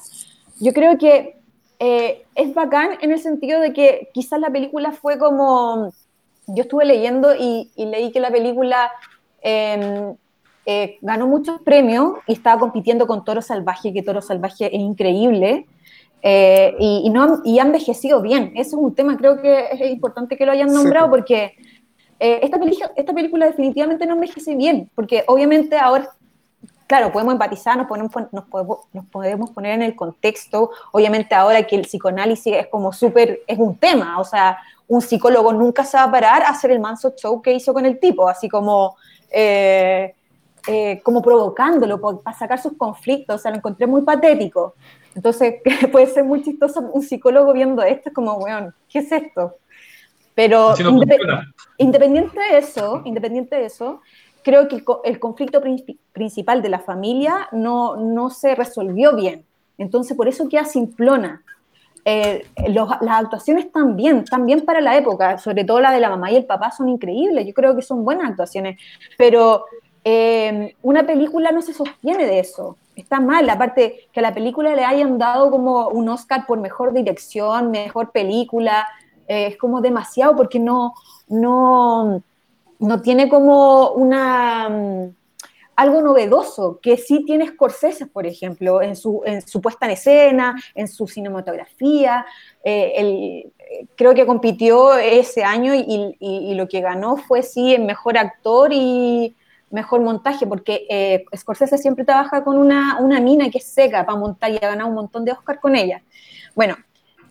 Yo 0.61 0.73
creo 0.73 0.99
que 0.99 1.37
eh, 1.79 2.25
es 2.35 2.55
bacán 2.55 2.99
en 3.01 3.13
el 3.13 3.19
sentido 3.19 3.61
de 3.61 3.73
que 3.73 4.11
quizás 4.13 4.39
la 4.39 4.51
película 4.51 4.93
fue 4.93 5.19
como, 5.19 5.93
yo 6.47 6.63
estuve 6.63 6.85
leyendo 6.85 7.35
y, 7.35 7.71
y 7.77 7.87
leí 7.87 8.13
que 8.13 8.21
la 8.21 8.31
película... 8.31 8.91
Eh, 10.65 10.99
ganó 11.01 11.27
muchos 11.27 11.61
premios 11.63 12.15
y 12.29 12.35
estaba 12.35 12.61
compitiendo 12.61 13.09
con 13.09 13.25
Toro 13.25 13.43
Salvaje, 13.43 13.93
que 13.93 14.01
Toro 14.01 14.23
Salvaje 14.23 14.67
es 14.67 14.81
increíble. 14.81 15.67
Eh, 16.23 16.77
y, 16.79 17.03
y, 17.05 17.11
no, 17.11 17.41
y 17.45 17.59
ha 17.59 17.63
envejecido 17.63 18.23
bien. 18.23 18.53
Eso 18.55 18.77
es 18.77 18.83
un 18.85 18.95
tema, 18.95 19.17
creo 19.17 19.41
que 19.41 19.67
es 19.73 19.91
importante 19.91 20.37
que 20.37 20.47
lo 20.47 20.53
hayan 20.53 20.73
nombrado 20.73 21.07
sí. 21.07 21.11
porque 21.11 21.55
eh, 22.25 22.39
esta, 22.45 22.57
película, 22.57 22.93
esta 22.95 23.13
película 23.13 23.47
definitivamente 23.47 24.07
no 24.07 24.15
envejece 24.15 24.55
bien, 24.55 24.89
porque 24.95 25.25
obviamente 25.27 25.77
ahora, 25.77 26.09
claro, 26.87 27.11
podemos 27.11 27.33
empatizar, 27.33 27.77
nos, 27.77 27.89
ponemos, 27.89 28.13
nos, 28.31 28.45
podemos, 28.45 28.79
nos 28.93 29.07
podemos 29.07 29.51
poner 29.51 29.73
en 29.73 29.83
el 29.83 29.97
contexto, 29.97 30.71
obviamente 30.93 31.35
ahora 31.35 31.67
que 31.67 31.75
el 31.75 31.83
psicoanálisis 31.83 32.55
es 32.55 32.67
como 32.69 32.93
súper, 32.93 33.41
es 33.49 33.59
un 33.59 33.77
tema, 33.77 34.21
o 34.21 34.25
sea, 34.25 34.57
un 34.87 35.01
psicólogo 35.01 35.53
nunca 35.53 35.85
se 35.85 35.97
va 35.97 36.05
a 36.05 36.11
parar 36.13 36.43
a 36.43 36.51
hacer 36.51 36.71
el 36.71 36.79
manso 36.79 37.13
show 37.17 37.43
que 37.43 37.55
hizo 37.55 37.75
con 37.75 37.87
el 37.87 37.99
tipo, 37.99 38.29
así 38.29 38.49
como, 38.49 38.95
eh, 39.29 40.15
eh, 40.69 41.01
como 41.03 41.23
provocándolo 41.23 42.01
para 42.23 42.39
sacar 42.39 42.63
sus 42.63 42.75
conflictos, 42.77 43.35
o 43.35 43.39
sea, 43.39 43.51
lo 43.51 43.57
encontré 43.57 43.89
muy 43.89 44.03
patético. 44.03 44.75
Entonces, 45.15 45.57
puede 45.93 46.07
ser 46.07 46.25
muy 46.25 46.43
chistoso 46.43 46.81
un 46.81 47.03
psicólogo 47.03 47.53
viendo 47.53 47.83
esto, 47.83 48.09
es 48.09 48.15
como, 48.15 48.35
weón, 48.35 48.75
¿qué 48.89 49.01
es 49.01 49.13
esto? 49.13 49.57
Pero 50.35 50.71
Así 50.71 50.83
no 50.83 50.93
indep- 50.93 51.19
funciona. 51.19 51.53
independiente 51.79 52.41
de 52.41 52.59
eso, 52.59 53.03
independiente 53.05 53.57
de 53.57 53.67
eso, 53.67 54.01
creo 54.43 54.67
que 54.69 54.77
el, 54.77 54.85
el 55.05 55.21
conflicto 55.21 55.61
princi- 55.61 55.99
principal 56.13 56.63
de 56.63 56.69
la 56.71 56.79
familia 56.79 57.49
no, 57.53 57.97
no 57.97 58.31
se 58.31 58.55
resolvió 58.55 59.15
bien. 59.15 59.45
Entonces, 59.79 60.17
por 60.17 60.29
eso 60.29 60.49
queda 60.49 60.65
simplona. 60.65 61.43
Eh, 62.05 62.47
los- 62.69 62.89
las 63.01 63.21
actuaciones 63.25 63.71
también, 63.71 64.25
también 64.25 64.65
para 64.65 64.81
la 64.81 64.97
época, 64.97 65.39
sobre 65.39 65.65
todo 65.65 65.81
la 65.81 65.93
de 65.93 66.01
la 66.01 66.09
mamá 66.09 66.31
y 66.33 66.37
el 66.37 66.47
papá, 66.47 66.71
son 66.71 66.89
increíbles. 66.89 67.47
Yo 67.47 67.53
creo 67.53 67.77
que 67.77 67.83
son 67.83 68.05
buenas 68.05 68.31
actuaciones, 68.31 68.81
pero 69.19 69.67
eh, 70.05 70.75
una 70.83 71.07
película 71.07 71.53
no 71.53 71.63
se 71.63 71.73
sostiene 71.75 72.27
de 72.27 72.41
eso. 72.41 72.77
Está 72.95 73.21
mal, 73.21 73.49
aparte 73.49 74.09
que 74.13 74.21
a 74.21 74.23
la 74.23 74.35
película 74.35 74.75
le 74.77 74.85
hayan 74.85 75.17
dado 75.19 75.51
como 75.51 75.89
un 75.89 76.09
Oscar 76.11 76.47
por 76.47 76.61
mejor 76.61 76.93
dirección, 76.93 77.71
mejor 77.71 78.11
película, 78.13 78.87
eh, 79.29 79.47
es 79.47 79.57
como 79.57 79.81
demasiado 79.81 80.37
porque 80.37 80.59
no, 80.59 80.93
no, 81.29 82.23
no 82.79 83.01
tiene 83.01 83.31
como 83.31 83.93
una 83.93 84.69
mm, 84.69 85.15
algo 85.77 86.03
novedoso 86.03 86.81
que 86.83 86.99
sí 86.99 87.25
tiene 87.25 87.49
Scorsese, 87.49 88.07
por 88.07 88.27
ejemplo, 88.27 88.83
en 88.83 88.95
su, 88.95 89.23
en 89.25 89.41
su 89.47 89.63
puesta 89.63 89.87
en 89.87 89.93
escena, 89.93 90.55
en 90.75 90.87
su 90.87 91.07
cinematografía. 91.07 92.27
Eh, 92.63 92.93
el- 92.97 93.53
creo 93.97 94.13
que 94.15 94.27
compitió 94.27 94.95
ese 94.99 95.45
año 95.45 95.75
y, 95.75 96.15
y- 96.21 96.55
lo 96.55 96.69
que 96.69 96.83
ganó 96.83 97.17
fue 97.17 97.43
sí 97.43 97.75
en 97.75 97.87
mejor 97.87 98.19
actor 98.19 98.71
y 98.73 99.35
mejor 99.73 100.01
montaje, 100.03 100.47
porque 100.47 100.87
eh, 100.89 101.25
Scorsese 101.37 101.79
siempre 101.79 102.05
trabaja 102.05 102.45
con 102.45 102.59
una, 102.59 102.99
una 103.01 103.21
mina 103.21 103.51
que 103.51 103.59
es 103.59 103.65
seca 103.65 104.07
para 104.07 104.19
montar 104.19 104.53
y 104.53 104.57
ha 104.57 104.61
ganado 104.69 104.89
un 104.89 104.95
montón 104.95 105.25
de 105.25 105.33
Oscar 105.33 105.59
con 105.59 105.75
ella. 105.75 106.03
Bueno, 106.55 106.77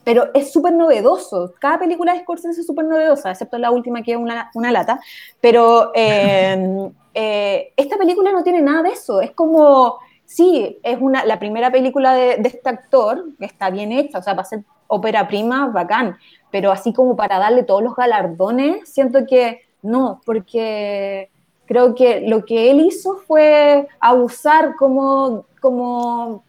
pero 0.03 0.29
es 0.33 0.51
súper 0.51 0.73
novedoso. 0.73 1.53
Cada 1.59 1.79
película 1.79 2.13
de 2.13 2.21
Scorsese 2.21 2.61
es 2.61 2.67
súper 2.67 2.85
novedosa, 2.85 3.31
excepto 3.31 3.57
la 3.57 3.71
última 3.71 4.01
que 4.01 4.13
es 4.13 4.17
una, 4.17 4.49
una 4.55 4.71
lata. 4.71 4.99
Pero 5.39 5.91
eh, 5.93 6.89
eh, 7.13 7.73
esta 7.77 7.97
película 7.97 8.31
no 8.31 8.43
tiene 8.43 8.61
nada 8.61 8.83
de 8.83 8.89
eso. 8.89 9.21
Es 9.21 9.31
como, 9.31 9.99
sí, 10.25 10.79
es 10.81 10.97
una, 10.99 11.23
la 11.25 11.37
primera 11.39 11.71
película 11.71 12.13
de, 12.13 12.41
este 12.43 12.69
actor, 12.69 13.25
que 13.37 13.45
está 13.45 13.69
bien 13.69 13.91
hecha, 13.91 14.17
o 14.17 14.23
sea, 14.23 14.35
para 14.35 14.47
ser 14.47 14.63
ópera 14.87 15.27
prima, 15.27 15.67
bacán. 15.67 16.17
Pero 16.49 16.71
así 16.71 16.91
como 16.91 17.15
para 17.15 17.37
darle 17.37 17.63
todos 17.63 17.83
los 17.83 17.95
galardones, 17.95 18.89
siento 18.89 19.25
que 19.27 19.61
no, 19.83 20.21
porque 20.25 21.29
creo 21.71 21.95
que 21.95 22.27
lo 22.27 22.43
que 22.43 22.69
él 22.69 22.81
hizo 22.81 23.15
fue 23.25 23.87
abusar 24.01 24.75
como, 24.75 25.45
como, 25.61 26.43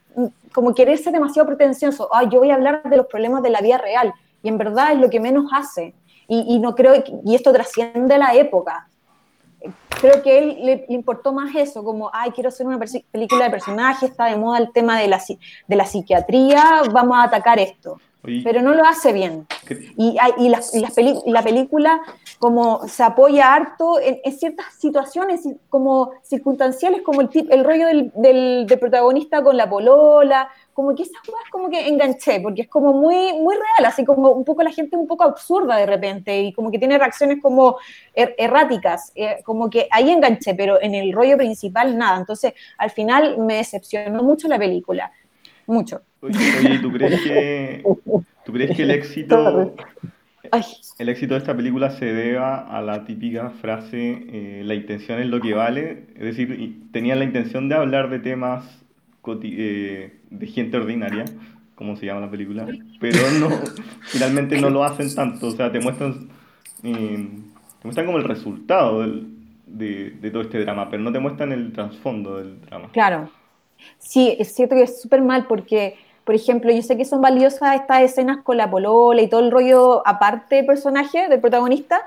como 0.52 0.74
querer 0.74 0.98
ser 0.98 1.12
demasiado 1.12 1.46
pretencioso. 1.46 2.08
Ay, 2.12 2.26
yo 2.28 2.40
voy 2.40 2.50
a 2.50 2.54
hablar 2.54 2.82
de 2.82 2.96
los 2.96 3.06
problemas 3.06 3.40
de 3.44 3.50
la 3.50 3.60
vida 3.60 3.78
real. 3.78 4.12
Y 4.42 4.48
en 4.48 4.58
verdad 4.58 4.90
es 4.90 4.98
lo 4.98 5.10
que 5.10 5.20
menos 5.20 5.44
hace. 5.52 5.94
Y, 6.26 6.58
no 6.58 6.74
creo, 6.74 7.04
y 7.24 7.36
esto 7.36 7.52
trasciende 7.52 8.18
la 8.18 8.34
época. 8.34 8.88
Creo 10.00 10.24
que 10.24 10.38
él 10.38 10.56
le, 10.64 10.86
importó 10.88 11.32
más 11.32 11.54
eso, 11.54 11.84
como, 11.84 12.10
ay, 12.12 12.32
quiero 12.32 12.48
hacer 12.48 12.66
una 12.66 12.80
película 13.12 13.44
de 13.44 13.50
personajes, 13.50 14.10
está 14.10 14.24
de 14.24 14.36
moda 14.36 14.58
el 14.58 14.72
tema 14.72 14.98
de 14.98 15.06
la, 15.06 15.22
de 15.68 15.76
la 15.76 15.86
psiquiatría, 15.86 16.82
vamos 16.90 17.16
a 17.16 17.24
atacar 17.24 17.60
esto. 17.60 18.00
Oye, 18.24 18.40
Pero 18.44 18.62
no 18.62 18.72
lo 18.72 18.84
hace 18.84 19.12
bien. 19.12 19.46
¿qué- 19.66 19.92
Y, 19.96 20.16
y, 20.38 20.48
las- 20.48 20.72
y 20.74 20.80
las 20.80 20.92
peli- 20.94 21.18
y 21.26 21.32
la 21.32 21.42
película 21.42 22.00
como 22.38 22.86
se 22.86 23.02
apoya 23.02 23.52
harto 23.52 23.98
en, 24.00 24.20
en 24.22 24.32
ciertas 24.38 24.66
situaciones 24.78 25.40
como 25.68 26.12
circunstanciales, 26.22 27.02
como 27.02 27.20
el, 27.20 27.28
tip- 27.30 27.48
el 27.50 27.64
rollo 27.64 27.86
del, 27.88 28.12
del- 28.14 28.66
del 28.68 28.78
protagonista 28.78 29.42
con 29.42 29.56
la 29.56 29.68
polola, 29.68 30.48
como 30.72 30.94
que 30.94 31.02
esas 31.02 31.20
cosas 31.20 31.42
como 31.50 31.68
que 31.68 31.88
enganché, 31.88 32.40
porque 32.40 32.62
es 32.62 32.68
como 32.68 32.92
muy, 32.92 33.32
muy 33.34 33.54
real, 33.56 33.86
así 33.86 34.04
como 34.04 34.30
un 34.30 34.44
poco 34.44 34.62
la 34.62 34.70
gente 34.70 34.96
un 34.96 35.06
poco 35.08 35.24
absurda 35.24 35.76
de 35.76 35.86
repente 35.86 36.40
y 36.42 36.52
como 36.52 36.70
que 36.70 36.78
tiene 36.78 36.98
reacciones 36.98 37.38
como 37.42 37.76
er- 38.14 38.34
erráticas, 38.38 39.10
eh, 39.16 39.42
como 39.44 39.68
que 39.68 39.88
ahí 39.90 40.10
enganché, 40.10 40.54
pero 40.54 40.80
en 40.80 40.94
el 40.94 41.12
rollo 41.12 41.36
principal 41.36 41.98
nada. 41.98 42.18
Entonces 42.18 42.54
al 42.78 42.90
final 42.90 43.36
me 43.38 43.56
decepcionó 43.56 44.22
mucho 44.22 44.46
la 44.48 44.58
película, 44.58 45.10
mucho. 45.66 46.02
Oye, 46.22 46.38
oye, 46.58 46.78
¿tú 46.78 46.92
crees 46.92 47.20
que, 47.22 47.82
¿tú 48.44 48.52
crees 48.52 48.76
que 48.76 48.82
el 48.84 48.90
éxito, 48.92 49.74
el 50.98 51.08
éxito 51.08 51.34
de 51.34 51.38
esta 51.38 51.56
película 51.56 51.90
se 51.90 52.06
deba 52.06 52.58
a 52.60 52.80
la 52.80 53.04
típica 53.04 53.50
frase 53.50 54.24
eh, 54.28 54.62
la 54.64 54.74
intención 54.74 55.20
es 55.20 55.26
lo 55.26 55.40
que 55.40 55.52
vale? 55.54 56.06
Es 56.14 56.22
decir, 56.22 56.82
tenían 56.92 57.18
la 57.18 57.24
intención 57.24 57.68
de 57.68 57.74
hablar 57.74 58.08
de 58.08 58.20
temas 58.20 58.64
eh, 59.42 60.12
de 60.30 60.46
gente 60.46 60.76
ordinaria, 60.76 61.24
como 61.74 61.96
se 61.96 62.06
llama 62.06 62.20
la 62.20 62.30
película, 62.30 62.66
pero 63.00 63.18
no, 63.40 63.48
finalmente 64.02 64.60
no 64.60 64.70
lo 64.70 64.84
hacen 64.84 65.14
tanto, 65.14 65.48
o 65.48 65.50
sea, 65.50 65.72
te 65.72 65.80
muestran, 65.80 66.28
eh, 66.84 67.28
te 67.80 67.84
muestran 67.84 68.06
como 68.06 68.18
el 68.18 68.24
resultado 68.24 69.00
del- 69.00 69.26
de, 69.66 70.10
de 70.20 70.30
todo 70.30 70.42
este 70.42 70.60
drama, 70.60 70.90
pero 70.90 71.02
no 71.02 71.10
te 71.12 71.18
muestran 71.18 71.50
el 71.50 71.72
trasfondo 71.72 72.36
del 72.36 72.60
drama. 72.60 72.90
Claro. 72.92 73.30
Sí, 73.98 74.36
es 74.38 74.54
cierto 74.54 74.76
que 74.76 74.82
es 74.82 75.00
súper 75.00 75.22
mal 75.22 75.46
porque, 75.46 75.96
por 76.24 76.34
ejemplo, 76.34 76.70
yo 76.72 76.82
sé 76.82 76.96
que 76.96 77.04
son 77.04 77.20
valiosas 77.20 77.74
estas 77.76 78.02
escenas 78.02 78.38
con 78.44 78.56
la 78.56 78.70
polola 78.70 79.22
y 79.22 79.28
todo 79.28 79.40
el 79.40 79.50
rollo 79.50 80.06
aparte 80.06 80.56
del 80.56 80.66
personaje, 80.66 81.28
del 81.28 81.40
protagonista, 81.40 82.02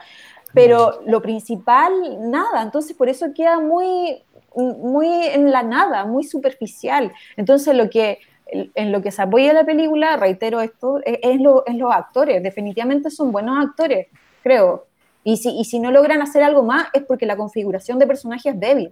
pero 0.54 1.02
lo 1.06 1.22
principal, 1.22 1.92
nada. 2.32 2.62
Entonces, 2.62 2.96
por 2.96 3.10
eso 3.10 3.34
queda 3.36 3.60
muy, 3.60 4.24
muy 4.56 5.08
en 5.28 5.52
la 5.52 5.64
nada, 5.64 6.06
muy 6.06 6.24
superficial. 6.24 7.12
Entonces, 7.36 7.76
lo 7.76 7.90
que, 7.90 8.20
en 8.48 8.92
lo 8.94 9.02
que 9.02 9.12
se 9.12 9.22
apoya 9.22 9.52
la 9.52 9.66
película, 9.66 10.16
reitero 10.16 10.62
esto, 10.62 11.00
es, 11.04 11.20
es 11.22 11.42
lo- 11.42 11.66
es 11.66 11.76
los 11.76 11.92
actores. 11.92 12.42
Definitivamente 12.42 13.10
son 13.10 13.34
buenos 13.34 13.58
actores, 13.66 14.08
creo. 14.44 14.86
Y 15.26 15.38
si, 15.38 15.50
y 15.58 15.66
si 15.66 15.80
no 15.80 15.92
logran 15.92 16.22
hacer 16.22 16.42
algo 16.44 16.64
más 16.64 16.88
es 16.94 17.04
porque 17.04 17.26
la 17.26 17.36
configuración 17.36 18.00
de 18.00 18.08
personaje 18.08 18.50
es 18.50 18.58
débil. 18.60 18.92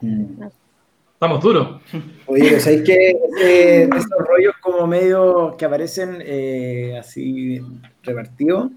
Mm. 0.00 0.42
Estamos 1.22 1.42
duros. 1.42 1.82
Oye, 2.24 2.58
¿sabéis 2.60 2.80
que 2.80 3.10
eh, 3.42 3.82
esos 3.94 4.26
rollos 4.26 4.54
como 4.62 4.86
medio 4.86 5.54
que 5.58 5.66
aparecen 5.66 6.16
eh, 6.22 6.96
así 6.98 7.60
repartidos? 8.02 8.70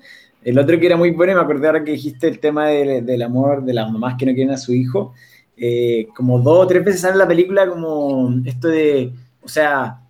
El 0.44 0.60
otro 0.60 0.78
que 0.78 0.88
era 0.88 0.98
muy 0.98 1.12
bueno, 1.12 1.36
me 1.36 1.40
acordé 1.40 1.68
ahora 1.68 1.86
que 1.86 1.92
dijiste 1.92 2.28
el 2.28 2.40
tema 2.40 2.68
del, 2.68 3.06
del 3.06 3.22
amor 3.22 3.64
de 3.64 3.74
las 3.74 3.90
mamás 3.90 4.16
que 4.20 4.26
no 4.26 4.34
quieren 4.34 4.54
a 4.54 4.58
su 4.58 4.74
hijo. 4.74 5.14
eh, 5.56 6.10
como 6.14 6.38
dos 6.38 6.66
o 6.66 6.68
tres 6.68 6.84
veces 6.84 7.00
sale 7.00 7.14
en 7.14 7.20
la 7.20 7.28
película 7.30 7.66
como 7.66 8.34
esto 8.44 8.68
de, 8.68 9.14
o 9.42 9.48
sea, 9.48 10.02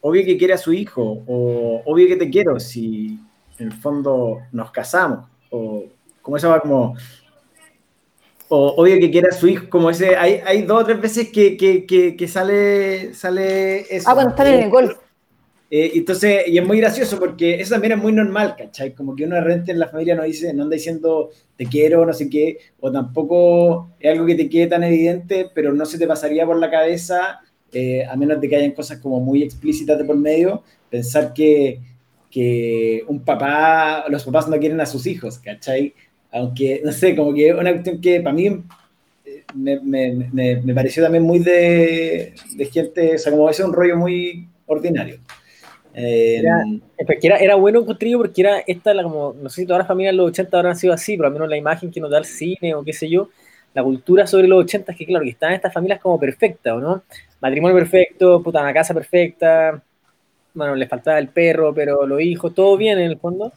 obvio 0.00 0.24
que 0.24 0.38
quiere 0.38 0.54
a 0.54 0.58
su 0.58 0.72
hijo, 0.72 1.24
o 1.26 1.82
obvio 1.84 2.06
que 2.06 2.14
te 2.14 2.30
quiero 2.30 2.60
si 2.60 3.18
en 3.58 3.66
el 3.66 3.72
fondo 3.72 4.38
nos 4.52 4.70
casamos, 4.70 5.26
o 5.50 5.82
como 6.22 6.36
eso 6.36 6.50
va 6.50 6.60
como, 6.60 6.94
o 8.48 8.74
obvio 8.76 8.98
que 8.98 9.10
quiera 9.10 9.28
a 9.30 9.36
su 9.36 9.46
hijo, 9.46 9.68
como 9.68 9.90
ese, 9.90 10.16
hay, 10.16 10.40
hay 10.44 10.62
dos 10.62 10.82
o 10.82 10.86
tres 10.86 11.00
veces 11.00 11.28
que, 11.30 11.56
que, 11.56 11.84
que, 11.86 12.16
que 12.16 12.28
sale, 12.28 13.14
sale 13.14 13.80
eso. 13.94 14.08
Ah, 14.08 14.14
cuando 14.14 14.30
están 14.30 14.46
en 14.46 14.62
el 14.62 14.70
golf. 14.70 14.96
Eh, 15.70 15.92
entonces, 15.96 16.44
y 16.46 16.56
es 16.56 16.66
muy 16.66 16.78
gracioso 16.78 17.18
porque 17.18 17.60
eso 17.60 17.74
también 17.74 17.92
es 17.92 17.98
muy 17.98 18.12
normal, 18.12 18.54
¿cachai? 18.56 18.94
Como 18.94 19.14
que 19.14 19.24
uno 19.24 19.34
de 19.34 19.42
repente 19.42 19.72
en 19.72 19.78
la 19.78 19.88
familia 19.88 20.14
no 20.14 20.22
dice, 20.22 20.54
no 20.54 20.62
anda 20.62 20.74
diciendo 20.74 21.28
te 21.56 21.66
quiero, 21.66 22.06
no 22.06 22.14
sé 22.14 22.30
qué, 22.30 22.58
o 22.80 22.90
tampoco 22.90 23.90
es 24.00 24.10
algo 24.10 24.24
que 24.24 24.34
te 24.34 24.48
quede 24.48 24.68
tan 24.68 24.82
evidente, 24.84 25.50
pero 25.54 25.74
no 25.74 25.84
se 25.84 25.98
te 25.98 26.06
pasaría 26.06 26.46
por 26.46 26.58
la 26.58 26.70
cabeza, 26.70 27.40
eh, 27.72 28.06
a 28.06 28.16
menos 28.16 28.40
de 28.40 28.48
que 28.48 28.56
hayan 28.56 28.72
cosas 28.72 28.98
como 28.98 29.20
muy 29.20 29.42
explícitas 29.42 29.98
de 29.98 30.04
por 30.04 30.16
medio, 30.16 30.62
pensar 30.88 31.34
que, 31.34 31.80
que 32.30 33.04
un 33.06 33.20
papá, 33.20 34.06
los 34.08 34.24
papás 34.24 34.48
no 34.48 34.58
quieren 34.58 34.80
a 34.80 34.86
sus 34.86 35.06
hijos, 35.06 35.38
¿cachai? 35.38 35.94
Aunque, 36.32 36.82
no 36.84 36.92
sé, 36.92 37.16
como 37.16 37.34
que 37.34 37.52
una 37.54 37.72
cuestión 37.72 38.00
que 38.00 38.20
para 38.20 38.34
mí 38.34 38.46
eh, 39.26 39.44
me, 39.54 39.80
me, 39.80 40.12
me, 40.32 40.56
me 40.62 40.74
pareció 40.74 41.02
también 41.02 41.24
muy 41.24 41.38
de, 41.40 42.34
de 42.56 42.66
gente, 42.66 43.16
o 43.16 43.18
sea, 43.18 43.32
como 43.32 43.48
es 43.50 43.60
un 43.60 43.72
rollo 43.72 43.96
muy 43.96 44.48
ordinario. 44.66 45.18
Era- 46.36 46.62
Porque 47.06 47.26
era, 47.28 47.36
era 47.38 47.54
bueno 47.54 47.80
encontré 47.80 48.10
yo 48.10 48.18
porque 48.18 48.40
era 48.42 48.58
esta, 48.66 48.92
la, 48.94 49.02
como, 49.02 49.34
no 49.40 49.48
sé 49.48 49.62
si 49.62 49.66
todas 49.66 49.78
las 49.80 49.88
familias 49.88 50.12
en 50.12 50.16
los 50.18 50.28
80 50.28 50.58
habrán 50.58 50.76
sido 50.76 50.92
así, 50.92 51.16
pero 51.16 51.28
al 51.28 51.32
menos 51.32 51.48
la 51.48 51.56
imagen 51.56 51.90
que 51.90 52.00
nos 52.00 52.10
da 52.10 52.18
el 52.18 52.24
cine 52.24 52.74
o 52.74 52.82
qué 52.84 52.92
sé 52.92 53.08
yo, 53.08 53.28
la 53.74 53.82
cultura 53.84 54.26
sobre 54.26 54.48
los 54.48 54.64
80 54.64 54.92
es 54.92 54.98
que, 54.98 55.06
claro, 55.06 55.24
que 55.24 55.30
están 55.30 55.52
estas 55.52 55.72
familias 55.72 56.00
como 56.00 56.18
perfectas, 56.18 56.74
¿o 56.74 56.80
no? 56.80 57.02
Matrimonio 57.40 57.76
perfecto, 57.76 58.42
puta, 58.42 58.60
una 58.62 58.74
casa 58.74 58.94
perfecta, 58.94 59.80
bueno, 60.54 60.74
les 60.76 60.88
faltaba 60.88 61.18
el 61.18 61.28
perro, 61.28 61.74
pero 61.74 62.06
los 62.06 62.20
hijos, 62.20 62.54
todo 62.54 62.76
bien 62.76 62.98
en 62.98 63.10
el 63.12 63.18
fondo, 63.18 63.52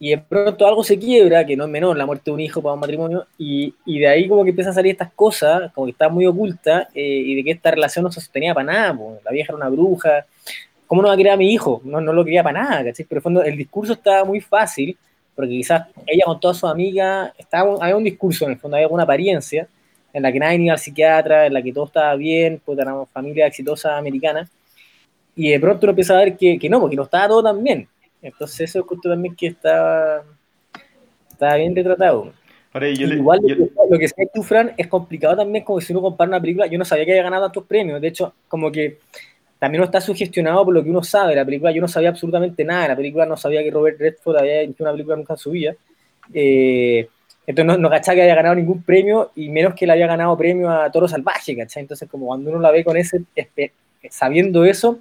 y 0.00 0.10
de 0.10 0.18
pronto 0.18 0.66
algo 0.66 0.84
se 0.84 0.98
quiebra, 0.98 1.44
que 1.44 1.56
no 1.56 1.64
es 1.64 1.70
menor, 1.70 1.96
la 1.96 2.06
muerte 2.06 2.24
de 2.26 2.32
un 2.32 2.40
hijo 2.40 2.62
para 2.62 2.74
un 2.74 2.80
matrimonio, 2.80 3.26
y, 3.36 3.74
y 3.84 3.98
de 3.98 4.08
ahí 4.08 4.28
como 4.28 4.44
que 4.44 4.50
empiezan 4.50 4.70
a 4.70 4.74
salir 4.74 4.92
estas 4.92 5.12
cosas, 5.12 5.72
como 5.72 5.86
que 5.86 5.92
está 5.92 6.08
muy 6.08 6.24
oculta, 6.26 6.88
eh, 6.94 7.02
y 7.02 7.34
de 7.34 7.44
que 7.44 7.50
esta 7.50 7.70
relación 7.70 8.04
no 8.04 8.12
se 8.12 8.20
sostenía 8.20 8.54
para 8.54 8.72
nada, 8.72 8.96
po. 8.96 9.18
la 9.24 9.32
vieja 9.32 9.52
era 9.52 9.56
una 9.56 9.68
bruja, 9.68 10.24
¿cómo 10.86 11.02
no 11.02 11.08
va 11.08 11.14
a 11.14 11.16
querer 11.16 11.32
a 11.32 11.36
mi 11.36 11.52
hijo? 11.52 11.80
No, 11.84 12.00
no 12.00 12.12
lo 12.12 12.24
quería 12.24 12.42
para 12.42 12.62
nada, 12.62 12.84
¿cachai? 12.84 13.06
Pero 13.06 13.16
en 13.16 13.18
el 13.18 13.22
fondo 13.22 13.42
el 13.42 13.56
discurso 13.56 13.92
estaba 13.94 14.24
muy 14.24 14.40
fácil, 14.40 14.96
porque 15.34 15.50
quizás 15.50 15.88
ella 16.06 16.24
con 16.26 16.38
todas 16.38 16.58
sus 16.58 16.70
amigas, 16.70 17.32
estaba, 17.36 17.76
había 17.80 17.96
un 17.96 18.04
discurso 18.04 18.44
en 18.44 18.52
el 18.52 18.58
fondo, 18.58 18.76
había 18.76 18.86
alguna 18.86 19.02
apariencia, 19.02 19.66
en 20.12 20.22
la 20.22 20.32
que 20.32 20.38
nadie 20.38 20.62
iba 20.62 20.72
al 20.72 20.78
psiquiatra, 20.78 21.46
en 21.46 21.54
la 21.54 21.62
que 21.62 21.72
todo 21.72 21.86
estaba 21.86 22.14
bien, 22.14 22.60
pues 22.64 22.78
era 22.78 22.94
una 22.94 23.06
familia 23.06 23.46
exitosa 23.46 23.96
americana, 23.98 24.48
y 25.34 25.50
de 25.50 25.60
pronto 25.60 25.86
uno 25.86 25.90
empieza 25.90 26.14
a 26.14 26.18
ver 26.18 26.36
que, 26.36 26.58
que 26.58 26.68
no, 26.68 26.80
porque 26.80 26.96
no 26.96 27.04
estaba 27.04 27.28
todo 27.28 27.42
tan 27.42 27.62
bien. 27.62 27.88
Entonces 28.22 28.60
eso 28.70 28.80
es 28.80 28.84
justo 28.86 29.08
también 29.08 29.34
que 29.36 29.48
estaba, 29.48 30.22
estaba 31.30 31.54
bien 31.56 31.74
retratado. 31.74 32.32
Ahora, 32.72 32.88
yo 32.90 33.06
le- 33.06 33.16
Igual 33.16 33.40
yo- 33.46 33.54
lo 33.56 33.98
que- 33.98 34.04
decías 34.04 34.28
tú, 34.34 34.42
Fran, 34.42 34.72
es 34.76 34.86
complicado 34.88 35.36
también 35.36 35.64
como 35.64 35.80
si 35.80 35.92
uno 35.92 36.02
compara 36.02 36.28
una 36.28 36.40
película. 36.40 36.66
Yo 36.66 36.78
no 36.78 36.84
sabía 36.84 37.04
que 37.04 37.12
había 37.12 37.22
ganado 37.22 37.44
tantos 37.44 37.64
premios. 37.64 38.00
De 38.00 38.08
hecho, 38.08 38.34
como 38.48 38.70
que 38.70 38.98
también 39.58 39.80
uno 39.80 39.86
está 39.86 40.00
sugestionado 40.00 40.64
por 40.64 40.74
lo 40.74 40.84
que 40.84 40.90
uno 40.90 41.02
sabe 41.02 41.34
la 41.34 41.44
película. 41.44 41.72
Yo 41.72 41.80
no 41.80 41.88
sabía 41.88 42.10
absolutamente 42.10 42.64
nada 42.64 42.82
de 42.82 42.88
la 42.88 42.96
película, 42.96 43.26
no 43.26 43.36
sabía 43.36 43.62
que 43.62 43.70
Robert 43.70 43.98
Redford 43.98 44.36
había 44.36 44.60
hecho 44.60 44.82
una 44.84 44.92
película 44.92 45.16
nunca 45.16 45.34
en 45.34 45.38
su 45.38 45.50
vida. 45.50 45.74
Eh, 46.34 47.08
entonces 47.46 47.66
no, 47.66 47.78
no 47.78 47.88
cachaba 47.90 48.16
que 48.16 48.22
había 48.22 48.34
ganado 48.34 48.54
ningún 48.54 48.82
premio 48.82 49.30
y 49.34 49.48
menos 49.48 49.74
que 49.74 49.86
le 49.86 49.92
había 49.94 50.06
ganado 50.06 50.36
premio 50.36 50.68
a 50.70 50.90
Toro 50.92 51.08
Salvaje, 51.08 51.56
¿cachai? 51.56 51.80
Entonces 51.82 52.08
como 52.08 52.26
cuando 52.26 52.50
uno 52.50 52.60
la 52.60 52.70
ve 52.70 52.84
con 52.84 52.96
ese, 52.98 53.22
sabiendo 54.10 54.64
eso, 54.66 54.98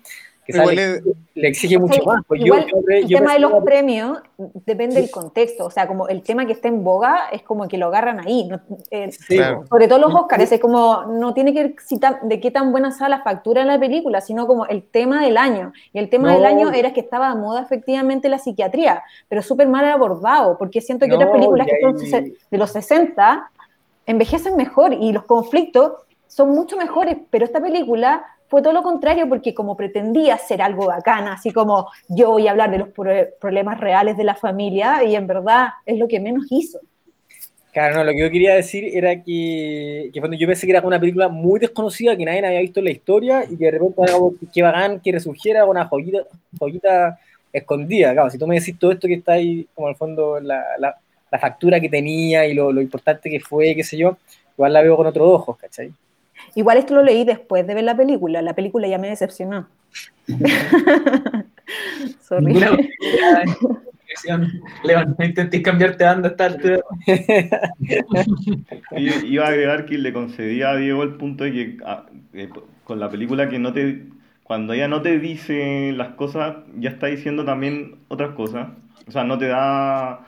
que 0.47 0.57
Igual 0.57 0.75
le, 0.75 1.01
le 1.35 1.47
exige 1.49 1.77
mucho 1.77 2.01
más. 2.05 2.23
Pues 2.25 2.41
Igual, 2.41 2.65
yo 2.67 2.77
el 2.87 3.05
yo 3.07 3.17
tema 3.19 3.33
de 3.33 3.39
los 3.39 3.51
que- 3.53 3.61
premios 3.61 4.19
depende 4.65 4.95
del 5.01 5.11
contexto, 5.11 5.65
o 5.65 5.69
sea, 5.71 5.87
como 5.87 6.07
el 6.07 6.21
tema 6.23 6.45
que 6.45 6.53
está 6.53 6.69
en 6.69 6.83
boga 6.83 7.27
es 7.31 7.43
como 7.43 7.67
que 7.67 7.77
lo 7.77 7.87
agarran 7.87 8.19
ahí, 8.21 8.47
no- 8.47 8.61
eh, 8.89 9.11
Sí, 9.11 9.35
Claro. 9.35 9.65
sobre 9.67 9.87
todo 9.89 9.99
los 9.99 10.13
Oscars, 10.15 10.49
es 10.51 10.59
como, 10.61 11.03
no 11.03 11.33
tiene 11.33 11.53
que 11.53 11.63
ver 11.63 11.75
de 12.23 12.39
qué 12.39 12.49
tan 12.49 12.71
buena 12.71 12.91
sea 12.91 13.09
la 13.09 13.21
factura 13.23 13.61
en 13.61 13.67
la 13.67 13.77
película, 13.79 14.21
sino 14.21 14.47
como 14.47 14.65
el 14.67 14.83
tema 14.83 15.21
del 15.21 15.37
año, 15.37 15.73
y 15.91 15.99
el 15.99 16.09
tema 16.09 16.29
No. 16.29 16.35
del 16.35 16.45
año 16.45 16.71
era 16.71 16.93
que 16.93 17.01
estaba 17.01 17.29
de 17.33 17.35
moda 17.41 17.61
efectivamente 17.61 18.29
la 18.29 18.39
psiquiatría, 18.39 19.03
pero 19.27 19.41
súper 19.41 19.67
mal 19.67 19.85
abordado, 19.85 20.57
porque 20.57 20.79
siento 20.81 21.05
que 21.05 21.09
No, 21.09 21.15
otras 21.17 21.31
películas 21.31 21.67
que 21.67 21.81
son 21.81 22.23
ahí- 22.23 22.33
de 22.49 22.57
los 22.57 22.71
60 22.71 23.51
envejecen 24.05 24.55
mejor 24.55 24.93
y 24.93 25.11
los 25.11 25.23
conflictos 25.25 25.91
son 26.27 26.51
mucho 26.51 26.77
mejores, 26.77 27.17
pero 27.29 27.45
esta 27.45 27.59
película 27.59 28.25
fue 28.47 28.61
todo 28.61 28.73
lo 28.73 28.83
contrario 28.83 29.27
porque 29.29 29.53
como 29.53 29.75
pretendía 29.77 30.37
ser 30.37 30.61
algo 30.61 30.87
bacana, 30.87 31.33
así 31.33 31.51
como 31.51 31.89
yo 32.09 32.31
voy 32.31 32.47
a 32.47 32.51
hablar 32.51 32.71
de 32.71 32.79
los 32.79 32.89
pro- 32.89 33.27
problemas 33.39 33.79
reales 33.79 34.17
de 34.17 34.23
la 34.23 34.35
familia 34.35 35.03
y 35.03 35.15
en 35.15 35.27
verdad 35.27 35.69
es 35.85 35.97
lo 35.99 36.07
que 36.07 36.19
menos 36.19 36.45
hizo. 36.49 36.79
Claro, 37.71 37.97
no, 37.97 38.03
lo 38.05 38.11
que 38.11 38.19
yo 38.21 38.31
quería 38.31 38.55
decir 38.55 38.85
era 38.97 39.21
que, 39.23 40.09
que 40.11 40.19
cuando 40.19 40.35
yo 40.37 40.47
pensé 40.47 40.65
que 40.65 40.71
era 40.71 40.81
una 40.81 40.99
película 40.99 41.27
muy 41.29 41.59
desconocida, 41.59 42.17
que 42.17 42.25
nadie 42.25 42.43
había 42.45 42.61
visto 42.61 42.79
en 42.79 42.85
la 42.85 42.91
historia, 42.91 43.43
y 43.45 43.55
que 43.55 43.65
de 43.65 43.71
repente 43.71 44.11
como 44.11 44.33
que 44.51 44.63
bacán 44.63 44.99
que 44.99 45.11
resurgiera 45.11 45.65
una 45.65 45.85
joyita, 45.85 46.19
joyita 46.57 47.19
escondida. 47.53 48.13
Claro, 48.13 48.29
si 48.31 48.39
tú 48.39 48.47
me 48.47 48.55
decís 48.59 48.79
todo 48.79 48.91
esto 48.91 49.07
que 49.07 49.15
está 49.15 49.33
ahí, 49.33 49.67
como 49.75 49.87
al 49.89 49.95
fondo, 49.95 50.39
la, 50.39 50.63
la, 50.79 50.95
la 51.31 51.39
factura 51.39 51.79
que 51.79 51.89
tenía 51.89 52.47
y 52.47 52.53
lo, 52.55 52.71
lo 52.71 52.81
importante 52.81 53.29
que 53.29 53.39
fue, 53.39 53.75
qué 53.75 53.83
sé 53.83 53.95
yo, 53.97 54.17
igual 54.55 54.73
la 54.73 54.81
veo 54.81 54.97
con 54.97 55.05
otros 55.07 55.27
ojos, 55.29 55.57
¿cachai? 55.57 55.91
Igual 56.55 56.77
esto 56.77 56.95
lo 56.95 57.03
leí 57.03 57.23
después 57.23 57.65
de 57.67 57.73
ver 57.73 57.83
la 57.83 57.95
película, 57.95 58.41
la 58.41 58.53
película 58.53 58.87
ya 58.87 58.97
me 58.97 59.09
decepcionó. 59.09 59.67
Sorry. 62.21 62.53
Televisión. 62.53 64.63
León, 64.83 65.15
no 65.17 65.25
intentes 65.25 65.61
cambiarte 65.61 66.05
a 66.05 66.13
esta 66.13 66.45
altura. 66.45 66.79
Yo 68.97 69.13
iba 69.25 69.45
a 69.45 69.49
agregar 69.49 69.85
que 69.85 69.97
le 69.97 70.13
concedía 70.13 70.71
a 70.71 70.75
Diego 70.75 71.03
el 71.03 71.15
punto 71.15 71.43
de 71.43 71.51
que 71.51 71.77
ah, 71.85 72.05
eh, 72.33 72.49
con 72.83 72.99
la 72.99 73.09
película 73.09 73.49
que 73.49 73.59
no 73.59 73.73
te 73.73 74.07
cuando 74.47 74.71
ella 74.71 74.87
no 74.87 75.01
te 75.01 75.19
dice 75.19 75.91
las 75.91 76.15
cosas, 76.15 76.55
ya 76.77 76.91
está 76.91 77.07
diciendo 77.07 77.43
también 77.43 77.97
otras 78.07 78.33
cosas. 78.33 78.69
O 79.05 79.11
sea, 79.11 79.25
no 79.25 79.37
te 79.37 79.47
da, 79.47 80.25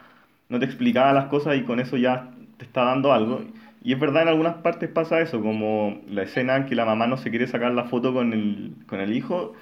no 0.50 0.60
te 0.60 0.66
explicaba 0.66 1.14
las 1.14 1.28
cosas 1.28 1.56
y 1.56 1.64
con 1.64 1.80
eso 1.80 1.96
ya 1.96 2.30
te 2.58 2.66
está 2.66 2.84
dando 2.84 3.14
algo. 3.14 3.42
Y 3.82 3.94
es 3.94 4.00
verdad, 4.00 4.24
en 4.24 4.28
algunas 4.30 4.56
partes 4.56 4.90
pasa 4.90 5.22
eso, 5.22 5.42
como 5.42 6.02
la 6.10 6.24
escena 6.24 6.58
en 6.58 6.66
que 6.66 6.76
la 6.76 6.86
mamá 6.86 7.08
no 7.08 7.18
se 7.18 7.30
quiere 7.30 7.48
sacar 7.48 7.72
la 7.72 7.86
foto 7.86 8.14
con 8.14 8.34
el, 8.34 8.74
con 8.88 9.00
el 9.00 9.14
hijo. 9.14 9.54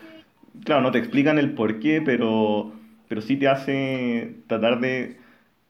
Claro, 0.63 0.82
no 0.82 0.91
te 0.91 0.97
explican 0.97 1.38
el 1.38 1.51
por 1.53 1.80
qué, 1.80 2.01
pero, 2.01 2.72
pero 3.07 3.22
sí 3.22 3.38
te 3.38 3.47
hace 3.47 4.36
tratar 4.47 4.80
de, 4.80 5.18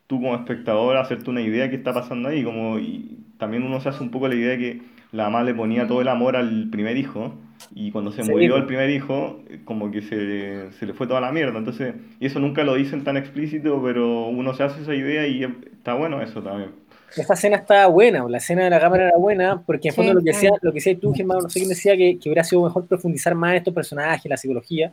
tú 0.08 0.22
como 0.22 0.36
espectador, 0.36 0.98
hacerte 0.98 1.30
una 1.30 1.42
idea 1.42 1.64
de 1.64 1.72
qué 1.72 1.76
está 1.76 1.94
pasando 1.94 2.30
ahí. 2.30 2.44
Como, 2.44 2.80
y 2.80 3.18
también 3.38 3.64
uno 3.64 3.82
se 3.82 3.90
hace 3.90 4.02
un 4.02 4.12
poco 4.12 4.28
la 4.30 4.36
idea 4.36 4.52
de 4.52 4.58
que 4.58 4.82
la 5.12 5.26
mamá 5.26 5.44
le 5.44 5.54
ponía 5.54 5.88
todo 5.88 6.02
el 6.02 6.08
amor 6.08 6.36
al 6.36 6.70
primer 6.70 6.98
hijo 6.98 7.34
y 7.74 7.92
cuando 7.92 8.12
se 8.12 8.24
murió 8.24 8.56
el 8.56 8.66
primer 8.66 8.90
hijo, 8.90 9.44
como 9.66 9.92
que 9.92 10.02
se, 10.02 10.72
se 10.72 10.86
le 10.86 10.94
fue 10.94 11.08
toda 11.08 11.22
la 11.22 11.32
mierda. 11.32 11.58
Entonces, 11.58 11.96
y 12.20 12.26
eso 12.26 12.40
nunca 12.40 12.64
lo 12.64 12.76
dicen 12.76 13.04
tan 13.04 13.18
explícito, 13.18 13.82
pero 13.84 14.28
uno 14.28 14.54
se 14.54 14.64
hace 14.64 14.82
esa 14.82 14.96
idea 14.96 15.28
y 15.28 15.44
está 15.44 15.94
bueno 15.94 16.22
eso 16.22 16.42
también. 16.42 16.72
Esta 17.16 17.34
escena 17.34 17.58
estaba 17.58 17.88
buena, 17.88 18.24
o 18.26 18.30
la 18.30 18.38
escena 18.38 18.66
de 18.66 18.70
la 18.70 18.80
cámara 18.80 19.08
era 19.10 19.18
buena, 19.18 19.64
porque 19.66 19.88
en 19.88 19.94
Sí, 19.94 19.98
fondo 19.98 20.14
lo 20.14 20.22
que 20.22 20.30
decía, 20.32 20.52
lo 20.62 20.72
que 20.72 20.76
decía 20.76 21.00
tú, 21.00 21.14
Germán, 21.14 21.40
no 21.42 21.50
sé 21.50 21.60
quién 21.60 21.70
decía 21.70 21.98
que, 21.98 22.20
que 22.20 22.30
hubiera 22.30 22.44
sido 22.44 22.64
mejor 22.64 22.86
profundizar 22.88 23.34
más 23.34 23.52
en 23.52 23.58
estos 23.58 23.74
personajes, 23.74 24.30
la 24.30 24.38
psicología. 24.38 24.92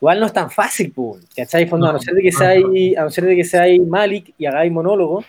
Igual 0.00 0.20
no 0.20 0.26
es 0.26 0.32
tan 0.32 0.50
fácil, 0.50 0.92
pues, 0.92 1.26
¿cachai? 1.36 1.64
En 1.64 1.68
fondo, 1.68 1.88
a 1.88 1.92
no 1.92 1.98
ser 2.00 2.14
de 2.14 2.22
que 2.22 2.32
sea 2.32 2.50
ahí, 2.50 2.94
a 2.96 3.02
no 3.02 3.10
ser 3.10 3.24
de 3.24 3.36
que 3.36 3.44
sea 3.44 3.62
ahí 3.62 3.80
Malik 3.80 4.34
y 4.38 4.46
hagáis 4.46 4.72
monólogo, 4.72 5.24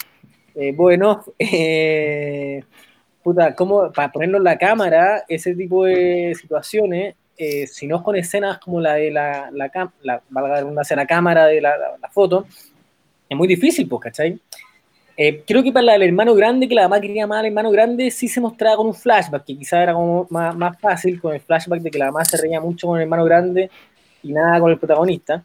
eh, 0.55 0.71
bueno, 0.73 1.23
eh, 1.39 2.63
puta, 3.23 3.55
¿cómo, 3.55 3.91
para 3.91 4.11
ponerlo 4.11 4.37
en 4.37 4.43
la 4.43 4.57
cámara, 4.57 5.23
ese 5.27 5.55
tipo 5.55 5.85
de 5.85 6.33
situaciones, 6.39 7.15
eh, 7.37 7.67
si 7.67 7.87
no 7.87 7.97
es 7.97 8.01
con 8.03 8.15
escenas 8.15 8.59
como 8.59 8.81
la 8.81 8.95
de 8.95 9.11
la, 9.11 9.49
la, 9.51 9.71
la, 10.03 10.21
la 10.29 10.95
la 10.95 11.05
cámara 11.07 11.45
de 11.47 11.61
la, 11.61 11.77
la- 11.77 11.97
la 12.01 12.09
foto, 12.09 12.45
es 13.29 13.37
muy 13.37 13.47
difícil, 13.47 13.87
pues, 13.87 14.01
¿cachai? 14.03 14.39
Eh, 15.21 15.43
creo 15.45 15.61
que 15.61 15.73
para 15.73 15.91
del 15.91 16.03
hermano 16.03 16.33
grande, 16.33 16.65
que 16.65 16.73
la 16.73 16.83
mamá 16.83 17.01
quería 17.01 17.27
más 17.27 17.39
al 17.39 17.47
hermano 17.47 17.69
grande, 17.71 18.09
sí 18.09 18.29
se 18.29 18.39
mostraba 18.39 18.77
con 18.77 18.87
un 18.87 18.93
flashback, 18.93 19.43
que 19.43 19.57
quizá 19.57 19.83
era 19.83 19.93
como 19.93 20.25
más, 20.29 20.79
fácil 20.79 21.19
con 21.19 21.33
el 21.33 21.41
flashback 21.41 21.81
de 21.81 21.91
que 21.91 21.99
la 21.99 22.05
mamá 22.05 22.23
se 22.23 22.37
reía 22.37 22.61
mucho 22.61 22.87
con 22.87 22.97
el 22.97 23.03
hermano 23.03 23.25
grande 23.25 23.69
y 24.23 24.31
nada 24.31 24.61
con 24.61 24.71
el 24.71 24.77
protagonista. 24.77 25.43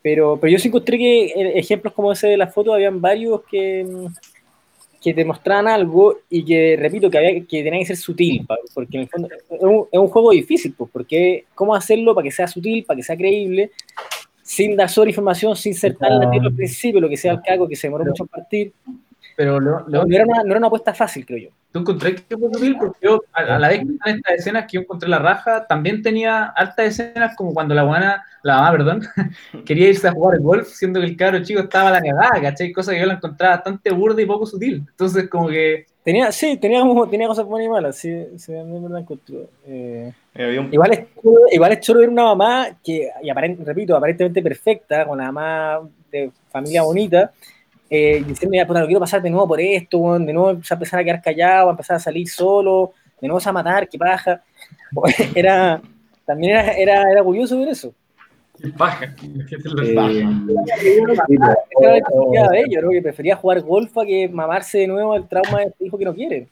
Pero, 0.00 0.38
pero 0.40 0.50
yo 0.50 0.58
sí 0.58 0.68
encontré 0.68 0.96
que 0.96 1.26
eh, 1.26 1.58
ejemplos 1.58 1.92
como 1.92 2.10
ese 2.10 2.28
de 2.28 2.38
la 2.38 2.46
foto, 2.46 2.72
habían 2.72 3.02
varios 3.02 3.42
que, 3.50 3.84
mm, 3.84 4.06
que 5.02 5.12
te 5.12 5.26
mostraban 5.26 5.68
algo 5.68 6.20
y 6.30 6.42
que, 6.42 6.78
repito, 6.80 7.10
que, 7.10 7.18
había, 7.18 7.34
que 7.34 7.62
tenía 7.62 7.80
que 7.80 7.86
ser 7.86 7.98
sutil, 7.98 8.46
porque 8.72 8.96
en 8.96 9.02
el 9.02 9.08
fondo 9.10 9.28
es 9.28 9.60
un, 9.60 9.88
es 9.92 10.00
un 10.00 10.08
juego 10.08 10.30
difícil, 10.30 10.72
pues, 10.72 10.90
porque 10.90 11.44
cómo 11.54 11.74
hacerlo 11.74 12.14
para 12.14 12.24
que 12.24 12.30
sea 12.30 12.48
sutil, 12.48 12.82
para 12.84 12.96
que 12.96 13.02
sea 13.02 13.16
creíble, 13.18 13.72
sin 14.52 14.76
dar 14.76 14.90
sobre 14.90 15.08
información, 15.08 15.56
sin 15.56 15.74
ser 15.74 15.96
tan 15.96 16.18
latino 16.18 16.48
al 16.48 16.54
principio, 16.54 17.00
lo 17.00 17.08
que 17.08 17.16
sea 17.16 17.32
el 17.32 17.40
cago, 17.40 17.66
que 17.66 17.74
se 17.74 17.86
demoró 17.86 18.04
mucho 18.04 18.24
en 18.24 18.28
partir. 18.28 18.72
Pero 19.34 19.58
No, 19.58 20.04
era 20.10 20.24
una, 20.26 20.42
no 20.42 20.50
era 20.50 20.58
una 20.58 20.66
apuesta 20.66 20.92
fácil, 20.92 21.24
creo 21.24 21.38
yo. 21.38 21.48
¿Tú 21.72 21.78
encontré 21.78 22.16
que 22.16 22.36
fue 22.36 22.52
sutil? 22.52 22.76
Porque 22.78 22.98
yo, 23.00 23.22
a, 23.32 23.40
a 23.40 23.58
la 23.58 23.68
vez 23.68 23.78
que 23.78 23.92
están 23.94 24.16
estas 24.16 24.34
escenas 24.34 24.66
que 24.66 24.74
yo 24.74 24.80
encontré 24.82 25.08
la 25.08 25.20
raja, 25.20 25.66
también 25.66 26.02
tenía 26.02 26.44
altas 26.54 26.86
escenas 26.86 27.34
como 27.34 27.54
cuando 27.54 27.74
la 27.74 27.84
buena, 27.84 28.22
la 28.42 28.56
mamá, 28.56 28.72
perdón, 28.72 29.02
quería 29.64 29.88
irse 29.88 30.06
a 30.06 30.12
jugar 30.12 30.38
golf, 30.40 30.68
siendo 30.68 31.00
que 31.00 31.06
el 31.06 31.16
cabro 31.16 31.42
chico 31.42 31.60
estaba 31.60 31.88
a 31.88 31.92
la 31.92 32.02
cagada, 32.02 32.42
¿cachai? 32.42 32.72
Cosa 32.72 32.92
que 32.92 33.00
yo 33.00 33.06
la 33.06 33.14
encontraba 33.14 33.54
bastante 33.54 33.90
burda 33.90 34.20
y 34.20 34.26
poco 34.26 34.44
sutil. 34.44 34.84
Entonces, 34.86 35.30
como 35.30 35.48
que, 35.48 35.86
Tenía, 36.04 36.32
sí, 36.32 36.56
tenía, 36.56 36.82
tenía 37.08 37.28
cosas 37.28 37.46
buenas 37.46 37.66
y 37.66 37.70
malas, 37.70 37.96
sí, 37.96 38.10
sí, 38.36 38.50
me 38.52 38.88
la 38.88 39.00
encontró. 39.00 39.48
Eh, 39.66 40.12
Eh, 40.34 40.58
un- 40.58 40.72
igual, 40.72 40.92
es, 40.92 41.00
igual 41.52 41.72
es 41.72 41.80
choro 41.80 42.00
ver 42.00 42.08
una 42.08 42.24
mamá 42.24 42.76
que, 42.82 43.08
y 43.22 43.28
aparent- 43.28 43.62
repito, 43.64 43.96
aparentemente 43.96 44.42
perfecta, 44.42 45.06
con 45.06 45.18
la 45.18 45.30
mamá 45.30 45.88
de 46.10 46.30
familia 46.50 46.82
bonita, 46.82 47.32
eh, 47.88 48.24
diciendo, 48.26 48.56
ya, 48.56 48.66
puta, 48.66 48.80
no 48.80 48.86
quiero 48.86 49.00
pasar 49.00 49.22
de 49.22 49.30
nuevo 49.30 49.46
por 49.46 49.60
esto, 49.60 50.18
de 50.18 50.32
nuevo 50.32 50.62
se 50.64 50.74
a 50.74 50.76
empezar 50.76 51.00
a 51.00 51.04
quedar 51.04 51.22
callado, 51.22 51.68
a 51.68 51.72
empezar 51.72 51.96
a 51.96 52.00
salir 52.00 52.28
solo, 52.28 52.94
de 53.20 53.28
nuevo 53.28 53.38
se 53.40 53.48
a 53.50 53.52
matar, 53.52 53.88
qué 53.88 53.98
paja. 53.98 54.42
Era, 55.36 55.80
también 56.26 56.52
era, 56.56 56.72
era, 56.72 57.12
era 57.12 57.22
curioso 57.22 57.58
ver 57.58 57.68
eso. 57.68 57.94
Qué 59.48 59.56
eh. 59.56 60.24
Era 62.32 62.50
de 62.50 62.64
yo 62.70 62.78
creo 62.80 62.90
que 62.90 63.02
prefería 63.02 63.36
jugar 63.36 63.62
golf 63.62 63.96
a 63.98 64.06
que 64.06 64.28
mamarse 64.28 64.78
de 64.78 64.86
nuevo 64.86 65.14
el 65.16 65.26
trauma 65.28 65.60
de 65.60 65.66
este 65.66 65.86
hijo 65.86 65.98
que 65.98 66.04
no 66.04 66.14
quiere. 66.14 66.48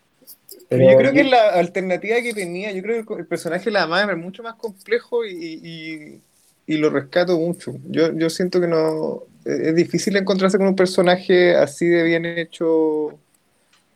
Pero 0.68 0.90
yo 0.90 0.96
creo 0.96 1.12
que 1.12 1.24
la 1.24 1.50
alternativa 1.50 2.20
que 2.22 2.32
tenía, 2.34 2.72
yo 2.72 2.82
creo 2.82 3.04
que 3.04 3.14
el 3.14 3.26
personaje 3.26 3.66
de 3.66 3.70
la 3.72 3.86
madre 3.86 4.12
es 4.12 4.18
mucho 4.18 4.42
más 4.42 4.54
complejo 4.54 5.24
y, 5.24 5.60
y- 5.62 6.20
y 6.66 6.78
lo 6.78 6.90
rescato 6.90 7.36
mucho. 7.38 7.72
Yo, 7.88 8.12
yo 8.12 8.30
siento 8.30 8.60
que 8.60 8.68
no 8.68 9.24
es 9.44 9.58
es 9.60 9.74
difícil 9.74 10.16
encontrarse 10.16 10.58
con 10.58 10.66
un 10.68 10.76
personaje 10.76 11.56
así 11.56 11.86
de 11.86 12.02
bien 12.04 12.24
hecho. 12.26 13.18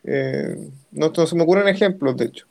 Eh, 0.04 0.56
no, 0.92 1.12
no 1.16 1.26
se 1.26 1.36
me 1.36 1.42
ocurren 1.42 1.68
ejemplos, 1.68 2.16
de 2.16 2.26
hecho. 2.26 2.46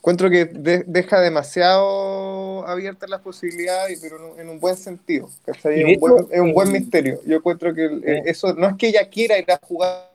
Encuentro 0.00 0.30
que 0.30 0.46
de- 0.46 0.84
deja 0.86 1.20
demasiado 1.20 2.66
abiertas 2.66 3.08
las 3.10 3.20
posibilidades, 3.20 4.00
pero 4.00 4.16
en 4.16 4.24
un, 4.32 4.40
en 4.40 4.48
un 4.48 4.58
buen 4.58 4.74
sentido. 4.76 5.28
Es 5.46 5.62
un, 5.64 6.00
buen, 6.00 6.26
es 6.30 6.40
un 6.40 6.54
buen 6.54 6.72
misterio. 6.72 7.20
Yo 7.26 7.36
encuentro 7.36 7.74
que 7.74 7.84
el- 7.84 8.02
eso 8.24 8.54
no 8.54 8.66
es 8.68 8.76
que 8.76 8.88
ella 8.88 9.06
quiera 9.10 9.38
ir 9.38 9.50
a 9.52 9.58
jugar 9.62 10.10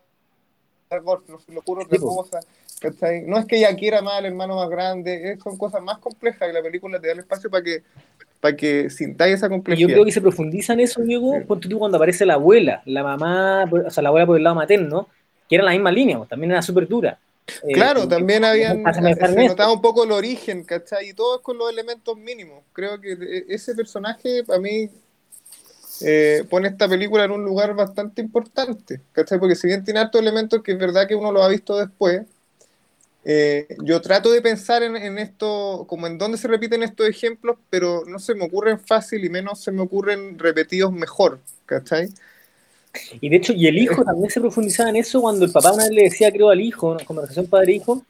golf, 1.03 1.23
le 1.49 1.57
ocurre 1.57 1.83
otra 1.83 1.97
Sí, 1.97 2.03
cosa. 2.03 2.39
No 3.27 3.38
es 3.38 3.45
que 3.45 3.57
ella 3.57 3.75
quiera 3.75 4.01
más 4.01 4.15
al 4.15 4.25
hermano 4.25 4.55
más 4.55 4.69
grande, 4.69 5.38
son 5.43 5.57
cosas 5.57 5.81
más 5.81 5.99
complejas 5.99 6.49
y 6.49 6.53
la 6.53 6.61
película 6.61 6.99
te 6.99 7.07
da 7.07 7.13
el 7.13 7.19
espacio 7.19 7.49
para 7.49 7.63
que, 7.63 7.83
para 8.39 8.55
que 8.55 8.89
sintáis 8.89 9.36
esa 9.36 9.49
complejidad. 9.49 9.88
yo 9.88 9.93
creo 9.93 10.05
que 10.05 10.11
se 10.11 10.21
profundiza 10.21 10.73
en 10.73 10.81
eso, 10.81 11.01
Diego, 11.01 11.41
tú 11.59 11.79
cuando 11.79 11.97
aparece 11.97 12.25
la 12.25 12.36
abuela, 12.36 12.81
la 12.86 13.03
mamá, 13.03 13.65
o 13.65 13.89
sea, 13.89 14.03
la 14.03 14.09
abuela 14.09 14.25
por 14.25 14.38
el 14.38 14.43
lado 14.43 14.55
materno, 14.55 15.07
que 15.47 15.55
era 15.55 15.63
la 15.63 15.71
misma 15.71 15.91
línea, 15.91 16.17
pues, 16.17 16.29
también 16.29 16.51
era 16.51 16.61
súper 16.61 16.88
dura. 16.88 17.17
Eh, 17.61 17.69
Claro, 17.71 18.07
también 18.07 18.45
habían, 18.45 18.93
se 19.25 19.43
notaba 19.43 19.73
un 19.73 19.81
poco 19.81 20.03
el 20.05 20.11
origen, 20.11 20.63
¿cachai? 20.63 21.09
Y 21.09 21.13
todo 21.13 21.37
es 21.37 21.41
con 21.41 21.57
los 21.57 21.69
elementos 21.69 22.17
mínimos. 22.17 22.63
Creo 22.73 22.99
que 23.01 23.13
e- 23.13 23.45
ese 23.49 23.75
personaje, 23.75 24.43
para 24.45 24.59
mí, 24.59 24.89
eh, 26.01 26.43
pone 26.49 26.67
esta 26.69 26.87
película 26.89 27.23
en 27.25 27.31
un 27.31 27.43
lugar 27.45 27.73
bastante 27.75 28.21
importante, 28.21 29.01
¿cachai? 29.11 29.39
Porque 29.39 29.55
si 29.55 29.67
bien 29.67 29.83
tiene 29.83 29.99
hartos 30.01 30.21
elementos 30.21 30.61
que 30.61 30.73
es 30.73 30.77
verdad 30.79 31.07
que 31.07 31.15
uno 31.15 31.31
lo 31.31 31.43
ha 31.43 31.47
visto 31.49 31.77
después, 31.77 32.23
eh, 33.23 33.67
yo 33.83 34.01
trato 34.01 34.31
de 34.31 34.41
pensar 34.41 34.83
en, 34.83 34.95
en 34.95 35.17
esto, 35.17 35.85
como 35.89 36.07
en 36.07 36.17
dónde 36.17 36.37
se 36.37 36.47
repiten 36.47 36.83
estos 36.83 37.07
ejemplos, 37.07 37.57
pero 37.69 38.03
no 38.05 38.19
se 38.19 38.35
me 38.35 38.45
ocurren 38.45 38.79
fácil 38.79 39.25
y 39.25 39.29
menos 39.29 39.61
se 39.63 39.71
me 39.71 39.81
ocurren 39.81 40.37
repetidos 40.37 40.91
mejor, 40.91 41.39
¿cachai? 41.65 42.09
Y 43.21 43.29
de 43.29 43.35
hecho, 43.37 43.53
y 43.53 43.67
el 43.67 43.77
hijo 43.77 44.03
también 44.03 44.29
se 44.29 44.39
profundizaba 44.41 44.89
en 44.89 44.97
eso 44.97 45.21
cuando 45.21 45.45
el 45.45 45.51
papá 45.51 45.71
una 45.73 45.83
vez 45.83 45.91
le 45.91 46.03
decía, 46.03 46.31
creo, 46.31 46.49
al 46.49 46.61
hijo, 46.61 46.91
una 46.91 47.05
conversación 47.05 47.47
padre-hijo, 47.47 48.03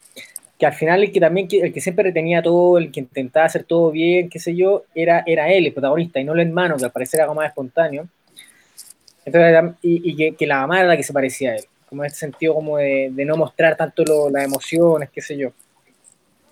que 0.58 0.66
al 0.66 0.72
final 0.72 1.02
el 1.02 1.12
que 1.12 1.20
también, 1.20 1.48
el 1.50 1.72
que 1.72 1.80
siempre 1.80 2.04
retenía 2.04 2.42
todo, 2.42 2.78
el 2.78 2.90
que 2.90 3.00
intentaba 3.00 3.46
hacer 3.46 3.64
todo 3.64 3.90
bien, 3.90 4.28
qué 4.30 4.38
sé 4.38 4.54
yo, 4.56 4.84
era, 4.94 5.22
era 5.26 5.52
él, 5.52 5.66
el 5.66 5.72
protagonista, 5.72 6.18
y 6.20 6.24
no 6.24 6.32
el 6.34 6.40
hermano, 6.40 6.76
que 6.76 6.84
al 6.84 6.92
parecer 6.92 7.18
era 7.18 7.24
algo 7.24 7.34
más 7.34 7.48
espontáneo. 7.48 8.08
Entonces, 9.24 9.74
y, 9.82 10.10
y 10.10 10.16
que, 10.16 10.36
que 10.36 10.46
la 10.46 10.60
mamá 10.60 10.80
era 10.80 10.88
la 10.88 10.96
que 10.96 11.02
se 11.02 11.12
parecía 11.12 11.50
a 11.52 11.56
él, 11.56 11.64
como 11.88 12.02
en 12.02 12.06
este 12.06 12.20
sentido 12.20 12.54
como 12.54 12.78
de, 12.78 13.10
de 13.12 13.24
no 13.24 13.36
mostrar 13.36 13.76
tanto 13.76 14.04
lo- 14.04 14.30
las 14.30 14.44
emociones, 14.44 15.10
qué 15.10 15.20
sé 15.20 15.36
yo. 15.36 15.50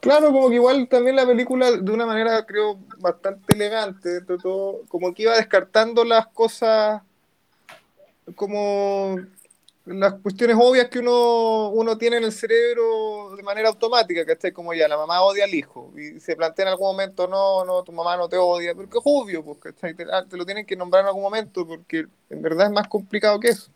Claro, 0.01 0.33
como 0.33 0.51
que 0.51 0.57
igual 0.57 0.87
también 0.89 1.17
la 1.17 1.25
película, 1.27 1.71
de 1.73 1.91
una 1.91 2.05
manera 2.05 2.45
creo 2.45 2.79
bastante 2.99 3.55
elegante, 3.55 4.09
dentro 4.11 4.37
de 4.37 4.43
todo, 4.43 4.81
como 4.89 5.15
que 5.15 5.23
iba 5.23 5.35
descartando 5.37 6.05
las 6.05 6.27
cosas, 6.27 7.01
como 8.35 9.17
las 9.87 10.15
cuestiones 10.15 10.57
obvias 10.59 10.89
que 10.89 11.01
uno, 11.01 11.69
uno 11.71 11.99
tiene 11.99 12.17
en 12.17 12.25
el 12.25 12.33
cerebro 12.33 13.35
de 13.37 13.43
manera 13.43 13.69
automática, 13.69 14.25
¿cachai? 14.25 14.53
Como 14.53 14.73
ya, 14.73 14.89
la 14.89 14.97
mamá 14.97 15.23
odia 15.23 15.45
al 15.45 15.55
hijo, 15.55 15.93
y 15.97 16.21
se 16.21 16.37
plantea 16.37 16.65
en 16.65 16.71
algún 16.71 16.89
momento, 16.89 17.29
no, 17.29 17.65
no, 17.65 17.83
tu 17.83 17.93
mamá 17.93 18.17
no 18.17 18.29
te 18.29 18.37
odia, 18.39 18.75
porque 18.75 18.97
es 18.99 19.03
obvio, 19.05 19.45
pues, 19.45 19.59
¿cachai? 19.59 19.95
Te, 19.95 20.07
ah, 20.11 20.25
te 20.29 20.37
lo 20.39 20.47
tienen 20.47 20.65
que 20.65 20.77
nombrar 20.77 21.03
en 21.03 21.09
algún 21.09 21.23
momento, 21.23 21.67
porque 21.67 22.07
en 22.31 22.43
verdad 22.43 22.67
es 22.69 22.73
más 22.73 22.89
complicado 22.89 23.39
que 23.39 23.49
eso. 23.49 23.71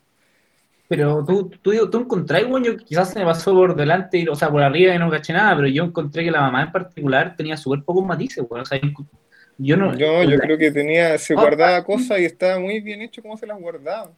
Pero 0.88 1.22
tú, 1.26 1.51
tú, 1.62 1.90
tú, 1.90 1.99
encontrás, 1.99 2.49
bueno, 2.49 2.64
yo 2.64 2.76
quizás 2.78 3.12
se 3.12 3.18
me 3.18 3.26
pasó 3.26 3.53
por 3.53 3.76
delante, 3.76 4.26
o 4.30 4.34
sea, 4.34 4.51
por 4.51 4.62
arriba 4.62 4.94
y 4.94 4.99
no 4.99 5.11
caché 5.11 5.34
nada, 5.34 5.55
pero 5.55 5.68
yo 5.68 5.84
encontré 5.84 6.24
que 6.24 6.30
la 6.30 6.40
mamá 6.40 6.62
en 6.62 6.72
particular 6.72 7.36
tenía 7.36 7.59
súper 7.59 7.82
pocos 7.84 8.07
matices, 8.07 8.49
bueno, 8.49 8.62
o 8.62 8.64
sea, 8.64 8.80
yo- 9.59 9.76
no... 9.76 9.94
Yo, 9.99 10.22
yo 10.22 10.38
creo 10.38 10.57
que 10.57 10.70
tenía, 10.70 11.18
se 11.18 11.34
Ah, 11.34 11.42
guardaba 11.42 11.84
cosas 11.84 12.20
y 12.20 12.24
estaba 12.24 12.59
muy 12.59 12.80
bien 12.80 13.03
hecho 13.03 13.20
cómo 13.20 13.36
se 13.36 13.46
las 13.46 13.61
guardaba. 13.61 14.12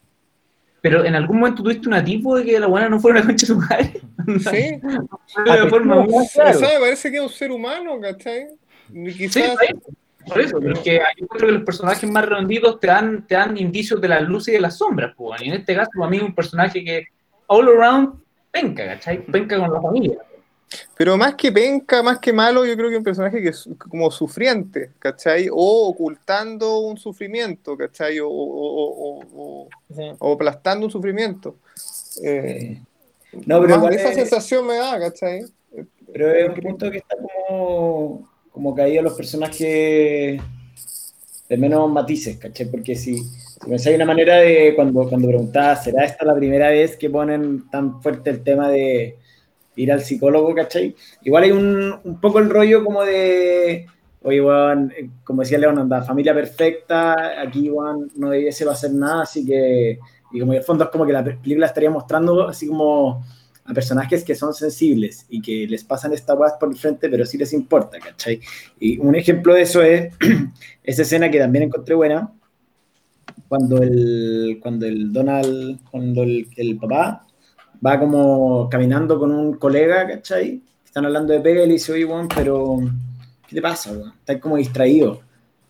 Pero 0.83 1.05
en 1.05 1.15
algún 1.15 1.41
momento 1.41 1.63
tuviste 1.63 1.89
un 1.89 1.95
atisbo 1.95 2.37
de 2.37 2.45
que 2.45 2.59
la 2.59 2.67
buena 2.67 2.89
no 2.89 2.99
fuera 3.01 3.19
una 3.21 3.27
concha 3.27 3.47
de 3.47 3.53
su 3.53 3.59
madre. 3.59 4.01
Sí, 4.51 4.81
de 5.45 5.51
una 5.63 5.69
forma 5.69 5.95
muy- 6.03 6.25
O 6.25 6.29
sea, 6.29 6.53
me 6.53 6.81
parece 6.81 7.11
que 7.11 7.17
es 7.19 7.23
un 7.23 7.29
ser 7.29 7.51
humano, 7.51 8.01
¿cachai? 8.01 8.49
Y 8.93 9.11
Sí, 9.11 9.19
Quizás, 9.19 9.55
por 9.57 9.65
eso, 9.65 9.81
por 10.27 10.41
eso, 10.41 10.59
pero 10.61 10.73
es 10.75 10.79
que 10.81 11.01
yo 11.19 11.27
creo 11.27 11.47
que 11.49 11.53
los 11.55 11.65
personajes 11.65 12.09
más 12.11 12.25
redonditos 12.27 12.79
te 12.81 12.87
dan, 12.89 13.27
te 13.27 13.35
dan 13.35 13.57
indicios 13.57 14.01
de 14.01 14.09
las 14.09 14.23
luces 14.23 14.49
y 14.49 14.57
de 14.57 14.61
las 14.61 14.77
sombras, 14.79 15.13
pues, 15.17 15.43
y 15.43 15.49
en 15.49 15.55
este 15.55 15.75
caso, 15.75 15.91
para 15.97 16.11
mí, 16.11 16.19
un 16.19 16.35
personaje 16.35 16.85
que 16.85 17.05
all 17.47 17.69
around 17.69 18.21
penca, 18.51 18.87
¿cachai? 18.87 19.25
Penca 19.27 19.59
con 19.59 19.73
la 19.73 19.81
familia. 19.81 20.19
Pero 20.97 21.17
más 21.17 21.35
que 21.35 21.51
penca, 21.51 22.03
más 22.03 22.19
que 22.21 22.33
malo, 22.33 22.65
yo 22.65 22.77
creo 22.77 22.89
que 22.89 22.95
es 22.95 22.99
un 22.99 23.05
personaje 23.05 23.43
que 23.43 23.49
es 23.49 23.69
como 23.79 24.11
sufriente, 24.11 24.93
¿cachai? 24.99 25.49
O 25.51 25.89
ocultando 25.89 26.79
un 26.81 26.97
sufrimiento, 26.97 27.77
¿cachai? 27.77 28.21
O, 28.21 28.29
o, 28.29 29.21
o, 29.35 29.69
o- 30.19 30.33
aplastando 30.33 30.87
un 30.87 30.93
sufrimiento. 30.93 31.57
Eh, 32.23 32.81
No, 33.47 33.61
pero 33.61 33.77
igual 33.77 33.95
esa 33.95 34.11
es- 34.11 34.15
sensación 34.17 34.67
me 34.67 34.77
da, 34.77 34.99
¿cachai? 34.99 35.45
Pero 36.13 36.31
es 36.33 36.49
un 36.49 36.55
punto 36.57 36.91
que 36.91 36.99
está 36.99 37.17
como, 37.17 38.29
como 38.51 38.75
caído 38.75 39.03
los 39.03 39.15
personajes 39.15 40.41
de 41.49 41.57
menos 41.57 41.91
matices, 41.91 42.37
¿cachai? 42.37 42.67
Porque 42.71 42.95
si, 42.95 43.19
si 43.19 43.61
pensáis 43.69 43.97
una 43.97 44.05
manera 44.05 44.37
de, 44.37 44.73
cuando, 44.77 45.09
cuando 45.09 45.27
preguntabas, 45.29 45.83
¿será 45.85 46.05
esta 46.05 46.25
la 46.25 46.35
primera 46.35 46.71
vez 46.71 46.97
que 46.97 47.11
ponen 47.11 47.69
tan 47.71 48.01
fuerte 48.03 48.31
el 48.31 48.43
tema 48.45 48.69
de 48.71 49.17
ir 49.83 49.93
al 49.93 50.03
psicólogo, 50.03 50.55
¿cachai? 50.55 50.95
Igual 51.23 51.45
hay 51.45 51.53
un, 51.53 51.99
un 52.05 52.21
poco 52.21 52.39
el 52.39 52.51
rollo 52.51 52.85
como 52.85 53.03
de, 53.05 53.87
oye, 54.23 54.41
weón, 54.41 54.93
eh, 54.97 55.11
como 55.25 55.43
decía 55.43 55.59
León, 55.59 55.79
anda, 55.79 56.03
familia 56.03 56.35
perfecta, 56.35 57.41
aquí, 57.41 57.71
weón, 57.71 58.11
no 58.17 58.31
debiese 58.31 58.69
hacer 58.69 58.93
nada, 58.93 59.23
así 59.23 59.45
que, 59.45 59.99
y 60.33 60.41
como 60.41 60.53
en 60.53 60.59
el 60.59 60.65
fondo 60.65 60.85
es 60.85 60.91
como 60.91 61.07
que 61.07 61.13
la 61.13 61.25
película 61.25 61.67
estaría 61.67 61.91
mostrando 61.91 62.49
así 62.49 62.67
como 62.67 63.25
a 63.65 63.75
personajes 63.75 64.25
que 64.25 64.35
son 64.35 64.53
sensibles 64.53 65.27
y 65.29 65.41
que 65.41 65.67
les 65.67 65.85
pasan 65.85 66.13
esta 66.13 66.35
weá 66.35 66.59
por 66.59 66.71
el 66.71 66.77
frente, 66.77 67.09
pero 67.09 67.25
sí 67.25 67.39
les 67.39 67.53
importa, 67.53 67.99
¿cachai? 67.99 68.41
Y 68.79 68.99
un 68.99 69.15
ejemplo 69.15 69.55
de 69.55 69.63
eso 69.63 69.83
es 69.83 70.13
esa 70.85 71.03
escena 71.03 71.31
que 71.31 71.39
también 71.39 71.65
encontré 71.65 71.95
buena, 71.95 72.33
cuando 73.49 73.83
el, 73.83 74.59
cuando 74.63 74.87
el 74.87 75.13
Donald, 75.13 75.81
cuando 75.91 76.23
el, 76.23 76.47
el 76.57 76.77
papá 76.77 77.27
va 77.85 77.99
como 77.99 78.69
caminando 78.69 79.19
con 79.19 79.33
un 79.33 79.55
colega, 79.55 80.07
¿cachai? 80.07 80.63
Están 80.85 81.07
hablando 81.07 81.33
de 81.33 81.41
pega 81.41 81.63
y 81.63 81.67
le 81.67 81.73
dice, 81.75 81.93
oye, 81.93 82.05
weón, 82.05 82.29
pero 82.29 82.79
¿qué 83.47 83.55
te 83.55 83.63
pasa, 83.63 83.93
weón? 83.93 84.13
Estás 84.19 84.39
como 84.39 84.57
distraído, 84.57 85.21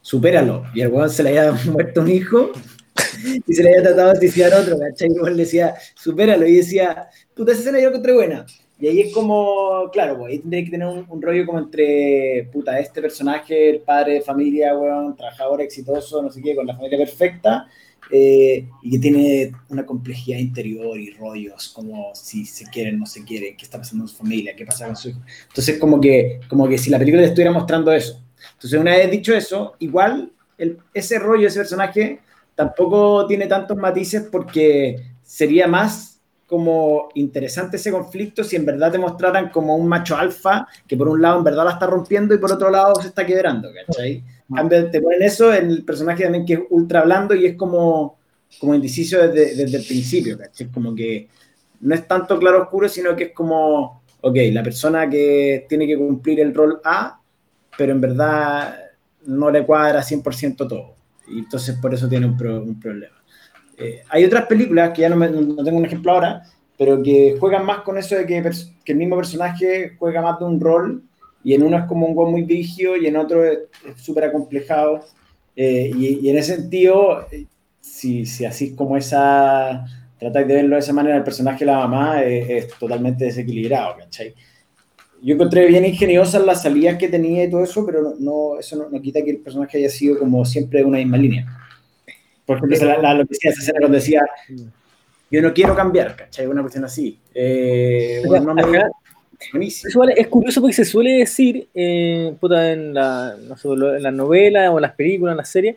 supéralo. 0.01 0.65
Y 0.75 0.81
el 0.81 0.89
weón 0.89 1.11
se 1.11 1.23
le 1.23 1.39
había 1.39 1.53
muerto 1.71 2.01
un 2.01 2.11
hijo 2.11 2.53
y 3.47 3.55
se 3.55 3.63
le 3.63 3.71
había 3.71 3.83
tratado 3.83 4.13
de 4.13 4.19
suicidar 4.19 4.55
otro, 4.55 4.79
¿cachai? 4.79 5.09
Y 5.11 5.29
el 5.29 5.37
le 5.37 5.45
decía, 5.45 5.75
supéralo. 5.95 6.47
Y 6.47 6.57
decía, 6.57 7.09
puta, 7.35 7.53
esa 7.53 7.61
escena 7.61 7.79
yo 7.79 7.85
la 7.85 7.91
encontré 7.91 8.13
buena. 8.15 8.47
Y 8.81 8.87
ahí 8.87 9.01
es 9.03 9.13
como, 9.13 9.91
claro, 9.93 10.17
pues, 10.19 10.33
ahí 10.33 10.39
tendría 10.39 10.65
que 10.65 10.71
tener 10.71 10.89
un, 10.89 11.05
un 11.07 11.21
rollo 11.21 11.45
como 11.45 11.59
entre, 11.59 12.49
puta, 12.51 12.79
este 12.79 13.03
personaje, 13.03 13.69
el 13.69 13.81
padre 13.81 14.15
de 14.15 14.21
familia, 14.23 14.75
weón, 14.75 15.15
trabajador 15.15 15.61
exitoso, 15.61 16.23
no 16.23 16.31
sé 16.31 16.41
qué, 16.41 16.57
con 16.57 16.67
la 16.67 16.75
familia 16.75 16.97
perfecta, 16.97 17.67
eh, 18.13 18.69
y 18.83 18.91
que 18.91 18.99
tiene 18.99 19.53
una 19.69 19.87
complejidad 19.87 20.39
interior 20.39 20.99
y 20.99 21.11
rollos, 21.13 21.69
como 21.69 22.13
si 22.15 22.45
se 22.45 22.65
quieren, 22.67 22.99
no 22.99 23.07
se 23.07 23.25
quieren, 23.25 23.57
qué 23.57 23.65
está 23.65 23.79
pasando 23.79 24.05
en 24.05 24.09
su 24.09 24.17
familia, 24.17 24.55
qué 24.57 24.67
pasa 24.67 24.87
con 24.87 24.97
su 24.97 25.11
hijo. 25.11 25.21
Entonces, 25.49 25.79
como 25.79 26.01
que, 26.01 26.41
como 26.49 26.69
que 26.69 26.79
si 26.79 26.91
la 26.91 26.99
película 26.99 27.23
le 27.23 27.29
estuviera 27.29 27.53
mostrando 27.53 27.93
eso. 27.93 28.21
Entonces, 28.55 28.81
una 28.81 28.97
vez 28.97 29.11
dicho 29.11 29.35
eso, 29.35 29.75
igual 29.79 30.33
el, 30.59 30.79
ese 30.93 31.19
rollo, 31.19 31.47
ese 31.47 31.61
personaje, 31.61 32.21
tampoco 32.55 33.27
tiene 33.27 33.47
tantos 33.47 33.77
matices 33.77 34.29
porque 34.31 34.97
sería 35.23 35.67
más 35.67 36.21
como 36.47 37.11
interesante 37.15 37.77
ese 37.77 37.93
conflicto 37.93 38.43
si 38.43 38.57
en 38.57 38.67
verdad 38.67 38.91
te 38.91 38.99
mostraran 38.99 39.51
como 39.51 39.77
un 39.77 39.87
macho 39.87 40.17
alfa 40.17 40.67
que 40.89 40.97
por 40.97 41.09
un 41.09 41.23
lado 41.23 41.39
en 41.39 41.45
verdad 41.45 41.65
la 41.65 41.71
está 41.71 41.87
rompiendo 41.87 42.35
y 42.35 42.39
por 42.39 42.51
otro 42.51 42.71
lado 42.71 42.97
se 43.01 43.07
está 43.07 43.25
quebrando, 43.25 43.69
¿cachai? 43.73 44.25
En 44.51 44.55
cambio, 44.57 44.91
te 44.91 45.01
ponen 45.01 45.23
eso 45.23 45.53
en 45.55 45.71
el 45.71 45.85
personaje 45.85 46.25
también 46.25 46.45
que 46.45 46.55
es 46.55 46.61
ultra 46.71 47.03
blando 47.05 47.35
y 47.35 47.47
es 47.47 47.57
como, 47.57 48.19
como 48.59 48.75
indeciso 48.75 49.19
desde, 49.19 49.55
desde 49.57 49.79
el 49.79 49.85
principio, 49.87 50.37
¿cachai? 50.39 50.69
Como 50.71 50.95
que 50.95 51.29
no 51.81 51.95
es 51.95 52.07
tanto 52.07 52.39
claro 52.39 52.63
oscuro, 52.63 52.89
sino 52.89 53.15
que 53.17 53.25
es 53.25 53.33
como, 53.33 54.03
ok, 54.21 54.37
la 54.53 54.63
persona 54.63 55.09
que 55.09 55.67
tiene 55.69 55.87
que 55.87 55.97
cumplir 55.97 56.41
el 56.41 56.55
rol 56.55 56.81
A, 56.85 57.21
pero 57.79 57.93
en 57.93 58.01
verdad 58.01 58.77
no 59.27 59.51
le 59.51 59.65
cuadra 59.65 60.03
100% 60.03 60.67
todo. 60.69 60.95
Y 61.29 61.39
entonces 61.41 61.77
por 61.81 61.95
eso 61.95 62.09
tiene 62.09 62.27
un, 62.27 62.37
pro- 62.37 62.63
un 62.63 62.79
problema. 62.81 63.17
Eh, 63.79 64.03
hay 64.09 64.25
otras 64.25 64.47
películas 64.47 64.91
que 64.91 65.03
ya 65.03 65.09
no, 65.09 65.17
me- 65.17 65.31
no 65.31 65.65
tengo 65.65 65.79
un 65.79 65.87
ejemplo 65.87 66.13
ahora, 66.13 66.43
pero 66.77 67.03
que 67.03 67.37
juegan 67.39 67.65
más 67.65 67.81
con 67.81 67.99
eso 67.99 68.17
de 68.17 68.27
que, 68.27 68.43
que 68.85 68.93
el 68.93 68.99
mismo 68.99 69.17
personaje 69.17 69.97
juega 69.99 70.23
más 70.23 70.39
de 70.39 70.45
un 70.45 70.61
rol 70.61 71.05
y 71.43 71.55
en 71.55 71.63
uno 71.63 71.79
es 71.79 71.85
como 71.85 72.07
un 72.07 72.15
gol 72.15 72.31
muy 72.31 72.43
vigio 72.43 72.97
y 72.97 73.07
en 73.07 73.17
otro 73.17 73.45
es 73.45 73.61
súper 73.97 74.25
acomplejado. 74.25 75.01
Eh, 75.57 75.91
y, 75.95 76.27
y 76.27 76.31
en 76.31 76.39
ese 76.39 76.57
sentido, 76.57 77.27
eh, 77.33 77.47
si, 77.81 78.25
si 78.27 78.45
así 78.45 78.75
como 78.75 78.97
esa, 78.97 79.85
tratáis 80.19 80.47
de 80.49 80.55
verlo 80.55 80.77
de 80.77 80.81
esa 80.81 80.93
manera, 80.93 81.17
el 81.17 81.25
personaje 81.25 81.61
de 81.61 81.71
la 81.71 81.79
mamá 81.79 82.23
es, 82.23 82.49
es 82.67 82.79
totalmente 82.79 83.25
desequilibrado, 83.25 83.97
¿cachai? 83.99 84.35
Yo 85.23 85.35
encontré 85.35 85.67
bien 85.67 85.85
ingeniosas 85.85 86.43
las 86.47 86.63
salidas 86.63 86.97
que 86.97 87.09
tenía 87.09 87.45
y 87.45 87.51
todo 87.51 87.63
eso, 87.63 87.85
pero 87.85 88.03
no, 88.03 88.15
no- 88.19 88.59
eso 88.59 88.77
no, 88.77 88.89
no 88.89 89.01
quita 89.03 89.23
que 89.23 89.31
el 89.33 89.39
personaje 89.39 89.77
haya 89.79 89.91
sido 89.91 90.19
como 90.19 90.45
siempre 90.47 90.79
de 90.81 90.87
una 90.87 90.99
misma 90.99 91.19
línea. 91.19 91.47
Por 92.47 92.57
ejemplo, 92.57 92.87
la, 92.87 92.99
la- 92.99 93.15
lo 93.15 93.25
que 93.27 93.35
decía 93.35 93.51
escena 93.51 93.81
cuando 93.81 93.97
decía, 93.97 94.23
yo 95.31 95.43
no 95.43 95.53
quiero 95.53 95.77
cambiar, 95.77 96.17
¿cachai? 96.17 96.47
Una 96.47 96.63
cuestión 96.63 96.85
así. 96.85 97.19
Eh, 97.35 98.23
bueno, 98.27 98.47
no 98.47 98.55
me- 98.55 98.63
buenísimo. 99.53 100.05
Es 100.05 100.29
curioso 100.29 100.61
porque 100.61 100.75
se 100.75 100.85
suele 100.85 101.19
decir 101.19 101.69
eh, 101.75 102.35
puta, 102.41 102.73
en, 102.73 102.95
la, 102.95 103.37
no 103.49 103.57
sé, 103.57 103.69
lo- 103.69 103.97
en 103.97 104.03
las 104.03 104.13
novelas 104.13 104.71
o 104.71 104.79
en 104.79 104.83
las 104.83 104.93
películas, 104.95 105.33
en 105.33 105.37
las 105.39 105.49
series, 105.51 105.77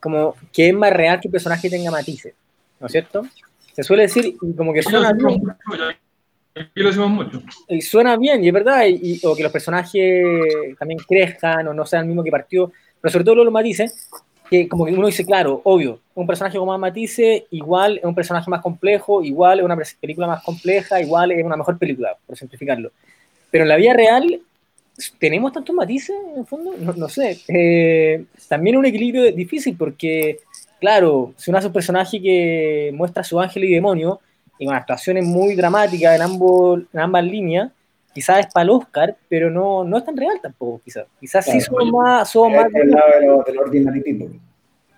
como 0.00 0.34
que 0.52 0.68
es 0.68 0.74
más 0.74 0.92
real 0.92 1.20
que 1.20 1.28
el 1.28 1.32
personaje 1.32 1.70
tenga 1.70 1.90
matices, 1.90 2.34
¿no 2.80 2.86
es 2.86 2.92
cierto? 2.92 3.24
Se 3.72 3.82
suele 3.82 4.02
decir 4.04 4.26
y 4.26 4.52
como 4.54 4.72
que 4.72 4.82
lo 4.82 4.90
suena 4.90 5.12
bien. 5.12 5.42
Aquí 6.54 6.68
lo 6.82 6.88
decimos 6.88 7.10
mucho. 7.10 7.42
y 7.68 7.80
suena 7.80 8.16
bien, 8.18 8.44
y 8.44 8.48
es 8.48 8.52
verdad, 8.52 8.84
y, 8.86 8.98
y- 9.14 9.20
o 9.26 9.34
que 9.34 9.42
los 9.42 9.50
personajes 9.52 10.76
también 10.78 10.98
crezcan 11.08 11.66
o 11.68 11.72
no 11.74 11.86
sean 11.86 12.02
el 12.02 12.08
mismo 12.08 12.22
que 12.22 12.30
partió, 12.30 12.70
pero 13.00 13.10
sobre 13.10 13.24
todo 13.24 13.36
los 13.44 13.52
matices, 13.52 14.10
que 14.52 14.68
como 14.68 14.84
que 14.84 14.92
uno 14.92 15.06
dice, 15.06 15.24
claro, 15.24 15.62
obvio, 15.64 16.00
un 16.14 16.26
personaje 16.26 16.58
con 16.58 16.68
más 16.68 16.78
matices, 16.78 17.44
igual 17.50 17.96
es 17.96 18.04
un 18.04 18.14
personaje 18.14 18.50
más 18.50 18.60
complejo, 18.60 19.22
igual 19.24 19.60
es 19.60 19.64
una 19.64 19.78
película 19.98 20.26
más 20.26 20.42
compleja, 20.42 21.00
igual 21.00 21.32
es 21.32 21.42
una 21.42 21.56
mejor 21.56 21.78
película, 21.78 22.14
por 22.26 22.36
simplificarlo. 22.36 22.92
Pero 23.50 23.64
en 23.64 23.68
la 23.70 23.76
vida 23.76 23.94
real, 23.94 24.42
¿tenemos 25.18 25.54
tantos 25.54 25.74
matices 25.74 26.14
en 26.34 26.40
el 26.40 26.46
fondo? 26.46 26.74
No, 26.78 26.92
no 26.92 27.08
sé. 27.08 27.40
Eh, 27.48 28.24
también 28.46 28.76
un 28.76 28.84
equilibrio 28.84 29.32
difícil 29.32 29.74
porque, 29.74 30.40
claro, 30.78 31.32
si 31.38 31.50
uno 31.50 31.56
hace 31.56 31.68
un 31.68 31.72
personaje 31.72 32.20
que 32.20 32.90
muestra 32.92 33.24
su 33.24 33.40
ángel 33.40 33.64
y 33.64 33.72
demonio, 33.72 34.20
y 34.58 34.66
con 34.66 34.74
actuaciones 34.74 35.24
muy 35.24 35.54
dramáticas 35.54 36.14
en, 36.14 36.20
ambos, 36.20 36.82
en 36.92 37.00
ambas 37.00 37.24
líneas, 37.24 37.72
quizás 38.14 38.40
es 38.40 38.52
para 38.52 38.64
el 38.64 38.70
Oscar, 38.70 39.16
pero 39.28 39.50
no, 39.50 39.84
no 39.84 39.98
es 39.98 40.04
tan 40.04 40.16
real 40.16 40.38
tampoco, 40.42 40.80
quizás. 40.84 41.06
Quizás 41.20 41.44
sí 41.44 41.52
Claro. 41.52 41.64
somos 41.66 41.92
más, 41.92 42.30
somos 42.30 42.52
más 42.56 42.66
Es 42.66 42.74
el 42.74 42.90
lado 42.90 43.06
de 43.20 43.26
los, 43.26 43.44
de 43.44 43.52
los 43.54 43.64
ordinary 43.66 44.00
people. 44.02 44.38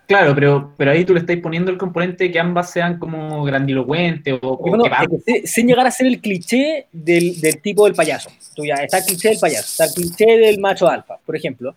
Claro, 0.07 0.35
pero, 0.35 0.71
pero 0.77 0.91
ahí 0.91 1.03
tú 1.03 1.13
le 1.15 1.21
estás 1.21 1.35
poniendo 1.37 1.71
el 1.71 1.79
componente 1.79 2.31
que 2.31 2.39
ambas 2.39 2.69
sean 2.69 2.99
como 2.99 3.43
grandilocuentes 3.43 4.35
o, 4.35 4.39
Porque 4.59 4.69
o 4.69 4.73
uno- 4.75 4.83
que 5.25 5.47
sin 5.47 5.67
llegar 5.67 5.87
a 5.87 5.89
ser 5.91 6.05
el 6.05 6.21
cliché 6.21 6.85
del, 6.91 7.41
del 7.41 7.59
tipo 7.59 7.85
del 7.85 7.95
payaso. 7.95 8.29
Tú 8.55 8.63
ya, 8.65 8.75
está 8.75 8.99
el 8.99 9.03
cliché 9.05 9.29
del 9.29 9.39
payaso, 9.39 9.65
está 9.83 9.85
el 9.85 9.91
cliché 9.95 10.37
del 10.37 10.59
macho 10.59 10.87
alfa, 10.87 11.17
por 11.25 11.35
ejemplo. 11.35 11.75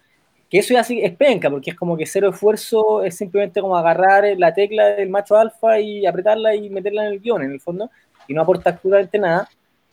Que 0.51 0.59
eso 0.59 0.75
ya 0.75 0.85
sí 0.85 1.01
es 1.03 1.13
penca, 1.15 1.49
porque 1.51 1.71
es 1.71 1.77
como 1.77 1.97
que 1.97 2.05
cero 2.05 2.29
esfuerzo, 2.31 3.03
es 3.03 3.17
simplemente 3.17 3.61
como 3.63 3.77
agarrar 3.77 4.25
la 4.37 4.53
tecla 4.53 4.87
del 4.89 5.09
macho 5.09 5.37
alfa 5.37 5.79
y 5.81 6.05
apretarla 6.05 6.55
y 6.55 6.69
meterla 6.69 7.07
en 7.07 7.13
el 7.15 7.21
guion, 7.21 7.43
en 7.43 7.53
el 7.53 7.61
fondo, 7.61 7.91
y 8.27 8.35
no 8.35 8.43
aporta 8.43 8.71
absolutamente 8.71 9.19
nada. 9.19 9.49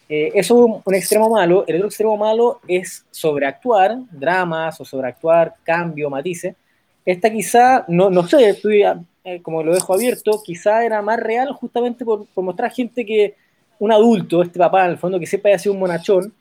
Eh, 0.08 0.32
eso 0.36 0.66
es 0.66 0.82
un, 0.86 0.94
extremo 0.94 1.30
malo. 1.30 1.66
El 1.68 1.78
otro 1.78 1.88
extremo 1.88 2.18
malo 2.18 2.60
es 2.68 3.06
sobreactuar 3.12 3.98
dramas 4.12 4.80
o 4.80 4.86
sobreactuar 4.86 5.56
cambio, 5.64 6.10
matices. 6.10 6.56
Esta 7.06 7.32
quizá, 7.32 7.86
no, 7.88 8.10
no 8.10 8.28
sé, 8.28 8.50
estoy, 8.50 8.84
eh, 9.24 9.42
como 9.42 9.64
lo 9.64 9.74
dejo 9.74 9.94
abierto, 9.94 10.42
quizá 10.44 10.86
era 10.86 11.02
más 11.02 11.20
real 11.20 11.52
justamente 11.54 12.04
por, 12.06 12.26
por 12.28 12.44
mostrar 12.44 12.72
gente 12.72 13.06
que, 13.06 13.36
un 13.80 13.92
adulto, 13.92 14.42
este 14.42 14.60
papá 14.60 14.86
en 14.86 14.92
el 14.92 14.98
fondo, 14.98 15.20
que 15.20 15.26
siempre 15.26 15.52
haya 15.52 15.60
sido 15.60 15.74
un 15.74 15.82
bonachón, 15.82 16.34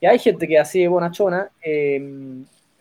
y 0.00 0.06
hay 0.06 0.18
gente 0.18 0.46
que 0.46 0.58
así 0.58 0.86
bonachona, 0.86 1.50
eh, 1.62 2.00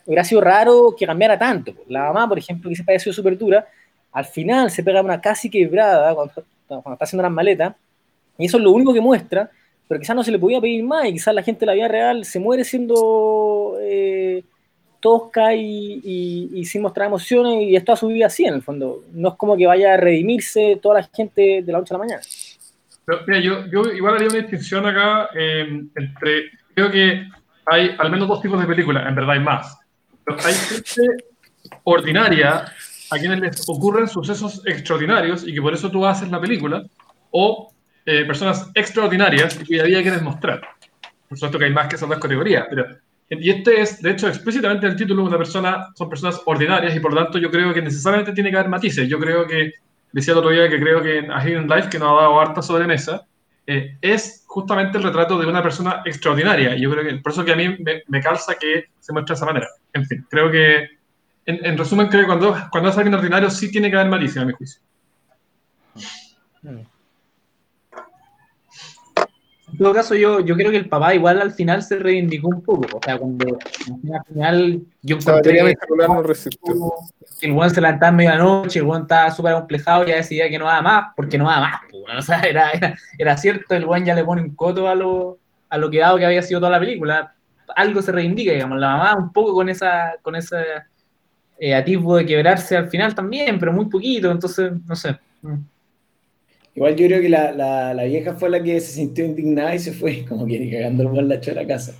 hubiera 0.05 0.23
sido 0.23 0.41
raro 0.41 0.95
que 0.97 1.05
cambiara 1.05 1.37
tanto. 1.37 1.73
La 1.87 2.03
mamá, 2.03 2.27
por 2.27 2.37
ejemplo, 2.37 2.69
que 2.69 2.75
siempre 2.75 2.95
haya 2.95 3.03
sido 3.03 3.13
súper 3.13 3.37
dura, 3.37 3.67
al 4.11 4.25
final 4.25 4.69
se 4.69 4.83
pega 4.83 5.01
una 5.01 5.19
casi 5.19 5.49
quebrada 5.49 6.13
cuando, 6.13 6.33
cuando 6.67 6.93
está 6.93 7.05
haciendo 7.05 7.23
las 7.23 7.31
maletas, 7.31 7.75
y 8.37 8.45
eso 8.45 8.57
es 8.57 8.63
lo 8.63 8.71
único 8.71 8.93
que 8.93 9.01
muestra, 9.01 9.49
pero 9.87 9.99
quizás 9.99 10.15
no 10.15 10.23
se 10.23 10.31
le 10.31 10.39
podía 10.39 10.59
pedir 10.61 10.83
más, 10.83 11.05
y 11.07 11.13
quizás 11.13 11.33
la 11.35 11.43
gente 11.43 11.61
de 11.61 11.65
la 11.67 11.73
vida 11.73 11.87
real 11.87 12.25
se 12.25 12.39
muere 12.39 12.63
siendo 12.63 13.77
eh, 13.81 14.43
tosca 14.99 15.53
y, 15.53 16.01
y- 16.03 16.49
y 16.53 16.65
sin 16.65 16.81
mostrar 16.81 17.07
emociones, 17.07 17.61
y 17.63 17.75
es 17.75 17.85
toda 17.85 17.95
su 17.95 18.07
vida 18.07 18.25
así 18.27 18.45
en 18.45 18.55
el 18.55 18.61
fondo. 18.63 19.03
No 19.13 19.29
es 19.29 19.35
como 19.35 19.55
que 19.55 19.67
vaya 19.67 19.93
a 19.93 19.97
redimirse 19.97 20.79
toda 20.81 21.01
la 21.01 21.09
gente 21.15 21.61
de 21.63 21.71
la 21.71 21.77
noche 21.79 21.93
a 21.93 21.97
la 21.97 22.03
mañana. 22.03 22.21
Pero, 23.05 23.19
mira, 23.27 23.39
yo, 23.39 23.65
yo 23.67 23.91
igual 23.91 24.15
haría 24.15 24.29
una 24.29 24.39
distinción 24.39 24.85
acá 24.87 25.29
eh, 25.37 25.67
entre. 25.95 26.49
Creo 26.73 26.89
que 26.89 27.27
hay 27.67 27.91
al 27.99 28.09
menos 28.09 28.27
dos 28.27 28.41
tipos 28.41 28.59
de 28.59 28.65
películas, 28.65 29.07
en 29.07 29.13
verdad 29.13 29.31
hay 29.35 29.39
más. 29.41 29.77
Pero 30.25 30.37
hay 30.43 30.53
gente 30.55 31.23
ordinaria 31.83 32.65
a 33.11 33.19
quienes 33.19 33.39
les 33.39 33.69
ocurren 33.69 34.07
sucesos 34.07 34.63
extraordinarios 34.65 35.47
y 35.47 35.53
que 35.53 35.61
por 35.61 35.73
eso 35.73 35.91
tú 35.91 36.03
haces 36.05 36.29
la 36.31 36.41
película, 36.41 36.83
o 37.29 37.71
eh, 38.05 38.25
personas 38.25 38.69
extraordinarias 38.73 39.59
y 39.59 39.65
cuya 39.65 39.83
vida 39.83 40.01
quieres 40.01 40.21
mostrar. 40.21 40.61
Por 41.27 41.37
supuesto 41.37 41.57
que 41.57 41.65
hay 41.65 41.73
más 41.73 41.87
que 41.87 41.95
esas 41.95 42.07
dos 42.07 42.19
categorías, 42.19 42.67
pero. 42.69 42.85
Y 43.27 43.49
este 43.49 43.81
es, 43.81 44.01
de 44.03 44.11
hecho, 44.11 44.27
explícitamente 44.27 44.85
en 44.85 44.91
el 44.91 44.97
título, 44.97 45.23
una 45.23 45.37
persona, 45.37 45.87
son 45.95 46.07
personas 46.07 46.39
ordinarias 46.45 46.95
y 46.95 46.99
por 46.99 47.11
lo 47.11 47.23
tanto 47.23 47.39
yo 47.39 47.49
creo 47.49 47.73
que 47.73 47.81
necesariamente 47.81 48.33
tiene 48.33 48.51
que 48.51 48.57
haber 48.57 48.69
matices. 48.69 49.09
Yo 49.09 49.19
creo 49.19 49.47
que 49.47 49.73
decía 50.11 50.33
el 50.33 50.37
otro 50.37 50.51
día 50.51 50.69
que 50.69 50.79
creo 50.79 51.01
que 51.01 51.27
A 51.31 51.43
Hidden 51.43 51.67
Life, 51.67 51.89
que 51.89 51.97
nos 51.97 52.09
ha 52.09 52.21
dado 52.21 52.39
harta 52.39 52.61
sobremesa, 52.61 53.25
eh, 53.65 53.97
es 53.99 54.43
justamente 54.45 54.99
el 54.99 55.03
retrato 55.03 55.39
de 55.39 55.47
una 55.47 55.63
persona 55.63 56.03
extraordinaria. 56.05 56.75
Y 56.75 56.81
yo 56.81 56.91
creo 56.91 57.03
que 57.03 57.15
por 57.15 57.31
eso 57.31 57.43
que 57.43 57.53
a 57.53 57.55
mí 57.55 57.75
me, 57.79 58.03
me 58.07 58.21
calza 58.21 58.53
que 58.53 58.85
se 58.99 59.11
muestre 59.11 59.33
de 59.33 59.37
esa 59.37 59.45
manera. 59.45 59.67
En 59.93 60.05
fin, 60.05 60.23
creo 60.29 60.51
que, 60.51 60.75
en, 61.47 61.65
en 61.65 61.77
resumen, 61.77 62.07
creo 62.07 62.21
que 62.21 62.27
cuando, 62.27 62.55
cuando 62.71 62.89
es 62.91 62.97
alguien 62.97 63.15
ordinario 63.15 63.49
sí 63.49 63.71
tiene 63.71 63.89
que 63.89 63.95
haber 63.95 64.11
malicia, 64.11 64.43
a 64.43 64.45
mi 64.45 64.53
juicio. 64.53 64.81
En 69.75 69.79
todo 69.79 69.93
caso, 69.93 70.15
yo, 70.15 70.39
yo 70.39 70.55
creo 70.55 70.71
que 70.71 70.77
el 70.77 70.87
papá 70.87 71.13
igual 71.13 71.41
al 71.41 71.51
final 71.51 71.83
se 71.83 71.99
reivindicó 71.99 72.47
un 72.47 72.61
poco. 72.61 72.97
O 72.97 73.01
sea, 73.03 73.17
cuando 73.17 73.57
al 73.57 74.25
final 74.25 74.81
yo 75.01 75.17
encontré 75.17 75.53
que, 75.53 75.75
no 76.07 76.23
que 76.23 77.45
el 77.47 77.51
weón 77.51 77.69
se 77.69 77.81
levantaba 77.81 78.09
en 78.11 78.15
medianoche, 78.15 78.79
el 78.79 78.85
weón 78.85 79.01
estaba 79.01 79.31
súper 79.31 79.53
complejado 79.53 80.05
y 80.05 80.07
ya 80.07 80.15
decidía 80.15 80.49
que 80.49 80.57
no 80.57 80.63
va 80.63 80.81
más, 80.81 81.07
porque 81.13 81.37
no 81.37 81.43
va 81.43 81.59
más. 81.59 81.81
weón. 81.91 82.17
O 82.17 82.21
sea, 82.21 82.39
era, 82.39 82.71
era, 82.71 82.95
era 83.17 83.35
cierto, 83.35 83.75
el 83.75 83.83
weón 83.83 84.05
ya 84.05 84.15
le 84.15 84.23
pone 84.23 84.43
un 84.43 84.55
coto 84.55 84.87
a 84.87 84.95
lo, 84.95 85.39
a 85.67 85.77
lo 85.77 85.89
que 85.89 85.99
dado 85.99 86.17
que 86.17 86.25
había 86.25 86.41
sido 86.41 86.61
toda 86.61 86.71
la 86.71 86.79
película. 86.79 87.35
Algo 87.75 88.01
se 88.01 88.13
reivindica, 88.13 88.53
digamos. 88.53 88.79
La 88.79 88.95
mamá 88.95 89.15
un 89.17 89.33
poco 89.33 89.53
con 89.55 89.67
esa 89.67 90.13
con 90.21 90.37
ese 90.37 90.55
eh, 91.59 91.75
atisbo 91.75 92.15
de 92.15 92.25
quebrarse 92.25 92.77
al 92.77 92.89
final 92.89 93.13
también, 93.13 93.59
pero 93.59 93.73
muy 93.73 93.87
poquito, 93.87 94.31
entonces, 94.31 94.71
no 94.85 94.95
sé. 94.95 95.17
Mm. 95.41 95.74
Igual 96.75 96.95
yo 96.95 97.07
creo 97.07 97.21
que 97.21 97.29
la, 97.29 97.51
la, 97.53 97.93
la 97.93 98.03
vieja 98.03 98.33
fue 98.35 98.49
la 98.49 98.61
que 98.61 98.79
se 98.81 98.91
sintió 98.93 99.25
indignada 99.25 99.73
y 99.75 99.79
se 99.79 99.93
fue, 99.93 100.25
como 100.29 100.45
que 100.45 100.59
ni 100.59 100.69
cagando 100.69 101.03
el 101.03 101.09
buen 101.09 101.27
la 101.29 101.35
echó 101.35 101.51
a 101.53 101.55
la 101.55 101.67
casa. 101.67 101.93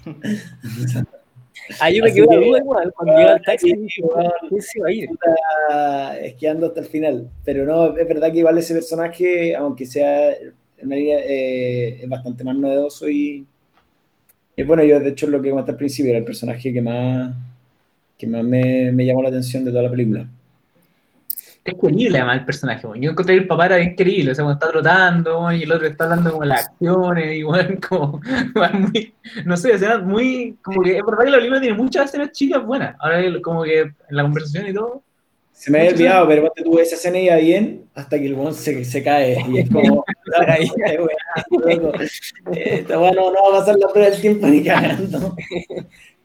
Ahí 1.79 1.97
yo 1.97 2.03
me 2.03 2.13
quedé 2.13 2.27
que- 2.27 2.35
duda 2.35 2.57
igual, 2.59 2.93
cuando 2.93 3.17
llega 3.17 3.35
el 3.35 3.41
taxi. 3.41 3.71
¿quién 3.73 4.61
se 4.61 4.79
va 4.81 4.87
a 4.87 4.91
ir? 4.91 5.09
Esquiando 6.21 6.67
hasta 6.67 6.81
el 6.81 6.85
final. 6.87 7.29
Pero 7.43 7.65
no, 7.65 7.97
es 7.97 8.07
verdad 8.07 8.31
que 8.31 8.39
igual 8.39 8.57
ese 8.57 8.73
personaje, 8.73 9.55
aunque 9.55 9.85
sea 9.85 10.31
en 10.77 10.89
realidad, 10.89 11.19
eh, 11.23 11.99
es 12.03 12.09
bastante 12.09 12.43
más 12.43 12.55
novedoso 12.57 13.09
y, 13.09 13.45
y 14.57 14.63
bueno, 14.63 14.83
yo 14.83 14.99
de 14.99 15.09
hecho 15.09 15.27
lo 15.27 15.41
que 15.41 15.49
comenté 15.49 15.71
al 15.71 15.77
principio 15.77 16.09
era 16.11 16.19
el 16.19 16.25
personaje 16.25 16.71
que 16.73 16.81
más, 16.81 17.33
que 18.17 18.27
más 18.27 18.43
me, 18.43 18.91
me 18.91 19.05
llamó 19.05 19.23
la 19.23 19.29
atención 19.29 19.63
de 19.65 19.71
toda 19.71 19.83
la 19.83 19.91
película. 19.91 20.27
Es 21.65 21.73
querible 21.81 22.19
además 22.19 22.37
el 22.41 22.45
personaje, 22.45 22.85
weón. 22.85 23.01
Yo 23.01 23.09
encontré 23.09 23.33
que 23.33 23.41
el 23.41 23.47
papá 23.47 23.65
era 23.65 23.77
bien 23.77 23.95
querible, 23.95 24.31
o 24.31 24.35
sea, 24.35 24.43
cuando 24.45 24.59
está 24.63 24.71
trotando, 24.71 25.51
y 25.51 25.63
el 25.63 25.71
otro 25.71 25.87
está 25.87 26.03
hablando 26.03 26.31
como 26.31 26.45
las 26.45 26.67
acciones, 26.67 27.35
y 27.37 27.43
weón, 27.43 27.77
como, 27.89 28.21
muy, 28.73 29.13
no 29.45 29.57
sé, 29.57 29.73
escenas 29.73 30.03
muy, 30.03 30.55
como 30.61 30.83
que 30.83 30.97
es 30.97 31.03
verdad 31.03 31.23
que 31.25 31.31
la 31.31 31.37
película 31.37 31.59
tiene 31.59 31.75
muchas 31.75 32.05
escenas 32.05 32.31
chicas 32.33 32.63
buenas, 32.63 32.95
ahora 32.99 33.19
como 33.41 33.63
que 33.63 33.79
en 33.81 33.95
la 34.09 34.21
conversación 34.21 34.67
y 34.67 34.73
todo, 34.75 35.01
Se 35.53 35.71
me 35.71 35.79
había 35.79 35.91
olvidado, 35.91 36.27
pero 36.27 36.41
ponte 36.43 36.61
tú 36.61 36.77
esa 36.77 36.95
escena 36.97 37.17
iba 37.17 37.35
bien 37.37 37.85
hasta 37.95 38.19
que 38.19 38.27
el 38.27 38.35
weón 38.35 38.53
se, 38.53 38.85
se 38.85 39.01
cae 39.03 39.43
y 39.49 39.57
es 39.57 39.69
como, 39.71 40.05
"Ay, 40.47 40.69
weón, 40.77 41.81
loco, 41.81 41.97
eh, 42.53 42.85
no, 42.87 43.11
no 43.11 43.33
va 43.33 43.57
a 43.57 43.59
pasar 43.59 43.75
la 43.77 43.87
prueba 43.87 44.11
del 44.11 44.21
tiempo 44.21 44.45
ni 44.45 44.63
cagando. 44.63 45.35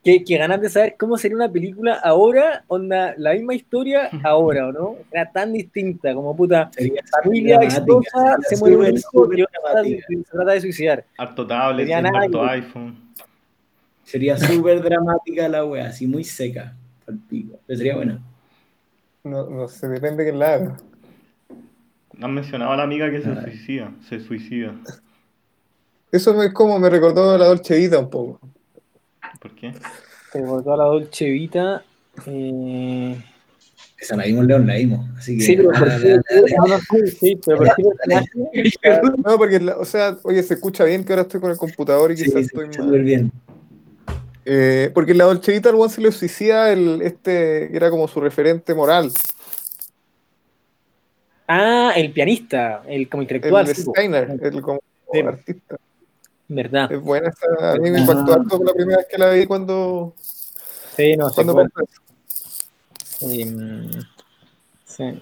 Que, 0.02 0.24
que 0.24 0.38
ganas 0.38 0.62
de 0.62 0.70
saber 0.70 0.96
cómo 0.98 1.18
sería 1.18 1.36
una 1.36 1.52
película 1.52 2.00
ahora, 2.02 2.64
onda, 2.68 3.14
la 3.18 3.34
misma 3.34 3.54
historia 3.54 4.08
ahora, 4.24 4.68
¿o 4.68 4.72
no? 4.72 4.96
Era 5.12 5.30
tan 5.30 5.52
distinta, 5.52 6.14
como 6.14 6.34
puta, 6.34 6.70
Sería 6.72 7.02
familia 7.22 7.60
sería 7.70 8.36
se 8.48 8.56
muere 8.56 8.76
un 8.76 8.96
hijo 8.96 9.28
se 9.30 10.24
trata 10.32 10.52
de 10.52 10.60
suicidar. 10.60 11.04
Harto 11.18 11.46
tablet, 11.46 11.92
harto 11.92 12.44
iPhone. 12.44 12.96
Sería 14.04 14.36
súper 14.38 14.82
dramática 14.82 15.48
la 15.48 15.64
wea, 15.64 15.88
así 15.88 16.06
muy 16.06 16.24
seca. 16.24 16.74
Pico. 17.28 17.58
Pero 17.66 17.76
sería 17.76 17.96
buena. 17.96 18.20
No, 19.24 19.48
no 19.50 19.68
sé, 19.68 19.88
depende 19.88 20.24
de 20.24 20.30
quién 20.30 20.38
la 20.38 20.54
haga. 20.54 20.76
Han 22.20 22.34
mencionado 22.34 22.72
a 22.72 22.76
la 22.76 22.82
amiga 22.82 23.10
que 23.10 23.22
se 23.22 23.30
Ay. 23.30 23.42
suicida. 23.42 23.92
Se 24.08 24.20
suicida. 24.20 24.74
Eso 26.12 26.42
es 26.42 26.52
como 26.52 26.78
me 26.78 26.90
recordó 26.90 27.36
la 27.38 27.46
Dolce 27.46 27.76
Vita 27.76 27.98
un 27.98 28.10
poco. 28.10 28.40
¿Por 29.38 29.54
qué? 29.54 29.72
Pero 30.32 30.46
por 30.46 30.64
toda 30.64 30.76
la 30.76 30.84
Dolce 30.84 31.28
Vita. 31.30 31.84
Eh... 32.26 33.16
Esa 33.98 34.16
la 34.16 34.24
vimos, 34.24 34.46
León, 34.46 34.66
la 34.66 34.74
vimos. 34.76 35.06
Así 35.18 35.36
que. 35.36 35.44
Sí, 35.44 35.56
pero 35.56 35.70
por 37.58 39.18
no, 39.18 39.36
porque, 39.38 39.56
o 39.78 39.84
sea, 39.84 40.16
oye, 40.22 40.42
se 40.42 40.54
escucha 40.54 40.84
bien 40.84 41.04
que 41.04 41.12
ahora 41.12 41.22
estoy 41.22 41.40
con 41.40 41.50
el 41.50 41.56
computador 41.58 42.10
y 42.10 42.16
Sí, 42.16 42.24
quizás 42.24 42.40
se 42.40 42.46
estoy 42.46 42.64
escucha 42.64 42.82
mal. 42.84 43.02
bien. 43.02 43.30
Eh, 44.46 44.90
porque 44.94 45.12
en 45.12 45.18
la 45.18 45.24
Dolce 45.24 45.52
Vita 45.52 45.68
al 45.68 45.90
se 45.90 46.00
le 46.00 46.12
suicida 46.12 46.72
el, 46.72 47.02
este, 47.02 47.68
que 47.70 47.76
era 47.76 47.90
como 47.90 48.08
su 48.08 48.20
referente 48.20 48.74
moral, 48.74 49.12
Ah, 51.52 51.92
el 51.96 52.12
pianista, 52.12 52.82
el 52.86 53.08
como 53.08 53.22
intelectual. 53.22 53.68
el. 53.68 53.74
Steiner, 53.74 54.38
el 54.40 54.62
como 54.62 54.80
Sí. 55.12 55.18
artista. 55.20 55.76
¿Verdad? 56.52 56.90
Es 56.90 57.00
buena 57.00 57.28
esa, 57.28 57.72
a 57.74 57.76
mí 57.76 57.90
me 57.90 58.00
impactó 58.00 58.32
Ah. 58.32 58.34
harto 58.40 58.60
la 58.64 58.72
primera 58.72 58.98
vez 58.98 59.06
que 59.08 59.18
la 59.18 59.30
vi 59.30 59.46
cuando, 59.46 60.14
Sí, 60.96 61.16
no, 61.16 61.28
sé 61.28 61.34
cuando 61.36 61.54
pasó 61.54 61.70
eso. 61.88 63.32
Em, 63.32 63.88
sí. 64.84 65.20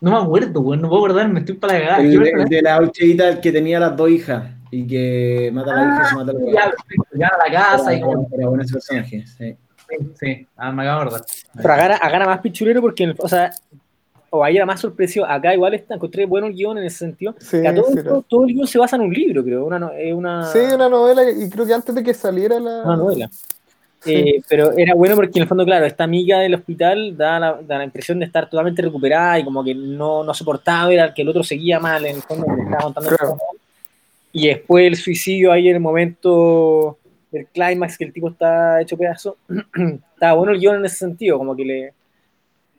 no 0.00 0.10
me 0.10 0.16
acuerdo, 0.16 0.60
weón, 0.60 0.82
no 0.82 0.88
puedo 0.88 1.04
acordarme, 1.04 1.40
estoy 1.40 1.54
para 1.54 1.74
la 1.74 1.80
cagada. 1.80 2.02
El, 2.02 2.44
de 2.46 2.62
la 2.62 2.80
Dolceita, 2.80 3.28
el 3.28 3.40
que 3.40 3.52
tenía 3.52 3.78
las 3.78 3.96
dos 3.96 4.10
hijas 4.10 4.44
y 4.72 4.86
que 4.88 5.50
mata 5.52 5.72
a 5.72 5.76
la 5.76 5.82
hija 5.84 6.08
se 6.08 6.14
mata 6.16 6.30
a 6.32 6.34
la 6.34 6.40
Ya, 6.52 6.70
perfecto, 6.70 7.04
llegan 7.12 7.30
a 7.32 7.48
la 7.48 7.52
casa 7.52 7.94
y 7.94 8.00
como 8.00 8.28
Era 8.32 8.48
bueno 8.48 8.62
ese 8.64 8.72
personaje. 8.72 9.24
Sí. 9.26 9.56
Sí, 9.88 9.96
sí, 10.20 10.46
ah, 10.56 10.72
me 10.72 10.82
acabo 10.82 11.00
de 11.00 11.06
acordar. 11.06 11.26
Pero 11.54 11.72
acá 11.74 12.16
era 12.16 12.26
más 12.26 12.40
pichulero 12.40 12.80
porque, 12.80 13.14
o 13.16 13.28
sea, 13.28 13.52
o 14.30 14.44
ahí 14.44 14.56
era 14.56 14.66
más 14.66 14.80
sorpresivo. 14.80 15.26
Acá 15.26 15.52
igual 15.52 15.74
está, 15.74 15.94
encontré 15.94 16.24
bueno 16.24 16.46
el 16.46 16.54
guion 16.54 16.78
en 16.78 16.84
ese 16.84 16.98
sentido. 16.98 17.34
Sí, 17.38 17.60
Que 17.60 17.68
a 17.68 17.74
todo, 17.74 17.86
sí, 17.92 17.98
esto, 17.98 18.24
todo 18.26 18.46
el 18.46 18.54
guion 18.54 18.66
se 18.66 18.78
basa 18.78 18.96
en 18.96 19.02
un 19.02 19.12
libro, 19.12 19.44
creo. 19.44 19.64
Una, 19.64 19.90
una, 20.14 20.46
Sí, 20.46 20.58
una 20.72 20.88
novela 20.88 21.22
y 21.30 21.50
creo 21.50 21.66
que 21.66 21.74
antes 21.74 21.94
de 21.94 22.02
que 22.02 22.14
saliera 22.14 22.58
la... 22.60 22.82
una 22.84 22.96
novela. 22.96 23.30
Sí. 24.02 24.14
Eh, 24.14 24.42
pero 24.48 24.72
era 24.72 24.94
bueno 24.94 25.14
porque 25.14 25.32
en 25.34 25.42
el 25.42 25.48
fondo, 25.48 25.64
claro, 25.64 25.84
esta 25.84 26.04
amiga 26.04 26.38
del 26.38 26.54
hospital 26.54 27.16
da 27.16 27.38
la, 27.38 27.60
da 27.60 27.78
la 27.78 27.84
impresión 27.84 28.18
de 28.18 28.24
estar 28.24 28.48
totalmente 28.48 28.80
recuperada 28.80 29.38
y 29.38 29.44
como 29.44 29.62
que 29.62 29.74
no, 29.74 30.24
no 30.24 30.32
soportaba 30.32 30.90
era 30.90 31.12
que 31.12 31.20
el 31.20 31.28
otro 31.28 31.42
seguía 31.42 31.78
mal, 31.80 32.06
en 32.06 32.16
el 32.16 32.22
fondo 32.22 32.46
le 32.56 32.62
estaba 32.62 32.84
contando 32.84 33.10
Claro. 33.10 33.36
Y 34.32 34.46
después 34.46 34.86
el 34.86 34.96
suicidio 34.96 35.52
ahí 35.52 35.68
en 35.68 35.74
el 35.74 35.80
momento 35.80 36.98
del 37.30 37.46
clímax 37.48 37.98
que 37.98 38.04
el 38.04 38.12
tipo 38.12 38.30
está 38.30 38.80
hecho 38.80 38.96
pedazo. 38.96 39.36
Estaba 40.14 40.34
bueno 40.34 40.52
el 40.52 40.60
guion 40.60 40.76
en 40.76 40.84
ese 40.84 40.96
sentido, 40.96 41.36
como 41.38 41.56
que 41.56 41.64
le 41.64 41.92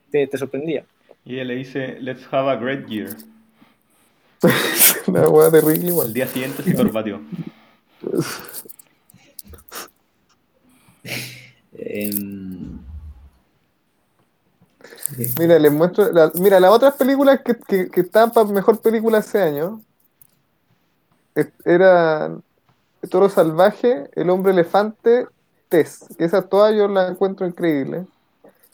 te, 0.09 0.27
te 0.27 0.37
sorprendía. 0.37 0.83
Y 1.25 1.35
ella 1.35 1.43
le 1.45 1.55
dice, 1.55 1.97
let's 2.01 2.25
have 2.31 2.49
a 2.49 2.55
great 2.55 2.87
year. 2.87 3.15
Una 5.07 5.27
hueá 5.29 5.51
terrible 5.51 5.75
Al 5.83 5.87
igual. 5.89 6.13
día 6.13 6.27
siguiente 6.27 6.63
se 6.63 6.73
corbateó. 6.75 7.21
Em, 11.73 12.79
Mira, 15.39 15.59
les 15.59 15.71
muestro. 15.71 16.11
la- 16.11 16.31
mira, 16.35 16.59
las 16.59 16.71
otras 16.71 16.95
películas 16.95 17.41
que, 17.43 17.55
que, 17.55 17.89
que 17.89 18.01
estaban 18.01 18.31
para 18.31 18.47
mejor 18.47 18.79
película 18.81 19.17
ese 19.19 19.41
año 19.41 19.81
eran 21.65 22.43
Toro 23.09 23.29
Salvaje, 23.29 24.09
El 24.15 24.29
Hombre 24.29 24.53
Elefante, 24.53 25.27
Tess. 25.69 26.05
Que 26.17 26.25
esas 26.25 26.49
todas 26.49 26.73
yo 26.75 26.87
las 26.87 27.11
encuentro 27.11 27.45
increíbles. 27.45 28.05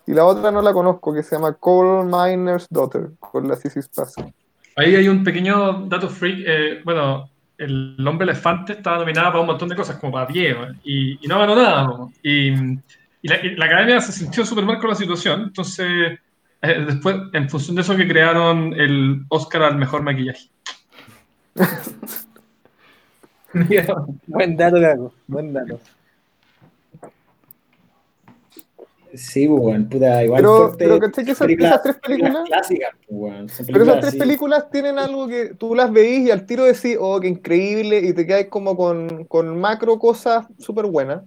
Y 0.08 0.14
la 0.14 0.26
otra 0.26 0.52
no 0.52 0.62
la 0.62 0.74
conozco, 0.74 1.14
que 1.14 1.22
se 1.22 1.36
llama 1.36 1.54
Coal 1.54 2.06
Miner's 2.06 2.68
Daughter, 2.70 3.10
con 3.20 3.48
la 3.48 3.56
Sissy 3.56 3.82
Spacek. 3.82 4.34
Ahí 4.78 4.96
hay 4.96 5.08
un 5.10 5.24
pequeño 5.24 5.86
dato 5.88 6.10
freak. 6.10 6.44
eh, 6.48 6.82
bueno, 6.86 7.30
el 7.58 7.98
hombre 8.08 8.26
elefante 8.26 8.74
estaba 8.74 9.00
nominada 9.00 9.28
para 9.30 9.42
un 9.42 9.48
montón 9.48 9.68
de 9.68 9.76
cosas, 9.76 9.98
como 9.98 10.14
para 10.14 10.28
10, 10.28 10.58
¿no? 10.58 10.68
y, 10.84 11.20
y 11.26 11.28
no 11.28 11.40
ganó 11.40 11.56
nada. 11.56 11.84
¿no? 11.84 12.14
Y, 12.24 12.50
y 13.22 13.28
la, 13.28 13.46
y 13.46 13.56
la 13.56 13.66
academia 13.66 14.00
se 14.00 14.12
sintió 14.12 14.46
súper 14.46 14.64
mal 14.66 14.80
con 14.80 14.90
la 14.92 14.96
situación. 14.96 15.42
Entonces, 15.44 16.20
eh, 16.62 16.86
después, 16.88 17.18
en 17.34 17.50
función 17.50 17.76
de 17.76 17.82
eso, 17.82 17.98
que 17.98 18.08
crearon 18.08 18.74
el 18.74 19.24
Oscar 19.30 19.64
al 19.64 19.78
mejor 19.78 20.04
maquillaje. 20.04 20.50
Buen 24.28 24.56
dato, 24.56 24.80
Caco. 24.80 25.14
Buen 25.28 25.54
dato. 25.54 25.80
Sí, 29.14 29.48
pues, 29.48 29.62
weón, 29.64 29.90
puta, 29.90 30.24
igual 30.24 30.42
Pero, 30.42 30.76
pero 30.78 31.00
¿cachai 31.00 31.26
que 31.26 31.32
esas, 31.32 31.50
esas 31.50 31.82
tres 31.82 31.96
películas? 31.98 32.48
clásicas, 32.48 32.90
pues, 33.08 33.68
Pero 33.68 33.84
esas 33.84 33.96
tres 34.00 34.10
así. 34.10 34.20
películas 34.20 34.70
tienen 34.72 35.00
algo 35.00 35.28
que 35.28 35.54
tú 35.56 35.74
las 35.76 35.92
veís 35.92 36.28
y 36.28 36.32
al 36.32 36.46
tiro 36.46 36.66
decís, 36.66 36.98
oh, 37.00 37.20
qué 37.20 37.28
increíble, 37.28 38.00
y 38.00 38.14
te 38.14 38.26
quedas 38.26 38.46
como 38.50 38.76
con, 38.76 39.26
con 39.26 39.60
macro 39.60 39.98
cosas 39.98 40.46
súper 40.60 40.86
buenas. 40.86 41.24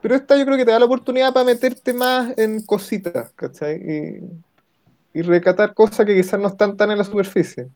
Pero 0.00 0.14
esta 0.14 0.36
yo 0.36 0.44
creo 0.44 0.56
que 0.56 0.64
te 0.64 0.70
da 0.70 0.78
la 0.78 0.84
oportunidad 0.86 1.32
para 1.32 1.44
meterte 1.46 1.92
más 1.92 2.32
en 2.38 2.64
cositas, 2.64 3.32
¿cachai? 3.34 3.76
Y, 3.76 5.18
y 5.18 5.22
recatar 5.22 5.74
cosas 5.74 6.06
que 6.06 6.14
quizás 6.14 6.38
no 6.38 6.48
están 6.48 6.76
tan 6.76 6.90
en 6.90 6.98
la 6.98 7.04
superficie. 7.04 7.68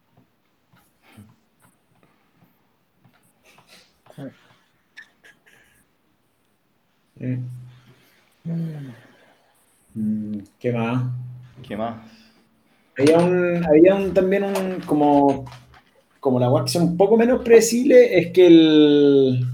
Mm, 7.20 7.61
¿Qué 10.58 10.72
más? 10.72 11.04
¿Qué 11.66 11.76
más? 11.76 11.96
Había 12.98 13.18
un, 13.18 13.64
había 13.64 13.94
un 13.94 14.12
también 14.12 14.44
un 14.44 14.80
como, 14.86 15.44
como 16.20 16.40
la 16.40 16.64
que 16.64 16.70
son 16.70 16.82
un 16.82 16.96
poco 16.96 17.16
menos 17.16 17.42
predecible 17.42 18.18
es 18.18 18.32
que 18.32 18.46
el 18.46 19.46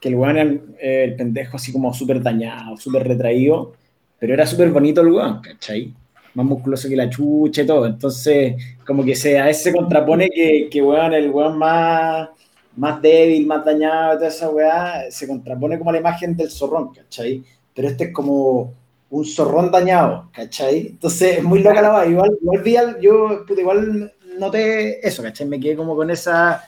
que 0.00 0.08
el 0.08 0.14
weón 0.16 0.36
era 0.36 0.50
eh, 0.80 1.04
el 1.04 1.16
pendejo 1.16 1.56
así 1.56 1.72
como 1.72 1.92
súper 1.94 2.22
dañado, 2.22 2.76
súper 2.76 3.08
retraído, 3.08 3.72
pero 4.18 4.34
era 4.34 4.46
súper 4.46 4.70
bonito 4.70 5.00
el 5.00 5.12
weón, 5.12 5.40
¿cachai? 5.40 5.94
Más 6.34 6.46
musculoso 6.46 6.88
que 6.88 6.96
la 6.96 7.08
chucha 7.08 7.62
y 7.62 7.66
todo. 7.66 7.86
Entonces, 7.86 8.54
como 8.86 9.02
que 9.04 9.14
se, 9.16 9.38
a 9.38 9.46
veces 9.46 9.62
se 9.64 9.72
contrapone 9.72 10.28
que, 10.28 10.68
que 10.70 10.82
weón, 10.82 11.14
el 11.14 11.30
weón 11.30 11.58
más, 11.58 12.28
más 12.76 13.00
débil, 13.00 13.46
más 13.46 13.64
dañado 13.64 14.14
y 14.14 14.16
toda 14.16 14.28
esa 14.28 14.50
weá, 14.50 15.10
se 15.10 15.26
contrapone 15.26 15.78
como 15.78 15.90
a 15.90 15.94
la 15.94 16.00
imagen 16.00 16.36
del 16.36 16.50
zorrón, 16.50 16.92
¿cachai? 16.92 17.42
Pero 17.76 17.88
este 17.90 18.06
es 18.06 18.14
como 18.14 18.74
un 19.10 19.26
zorrón 19.26 19.70
dañado, 19.72 20.30
¿cachai? 20.34 20.88
Entonces 20.88 21.38
es 21.38 21.44
muy 21.44 21.60
loca 21.62 21.82
la 21.82 21.94
weá. 21.94 22.06
Igual, 22.08 22.38
igual 22.42 23.00
yo 23.02 23.44
puta, 23.46 23.60
igual 23.62 24.12
noté 24.40 25.06
eso, 25.06 25.22
¿cachai? 25.22 25.46
Me 25.48 25.60
quedé 25.60 25.76
como 25.76 25.96
con 25.96 26.10
esa 26.10 26.64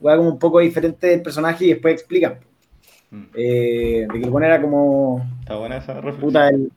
weá 0.00 0.16
como 0.18 0.30
un 0.30 0.38
poco 0.40 0.60
diferente 0.60 1.08
del 1.08 1.22
personaje 1.22 1.66
y 1.66 1.70
después 1.70 1.94
explican. 1.94 2.40
Mm, 3.10 3.24
Eh, 3.34 4.06
de 4.12 4.20
que 4.20 4.26
el 4.26 4.44
era 4.44 4.60
como 4.60 5.22
Está 5.40 5.56
buena 5.56 5.78
esa 5.78 6.00
puta, 6.20 6.48
el, 6.50 6.70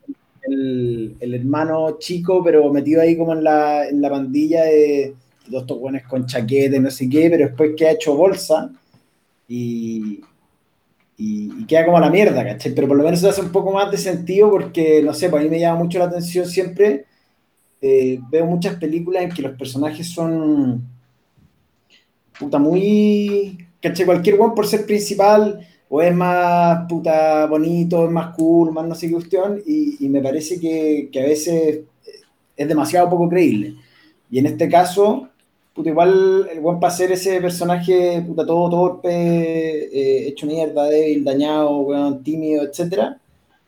el- 0.48 1.16
el 1.20 1.34
hermano 1.34 1.98
chico, 1.98 2.42
pero 2.42 2.72
metido 2.72 3.02
ahí 3.02 3.16
como 3.16 3.34
en 3.34 3.44
la, 3.44 3.86
en 3.88 4.00
la 4.00 4.10
pandilla 4.10 4.64
de 4.64 5.14
todos 5.48 5.62
estos 5.62 5.78
buenos 5.80 6.02
con 6.04 6.26
chaqueta 6.26 6.76
y 6.76 6.80
no 6.80 6.90
sé 6.90 7.08
qué, 7.08 7.28
pero 7.30 7.46
después 7.48 7.72
que 7.76 7.86
ha 7.86 7.92
hecho 7.92 8.14
bolsa 8.16 8.70
y, 9.48 10.20
y, 11.22 11.62
y 11.62 11.66
queda 11.66 11.84
como 11.86 11.98
a 11.98 12.00
la 12.00 12.10
mierda, 12.10 12.44
¿cachai? 12.44 12.74
Pero 12.74 12.88
por 12.88 12.96
lo 12.96 13.04
menos 13.04 13.20
eso 13.20 13.30
hace 13.30 13.42
un 13.42 13.52
poco 13.52 13.72
más 13.72 13.90
de 13.90 13.98
sentido 13.98 14.50
porque, 14.50 15.02
no 15.02 15.12
sé, 15.14 15.28
para 15.30 15.42
mí 15.44 15.50
me 15.50 15.60
llama 15.60 15.82
mucho 15.84 15.98
la 15.98 16.06
atención 16.06 16.46
siempre. 16.46 17.06
eh, 17.82 18.18
veo 18.30 18.46
muchas 18.46 18.76
películas 18.76 19.24
en 19.24 19.30
que 19.32 19.42
los 19.42 19.56
personajes 19.58 20.08
son 20.08 20.82
puta 22.38 22.58
muy, 22.58 23.58
¿cachai? 23.80 24.06
Cualquier 24.06 24.40
one 24.40 24.54
por 24.54 24.66
ser 24.66 24.86
principal 24.86 25.66
o 25.88 26.00
es 26.00 26.14
más 26.14 26.86
puta 26.88 27.46
bonito, 27.46 28.04
es 28.06 28.10
más 28.10 28.34
cool, 28.34 28.72
más 28.72 28.86
no 28.86 28.94
sé 28.94 29.08
qué 29.08 29.12
cuestión, 29.14 29.60
y, 29.66 30.04
y 30.04 30.08
me 30.08 30.22
parece 30.22 30.58
que, 30.58 31.10
que 31.12 31.20
a 31.20 31.24
veces 31.24 31.80
es 32.56 32.68
demasiado 32.68 33.10
poco 33.10 33.28
creíble. 33.28 33.74
Y 34.30 34.38
en 34.38 34.46
este 34.46 34.68
caso, 34.68 35.28
puta, 35.74 35.90
igual 35.90 36.48
el 36.50 36.60
buen 36.60 36.78
para 36.80 36.94
ese 36.94 37.40
personaje 37.40 38.22
puta, 38.26 38.46
todo 38.46 38.70
torpe, 38.70 39.10
eh, 39.10 40.28
hecho 40.28 40.46
mierda, 40.46 40.84
débil, 40.84 41.24
dañado, 41.24 41.80
weón, 41.80 42.22
tímido, 42.22 42.64
etc. 42.64 43.16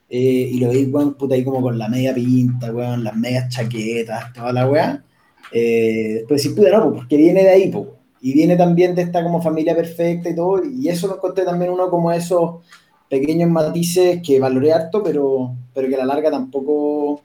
y 0.09 0.59
lo 0.59 0.69
veis, 0.69 0.87
weón, 0.91 1.15
puta, 1.15 1.35
ahí 1.35 1.43
como 1.43 1.61
con 1.61 1.77
la 1.77 1.89
media 1.89 2.13
pinta, 2.13 2.71
weón, 2.71 3.03
las 3.03 3.15
medias 3.15 3.49
chaquetas, 3.49 4.33
toda 4.33 4.53
la 4.53 4.69
weá. 4.69 5.03
Eh, 5.51 6.15
después 6.19 6.43
decís, 6.43 6.57
puta, 6.57 6.71
no, 6.71 6.89
pues, 6.89 6.95
porque 7.01 7.17
viene 7.17 7.43
de 7.43 7.49
ahí. 7.49 7.73
Y 8.21 8.33
viene 8.33 8.55
también 8.55 8.95
de 8.95 9.03
esta 9.03 9.23
como 9.23 9.41
familia 9.41 9.75
perfecta 9.75 10.29
y 10.29 10.35
todo, 10.35 10.63
y 10.63 10.89
eso 10.89 11.07
lo 11.07 11.15
encontré 11.15 11.45
también 11.45 11.71
uno 11.71 11.89
como 11.89 12.11
esos 12.11 12.63
pequeños 13.09 13.49
matices 13.49 14.21
que 14.25 14.39
valoré 14.39 14.73
harto, 14.73 15.03
pero, 15.03 15.55
pero 15.73 15.87
que 15.87 15.95
a 15.95 15.99
la 15.99 16.05
larga 16.05 16.31
tampoco 16.31 17.21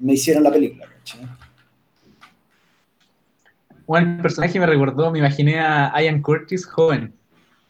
me 0.00 0.14
hicieron 0.14 0.42
la 0.42 0.50
película. 0.50 0.86
¿cachai? 0.98 1.45
Bueno, 3.86 4.16
el 4.16 4.22
personaje 4.22 4.58
me 4.58 4.66
recordó, 4.66 5.10
me 5.10 5.20
imaginé 5.20 5.60
a 5.60 5.92
Ian 6.02 6.22
Curtis 6.22 6.66
joven. 6.66 7.14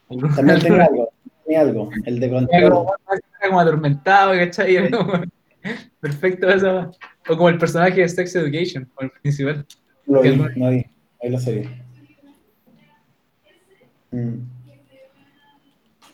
También 0.08 0.60
tenía 0.60 0.84
algo, 0.90 1.12
tenía 1.44 1.60
algo, 1.60 1.90
el 2.04 2.20
de 2.20 2.26
Era 2.26 2.38
control. 2.38 2.70
como, 2.70 2.94
era 3.14 3.48
como 3.48 3.60
atormentado, 3.60 4.32
¿cachai? 4.32 4.90
Perfecto 6.00 6.48
eso. 6.48 6.92
O 7.28 7.36
como 7.36 7.48
el 7.48 7.58
personaje 7.58 8.00
de 8.00 8.08
Sex 8.08 8.36
Education, 8.36 8.88
como 8.94 9.10
el 9.10 9.20
principal. 9.20 9.66
Lo 10.06 10.22
vi, 10.22 10.36
no 10.36 10.70
vi, 10.70 10.86
ahí 11.22 11.30
lo 11.30 11.40
sabía. 11.40 11.84
Mm. 14.12 14.34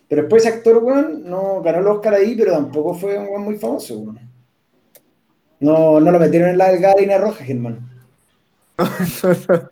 Pero 0.08 0.22
después 0.22 0.44
ese 0.44 0.54
actor, 0.54 0.78
weón, 0.82 1.24
no 1.24 1.62
ganó 1.62 1.78
el 1.80 1.86
Oscar 1.86 2.14
ahí, 2.14 2.34
pero 2.34 2.52
tampoco 2.52 2.94
fue 2.94 3.18
un 3.18 3.28
weón 3.28 3.44
muy 3.44 3.56
famoso, 3.56 3.98
weón. 3.98 4.20
No, 5.60 6.00
no 6.00 6.10
lo 6.10 6.18
metieron 6.18 6.48
en 6.48 6.58
la 6.58 6.72
línea 6.98 7.18
roja, 7.18 7.44
Germán. 7.44 7.91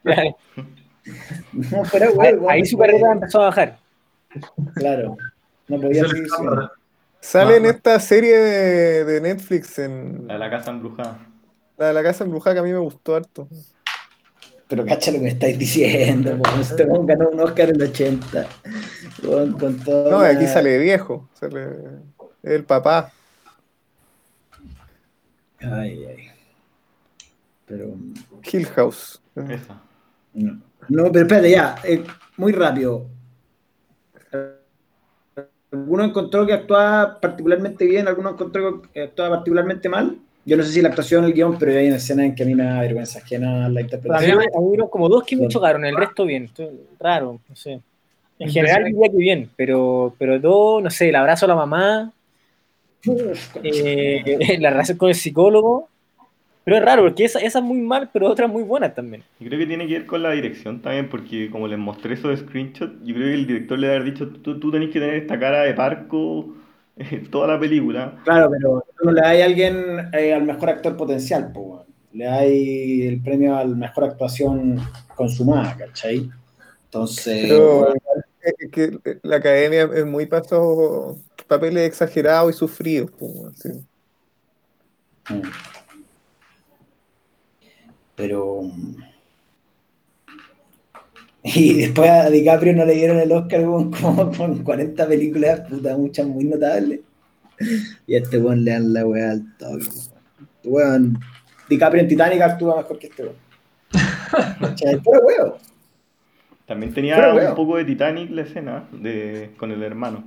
No, 1.52 1.82
pero 1.90 2.06
Ahí, 2.20 2.34
weón, 2.34 2.50
ahí 2.50 2.64
su 2.64 2.76
carrera 2.78 3.12
empezó 3.12 3.40
a 3.42 3.46
bajar. 3.46 3.78
Claro. 4.74 5.16
No 5.66 5.80
podía 5.80 6.06
seguir. 6.06 6.26
Sale 7.20 7.56
en 7.56 7.66
esta 7.66 7.98
serie 8.00 8.36
de, 8.38 9.04
de 9.04 9.20
Netflix, 9.20 9.78
en 9.78 10.26
La 10.26 10.34
de 10.34 10.40
la 10.40 10.50
casa 10.50 10.70
embrujada. 10.70 11.18
la 11.78 11.88
de 11.88 11.94
la 11.94 12.02
casa 12.02 12.24
embrujada, 12.24 12.54
que 12.54 12.60
a 12.60 12.62
mí 12.62 12.72
me 12.72 12.78
gustó 12.78 13.16
harto. 13.16 13.48
Pero 14.68 14.86
cacha 14.86 15.10
lo 15.10 15.18
que 15.18 15.24
me 15.24 15.30
estáis 15.30 15.58
diciendo. 15.58 16.38
Este 16.60 16.84
weón 16.84 17.06
ganó 17.06 17.28
un 17.30 17.40
Oscar 17.40 17.70
en 17.70 17.76
el 17.76 17.82
80. 17.90 18.46
Weón, 19.24 19.52
con 19.58 19.76
todo. 19.80 20.10
No, 20.10 20.18
aquí 20.20 20.46
sale 20.46 20.78
viejo, 20.78 21.28
sale 21.34 21.66
el 22.42 22.64
papá. 22.64 23.10
Ay, 25.60 26.04
ay. 26.06 26.30
Pero. 27.70 27.94
Hill 28.52 28.66
House. 28.66 29.22
Esa. 29.36 29.80
No, 30.34 30.60
no 30.88 31.12
pero 31.12 31.22
espérate, 31.24 31.50
ya. 31.52 31.76
eh, 31.84 32.02
muy 32.36 32.52
rápido. 32.52 33.06
alguno 35.70 36.04
encontró 36.04 36.44
que 36.44 36.52
actuaba 36.52 37.20
particularmente 37.20 37.84
bien, 37.86 38.08
alguno 38.08 38.30
encontró 38.30 38.82
que 38.82 39.02
actuaba 39.02 39.36
particularmente 39.36 39.88
mal. 39.88 40.18
Yo 40.44 40.56
no 40.56 40.64
sé 40.64 40.72
si 40.72 40.82
la 40.82 40.88
actuación, 40.88 41.24
el 41.24 41.32
guion, 41.32 41.58
pero 41.58 41.78
hay 41.78 41.86
una 41.86 41.96
escena 41.96 42.24
en 42.24 42.34
que 42.34 42.42
a 42.42 42.46
mí 42.46 42.54
me 42.56 42.64
da 42.64 42.80
vergüenza 42.80 43.20
ajena 43.20 43.68
la 43.68 43.82
interpretación. 43.82 44.38
a 44.38 44.40
mí 44.40 44.46
hubieron 44.54 44.88
como 44.88 45.08
dos 45.08 45.22
que 45.22 45.36
me 45.36 45.46
chocaron, 45.46 45.84
el 45.84 45.96
resto 45.96 46.24
bien. 46.24 46.50
Raro, 46.98 47.40
no 47.48 47.54
sé. 47.54 47.80
En 48.38 48.50
general 48.50 48.84
diría 48.84 49.10
que 49.10 49.16
bien, 49.16 49.50
pero, 49.54 50.14
pero 50.18 50.40
dos, 50.40 50.82
no 50.82 50.90
sé, 50.90 51.10
el 51.10 51.14
abrazo 51.14 51.44
a 51.44 51.48
la 51.48 51.54
mamá, 51.54 52.12
eh, 53.62 54.56
la 54.58 54.70
relación 54.70 54.98
con 54.98 55.10
el 55.10 55.14
psicólogo. 55.14 55.88
Pero 56.64 56.76
es 56.76 56.84
raro, 56.84 57.02
porque 57.02 57.24
esa, 57.24 57.38
esa 57.40 57.58
es 57.58 57.64
muy 57.64 57.80
mal, 57.80 58.10
pero 58.12 58.28
otra 58.28 58.46
muy 58.46 58.62
buena 58.62 58.92
también. 58.92 59.22
Y 59.38 59.46
creo 59.46 59.58
que 59.58 59.66
tiene 59.66 59.86
que 59.86 59.94
ver 59.94 60.06
con 60.06 60.22
la 60.22 60.30
dirección 60.32 60.82
también, 60.82 61.08
porque 61.08 61.50
como 61.50 61.66
les 61.66 61.78
mostré 61.78 62.14
esos 62.14 62.38
screenshots, 62.40 63.02
yo 63.02 63.14
creo 63.14 63.28
que 63.28 63.34
el 63.34 63.46
director 63.46 63.78
le 63.78 63.86
debe 63.86 64.00
haber 64.00 64.12
dicho, 64.12 64.28
tú, 64.28 64.60
tú 64.60 64.70
tenés 64.70 64.90
que 64.90 65.00
tener 65.00 65.14
esta 65.14 65.38
cara 65.38 65.62
de 65.62 65.74
parco 65.74 66.54
eh, 66.96 67.24
toda 67.30 67.48
la 67.48 67.60
película. 67.60 68.20
Claro, 68.24 68.50
pero 68.50 68.84
no 69.02 69.12
le 69.12 69.20
a 69.20 69.44
alguien 69.44 70.10
eh, 70.12 70.34
al 70.34 70.44
mejor 70.44 70.68
actor 70.68 70.96
potencial, 70.96 71.52
le 72.12 72.24
das 72.24 72.42
el 72.42 73.20
premio 73.22 73.56
al 73.56 73.76
mejor 73.76 74.04
actuación 74.04 74.80
consumada, 75.14 75.76
¿cachai? 75.76 76.28
Entonces, 76.84 77.46
Pero 77.48 77.82
weón, 77.82 77.98
es 78.42 78.70
que 78.70 78.98
la 79.22 79.36
academia 79.36 79.88
es 79.94 80.04
muy 80.04 80.26
paso 80.26 81.18
papeles 81.46 81.88
exagerados 81.88 82.54
y 82.54 82.58
sufridos. 82.58 83.10
pues, 83.18 83.32
sí. 83.56 83.68
Mm. 85.28 85.42
Pero. 88.20 88.62
mm, 88.62 88.96
Y 91.42 91.74
después 91.74 92.10
a 92.10 92.28
DiCaprio 92.28 92.74
no 92.74 92.84
le 92.84 92.94
dieron 92.94 93.18
el 93.18 93.32
Oscar 93.32 93.66
weón, 93.66 93.90
como 94.00 94.30
con 94.30 94.62
40 94.62 95.08
películas, 95.08 95.60
puta, 95.60 95.96
muchas 95.96 96.26
muy 96.26 96.44
notables. 96.44 97.00
Y 98.06 98.14
a 98.14 98.18
este 98.18 98.38
weón 98.38 98.64
le 98.64 98.72
dan 98.72 98.92
la 98.92 99.06
weá 99.06 99.32
al 99.32 99.56
toque. 99.56 99.86
Weón, 100.64 101.18
DiCaprio 101.68 102.02
en 102.02 102.08
Titanic 102.08 102.40
actúa 102.42 102.76
mejor 102.76 102.98
que 102.98 103.06
este 103.06 103.22
weón. 103.24 103.36
Puro 105.04 105.20
weón. 105.20 105.54
También 106.66 106.94
tenía 106.94 107.16
Pero, 107.16 107.30
un 107.30 107.36
weón. 107.36 107.54
poco 107.54 107.76
de 107.76 107.84
Titanic 107.84 108.30
la 108.30 108.42
escena 108.42 108.88
de, 108.92 109.52
con 109.56 109.72
el 109.72 109.82
hermano. 109.82 110.24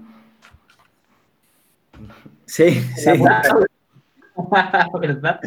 Sí, 2.45 2.81
sí. 2.95 3.11
¿Verdad? 4.99 5.39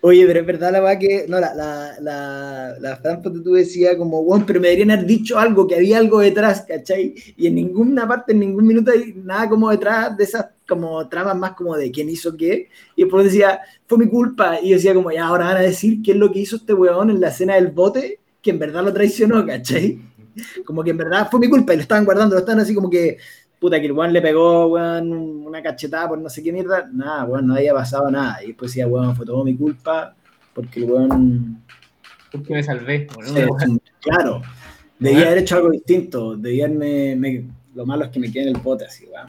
Oye, 0.00 0.26
pero 0.26 0.40
es 0.40 0.46
verdad 0.46 0.72
la 0.72 0.82
weá 0.82 0.98
que. 0.98 1.26
No, 1.28 1.40
la, 1.40 1.54
la, 1.54 1.96
la, 2.00 2.78
la 2.78 2.96
Fran 2.96 3.22
Ponte 3.22 3.40
tú 3.40 3.54
decía 3.54 3.96
como, 3.96 4.20
weón, 4.20 4.44
pero 4.44 4.60
me 4.60 4.68
deberían 4.68 4.90
haber 4.90 5.06
dicho 5.06 5.38
algo, 5.38 5.66
que 5.66 5.76
había 5.76 5.98
algo 5.98 6.20
detrás, 6.20 6.62
¿cachai? 6.66 7.14
Y 7.36 7.46
en 7.46 7.54
ninguna 7.54 8.06
parte, 8.06 8.32
en 8.32 8.40
ningún 8.40 8.66
minuto 8.66 8.90
hay 8.90 9.14
nada 9.14 9.48
como 9.48 9.70
detrás 9.70 10.16
de 10.16 10.24
esas 10.24 10.46
como 10.68 11.08
tramas 11.08 11.36
más 11.36 11.52
como 11.52 11.74
de 11.76 11.90
quién 11.90 12.10
hizo 12.10 12.36
qué. 12.36 12.68
Y 12.94 13.02
después 13.02 13.24
decía, 13.24 13.60
fue 13.86 13.98
mi 13.98 14.08
culpa. 14.08 14.58
Y 14.60 14.70
yo 14.70 14.76
decía 14.76 14.94
como, 14.94 15.10
ya, 15.10 15.26
ahora 15.26 15.46
van 15.46 15.56
a 15.56 15.60
decir 15.60 16.02
qué 16.02 16.12
es 16.12 16.16
lo 16.16 16.30
que 16.30 16.40
hizo 16.40 16.56
este 16.56 16.74
weón 16.74 17.10
en 17.10 17.20
la 17.20 17.28
escena 17.28 17.54
del 17.54 17.68
bote, 17.68 18.20
que 18.42 18.50
en 18.50 18.58
verdad 18.58 18.84
lo 18.84 18.92
traicionó, 18.92 19.44
¿cachai? 19.46 20.00
Como 20.64 20.84
que 20.84 20.90
en 20.90 20.98
verdad 20.98 21.28
fue 21.30 21.40
mi 21.40 21.48
culpa 21.48 21.72
y 21.72 21.76
lo 21.76 21.82
estaban 21.82 22.04
guardando, 22.04 22.34
lo 22.34 22.40
estaban 22.40 22.60
así 22.60 22.74
como 22.74 22.90
que, 22.90 23.16
puta, 23.58 23.80
que 23.80 23.86
el 23.86 23.92
weón 23.92 24.12
le 24.12 24.22
pegó, 24.22 24.66
weón, 24.68 25.12
una 25.46 25.62
cachetada 25.62 26.08
por 26.08 26.18
no 26.18 26.28
sé 26.28 26.42
qué 26.42 26.52
mierda. 26.52 26.88
Nada, 26.92 27.24
weón, 27.24 27.46
no 27.46 27.54
había 27.54 27.74
pasado 27.74 28.10
nada. 28.10 28.42
Y 28.42 28.48
después 28.48 28.70
decía, 28.70 28.86
weón, 28.86 29.14
fue 29.16 29.26
todo 29.26 29.44
mi 29.44 29.56
culpa 29.56 30.14
porque 30.54 30.80
el 30.80 30.90
weón. 30.90 31.62
Porque 32.30 32.54
me 32.54 32.62
salvé. 32.62 33.06
boludo. 33.14 33.56
claro, 34.00 34.42
debía 34.98 35.26
haber 35.26 35.38
hecho 35.38 35.56
algo 35.56 35.70
distinto. 35.70 36.36
Debía 36.36 36.66
haberme. 36.66 37.16
me- 37.16 37.44
lo 37.74 37.86
malo 37.86 38.04
es 38.06 38.10
que 38.10 38.18
me 38.18 38.32
quedé 38.32 38.48
en 38.50 38.56
el 38.56 38.62
bote 38.62 38.84
así, 38.86 39.06
weón. 39.06 39.28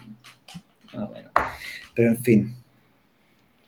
Ah, 0.94 1.06
bueno. 1.06 1.30
Pero 1.94 2.10
en 2.10 2.18
fin. 2.18 2.56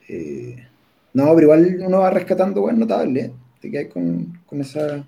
Eh, 0.07 0.68
no, 1.14 1.26
pero 1.36 1.41
igual 1.41 1.78
uno 1.86 1.99
va 1.99 2.09
rescatando, 2.09 2.62
weón, 2.62 2.80
notable. 2.80 3.20
¿eh? 3.22 3.32
Te 3.59 3.70
quedas 3.70 3.93
con, 3.93 4.39
con 4.45 4.59
esas 4.62 5.03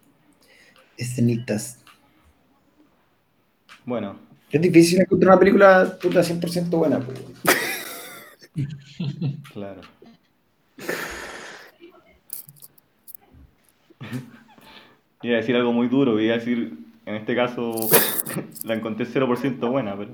escenitas. 0.97 1.79
Bueno, 3.85 4.17
Es 4.53 4.61
difícil 4.61 5.01
encontrar 5.01 5.31
una 5.31 5.39
película 5.39 5.97
puta 5.99 6.21
100% 6.21 6.69
buena. 6.69 6.99
pues. 6.99 7.19
claro. 9.51 9.81
Iba 15.23 15.33
a 15.33 15.37
decir 15.37 15.55
algo 15.55 15.73
muy 15.73 15.87
duro, 15.87 16.19
iba 16.19 16.35
a 16.35 16.37
decir, 16.37 16.77
en 17.07 17.15
este 17.15 17.35
caso, 17.35 17.73
la 18.63 18.75
encontré 18.75 19.07
0% 19.07 19.71
buena, 19.71 19.97
pero... 19.97 20.11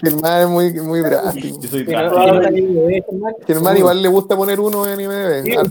Germán 0.00 0.42
es 0.42 0.48
muy, 0.48 0.72
muy 0.74 1.00
drástico. 1.00 1.60
Yo 1.62 1.68
soy 1.68 1.82
drástico. 1.82 2.88
Germán 3.44 3.76
igual 3.76 4.00
le 4.02 4.08
gusta 4.08 4.36
poner 4.36 4.60
uno 4.60 4.86
en 4.86 5.00
IMDb. 5.00 5.66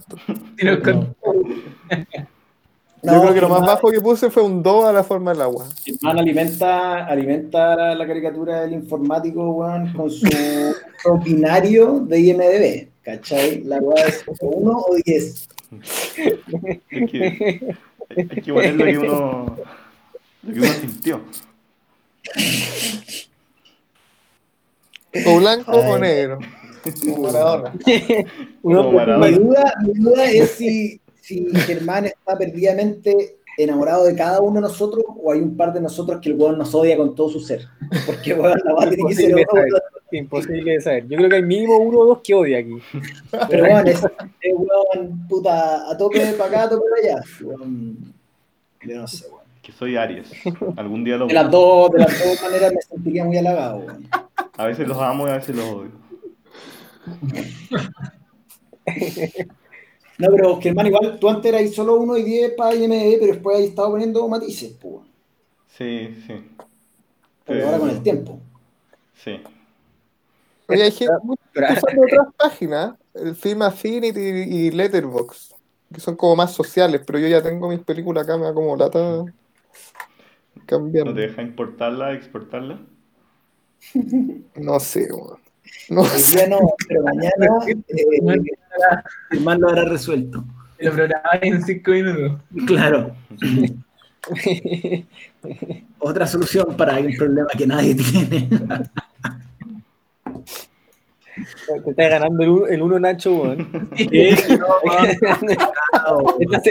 Yo 3.05 3.21
creo 3.21 3.33
que 3.33 3.41
lo 3.41 3.49
más 3.49 3.61
bajo 3.61 3.91
que 3.91 4.01
puse 4.01 4.29
fue 4.29 4.43
un 4.43 4.63
2 4.63 4.85
a 4.85 4.93
la 4.93 5.03
forma 5.03 5.31
del 5.31 5.41
agua. 5.41 5.67
Germán 5.83 6.19
alimenta, 6.19 7.05
alimenta 7.05 7.93
la 7.95 8.07
caricatura 8.07 8.61
del 8.61 8.73
informático, 8.73 9.51
weón, 9.51 9.93
con 9.93 10.09
su 10.09 10.27
binario 11.23 11.99
de 11.99 12.19
IMDB. 12.19 12.87
¿Cachai? 13.03 13.63
La 13.63 13.77
weá 13.77 14.07
es 14.07 14.23
1 14.39 14.71
o 14.71 14.95
10. 15.05 15.47
Es 15.81 17.09
que 17.11 17.75
hay 18.17 18.27
que 18.27 18.53
poner 18.53 18.75
lo 18.75 18.85
que 18.85 18.97
uno, 18.97 19.57
lo 20.43 20.53
que 20.53 20.59
uno 20.59 20.67
sintió. 20.73 21.21
O 25.27 25.39
blanco 25.39 25.71
o 25.71 25.97
negro. 25.97 26.39
Como 27.01 27.23
Maradona. 27.23 27.73
uno 28.61 28.83
Como 28.83 28.91
Maradona. 28.91 29.27
Mi 29.27 29.37
duda, 29.37 29.73
mi 29.81 29.93
duda 29.93 30.25
es 30.25 30.51
si, 30.51 31.01
si 31.25 31.47
Germán 31.61 32.05
está 32.05 32.37
perdidamente 32.37 33.37
enamorado 33.57 34.05
de 34.05 34.15
cada 34.15 34.41
uno 34.41 34.55
de 34.55 34.61
nosotros 34.61 35.03
o 35.07 35.31
hay 35.31 35.39
un 35.39 35.57
par 35.57 35.73
de 35.73 35.81
nosotros 35.81 36.21
que 36.21 36.29
el 36.29 36.35
weón 36.35 36.59
nos 36.59 36.75
odia 36.75 36.95
con 36.95 37.15
todo 37.15 37.29
su 37.29 37.39
ser. 37.39 37.65
Porque 38.05 38.35
weón, 38.35 38.59
la 38.63 38.75
weá 38.75 38.89
tiene 38.89 39.09
que 39.09 39.15
ser 39.15 39.31
Imposible 39.31 39.45
uno, 39.51 39.77
saber. 39.79 39.83
imposible 40.11 40.71
de 40.73 40.81
saber. 40.81 41.07
Yo 41.07 41.17
creo 41.17 41.29
que 41.29 41.35
hay 41.37 41.41
mínimo 41.41 41.77
uno 41.77 41.99
o 41.99 42.05
dos 42.05 42.19
que 42.23 42.35
odia 42.35 42.59
aquí. 42.59 42.77
Pero 43.49 43.63
weón, 43.63 43.87
es, 43.87 44.03
es 44.03 44.53
weón, 44.53 45.27
puta, 45.27 45.89
a 45.89 45.97
tope 45.97 46.19
para 46.33 46.49
acá, 46.49 46.63
a 46.65 46.69
para 46.69 46.81
allá. 47.01 47.23
Weón, 47.43 48.13
yo 48.83 48.95
no 48.97 49.07
sé, 49.07 49.25
weón. 49.27 49.41
Que 49.63 49.71
soy 49.71 49.97
Aries. 49.97 50.29
Algún 50.75 51.03
día 51.03 51.17
lo 51.17 51.25
De 51.25 51.33
las 51.33 51.49
dos, 51.49 51.89
de 51.91 51.99
las 52.01 52.23
dos 52.23 52.43
maneras 52.43 52.71
me 52.71 52.81
sentiría 52.83 53.25
muy 53.25 53.35
halagado, 53.37 53.77
weón. 53.77 54.07
A 54.57 54.67
veces 54.67 54.87
los 54.87 54.99
amo 54.99 55.27
y 55.27 55.31
a 55.31 55.37
veces 55.37 55.55
los 55.55 55.65
odio. 55.65 55.91
No, 60.17 60.27
pero 60.31 60.61
Germán, 60.61 60.87
igual 60.87 61.19
tú 61.19 61.29
antes 61.29 61.53
eras 61.53 61.73
solo 61.73 61.95
1 61.95 62.17
y 62.17 62.23
10 62.23 62.53
para 62.53 62.75
IMDb, 62.75 63.19
pero 63.19 63.33
después 63.33 63.57
ahí 63.57 63.65
estado 63.65 63.91
poniendo 63.91 64.27
matices, 64.27 64.73
pues. 64.79 64.95
Sí, 65.77 66.23
sí. 66.25 66.33
Pero 67.45 67.65
ahora 67.65 67.79
con 67.79 67.89
el 67.89 68.01
tiempo. 68.01 68.39
Sí. 69.13 69.41
Oye, 70.67 70.83
hay 70.83 70.91
gente 70.91 71.13
que 71.53 71.61
usan 71.61 71.95
de 71.95 72.01
otras 72.01 72.33
páginas, 72.37 72.95
el 73.13 73.35
Film 73.35 73.61
Affinity 73.61 74.19
y 74.19 74.71
Letterboxd, 74.71 75.53
que 75.93 75.99
son 75.99 76.15
como 76.15 76.35
más 76.35 76.53
sociales, 76.53 77.01
pero 77.05 77.19
yo 77.19 77.27
ya 77.27 77.43
tengo 77.43 77.67
mis 77.69 77.81
películas 77.81 78.23
acá, 78.23 78.37
me 78.37 78.45
da 78.45 78.53
como 78.53 78.75
lata 78.75 79.25
cambiar. 80.65 81.07
¿No 81.07 81.13
te 81.13 81.21
deja 81.21 81.41
importarla, 81.41 82.13
exportarla? 82.13 82.79
No 84.55 84.79
sé, 84.79 85.11
weón. 85.11 85.44
No 85.89 86.01
Hoy 86.01 86.07
sé. 86.07 86.37
día 86.37 86.47
no, 86.47 86.59
pero 86.87 87.03
mañana 87.03 87.47
eh, 87.67 88.37
Germán 89.31 89.61
lo 89.61 89.69
habrá 89.69 89.85
resuelto. 89.85 90.43
Lo 90.79 90.91
programaba 90.91 91.39
en 91.41 91.63
cinco 91.63 91.91
minutos. 91.91 92.41
Claro. 92.65 93.15
Otra 95.99 96.27
solución 96.27 96.75
para 96.75 96.97
un 96.97 97.15
problema 97.15 97.49
que 97.57 97.67
nadie 97.67 97.95
tiene. 97.95 98.49
Te 101.83 101.89
está 101.89 102.07
ganando 102.07 102.43
el 102.43 102.49
uno, 102.49 102.67
el 102.67 102.81
uno 102.81 102.99
Nacho, 102.99 103.33
weón. 103.35 103.89
Eh, 103.97 104.35
no, 104.57 104.67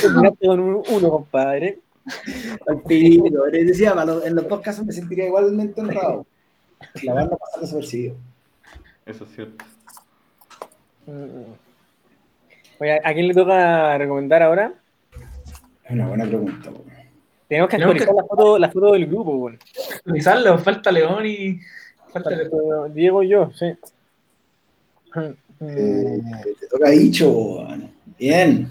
terminaste 0.00 0.46
con 0.46 0.60
un 0.60 0.82
uno, 0.88 1.10
compadre. 1.10 1.78
Al 2.66 2.82
decía, 2.86 3.94
en 4.24 4.34
los 4.34 4.48
dos 4.48 4.60
casos 4.60 4.84
me 4.86 4.92
sentiría 4.92 5.26
igualmente 5.26 5.80
honrado. 5.80 6.26
La 7.02 7.12
van 7.14 7.24
a 7.26 7.36
pasar 7.36 7.60
desapercibido. 7.60 8.16
Eso 9.04 9.24
es 9.24 9.30
cierto. 9.34 9.64
Oye, 12.78 13.00
¿a 13.02 13.14
quién 13.14 13.28
le 13.28 13.34
toca 13.34 13.96
recomendar 13.98 14.42
ahora? 14.42 14.72
Es 15.84 15.90
una 15.90 16.08
buena 16.08 16.24
pregunta. 16.26 16.70
weón. 16.70 16.84
Tenemos 17.48 17.70
que 17.70 17.76
actualizar 17.76 18.12
la 18.14 18.24
foto, 18.24 18.58
la 18.58 18.70
foto 18.70 18.92
del 18.92 19.06
grupo, 19.06 19.36
weón. 19.36 19.58
Actualizarlo, 19.96 20.58
falta 20.58 20.90
León 20.90 21.24
y. 21.26 21.60
Falta 22.12 22.30
León. 22.30 22.92
Diego 22.92 23.22
y 23.22 23.28
yo, 23.28 23.50
sí. 23.54 23.66
Eh, 25.60 26.20
te 26.60 26.66
toca 26.66 26.90
dicho, 26.90 27.30
weón. 27.30 27.92
Bien. 28.18 28.68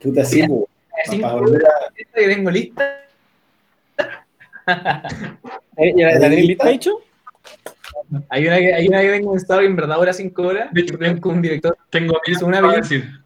Puta, 0.00 0.24
sí, 0.24 0.42
weón. 0.42 0.66
Cinco 1.06 1.22
Para 1.22 1.34
volver 1.40 1.62
a- 1.66 1.92
esta 1.96 2.20
que 2.20 2.28
tengo 2.28 2.50
lista. 2.50 2.96
Eh, 5.76 5.94
¿Ya 5.96 6.12
la 6.12 6.20
tenéis 6.20 6.48
lista, 6.48 6.68
dicho? 6.68 7.00
Hay 8.28 8.46
una 8.46 8.56
que, 8.58 8.74
hay 8.74 8.88
una 8.88 9.00
que 9.00 9.10
tengo 9.10 9.32
en 9.32 9.36
estado 9.36 9.62
y 9.62 9.66
en 9.66 9.76
verdad 9.76 9.96
ahora 9.96 10.12
5 10.12 10.42
horas. 10.42 10.72
De 10.72 10.80
hecho, 10.80 10.98
Tengo 10.98 11.30
un 11.30 11.42
director. 11.42 11.76
Tengo 11.90 12.14
miedo 12.26 12.46
una 12.46 12.58
a 12.58 12.60
lo 12.60 12.68
que 12.70 12.76
vas 12.78 12.86
a 12.86 12.88
película. 12.88 13.10
decir. 13.10 13.24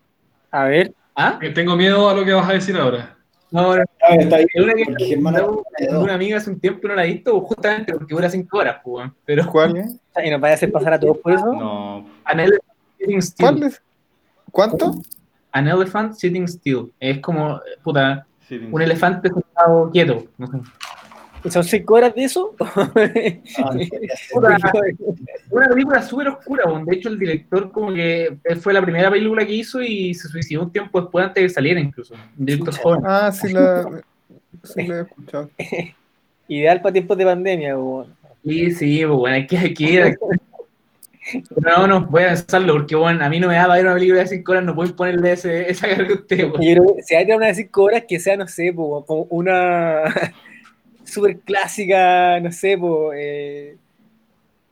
A 0.51 0.65
ver. 0.65 0.93
¿Ah? 1.15 1.39
Que 1.41 1.51
Tengo 1.51 1.77
miedo 1.77 2.09
a 2.09 2.15
lo 2.15 2.25
que 2.25 2.33
vas 2.33 2.49
a 2.49 2.53
decir 2.53 2.77
ahora. 2.77 3.17
No, 3.51 3.75
está 3.75 4.15
una 4.57 4.75
que 4.75 6.13
amiga 6.13 6.37
hace 6.37 6.51
un 6.51 6.61
tiempo 6.61 6.81
y 6.85 6.89
no 6.89 6.95
la 6.95 7.05
he 7.05 7.09
visto, 7.15 7.41
justamente 7.41 7.93
porque 7.93 8.15
dura 8.15 8.31
5 8.31 8.59
horas, 8.59 8.77
pues. 8.85 9.11
Pero 9.25 9.47
¿Cuál? 9.47 9.77
¿Y 10.25 10.31
nos 10.31 10.41
vaya 10.41 10.53
a 10.53 10.57
hacer 10.57 10.71
pasar 10.71 10.95
a 10.95 11.01
todos 11.01 11.19
por 11.19 11.33
eso? 11.33 11.53
No, 11.53 12.09
An 12.25 12.41
Elephant 12.41 12.63
Sitting 12.99 13.23
Still. 13.23 13.47
¿Cuál 13.49 13.63
es? 13.65 13.83
¿Cuánto? 14.53 14.95
An 15.53 15.67
Elephant 15.67 16.15
Sitting 16.15 16.47
Still. 16.47 16.93
Es 17.01 17.19
como, 17.19 17.61
puta, 17.83 18.25
un 18.71 18.83
elefante 18.83 19.29
sentado 19.29 19.91
quieto. 19.91 20.25
No 20.39 20.47
sé. 20.47 20.59
¿Son 21.49 21.65
cinco 21.65 21.95
horas 21.95 22.15
de 22.15 22.25
eso? 22.25 22.55
Ah, 23.59 23.73
una 25.51 25.69
película 25.69 26.03
súper 26.03 26.29
oscura, 26.29 26.65
de 26.85 26.95
hecho 26.95 27.09
el 27.09 27.19
director 27.19 27.71
como 27.73 27.93
que 27.93 28.37
él 28.45 28.57
fue 28.59 28.73
la 28.73 28.83
primera 28.83 29.11
película 29.11 29.47
que 29.47 29.55
hizo 29.55 29.83
y 29.83 30.15
se 30.15 30.29
suicidó 30.29 30.63
un 30.63 30.73
tiempo 30.73 31.01
después 31.01 31.27
antes 31.27 31.43
de 31.43 31.49
que 31.49 31.55
saliera 31.55 31.81
incluso. 31.81 32.15
Un 32.39 32.47
director 32.47 32.75
joven. 32.77 33.03
Ah, 33.05 33.33
sí 33.33 33.53
la, 33.53 34.03
sí 34.63 34.87
la 34.87 34.99
he 34.99 35.01
escuchado. 35.03 35.51
Ideal 36.49 36.83
para 36.83 36.93
tiempos 36.93 37.17
de 37.17 37.25
pandemia, 37.25 37.79
weón. 37.79 38.15
Sí, 38.45 38.71
sí, 38.73 39.05
pues 39.05 39.19
bueno, 39.19 39.37
hay 39.37 39.47
que, 39.47 39.59
hay 39.59 39.75
que 39.75 39.85
ir. 39.85 40.19
Pero 41.55 41.79
no, 41.79 41.87
no, 41.87 42.07
voy 42.07 42.25
a 42.25 42.29
pensarlo 42.29 42.73
porque 42.75 42.97
bueno, 42.97 43.25
a 43.25 43.29
mí 43.29 43.39
no 43.39 43.49
me 43.49 43.55
da 43.55 43.63
para 43.63 43.75
ver 43.75 43.87
una 43.87 43.95
película 43.95 44.21
de 44.21 44.27
5 44.27 44.53
horas, 44.53 44.65
no 44.65 44.75
pueden 44.75 44.97
ponerle 44.97 45.33
ese, 45.33 45.71
esa 45.71 45.89
carga 45.89 46.15
a 46.15 46.15
usted, 46.15 46.45
weón. 46.45 46.63
Yo 46.63 46.73
creo 46.73 46.97
que 46.97 47.03
si 47.03 47.15
hay 47.15 47.31
una 47.31 47.47
de 47.47 47.55
cinco 47.55 47.85
horas 47.85 48.05
que 48.09 48.19
sea, 48.19 48.37
no 48.37 48.49
sé, 48.49 48.73
po, 48.73 49.05
como 49.05 49.23
una 49.31 50.05
super 51.11 51.39
clásica, 51.41 52.41
no 52.41 52.53
sé, 52.53 52.79
po, 52.79 53.13
eh, 53.15 53.77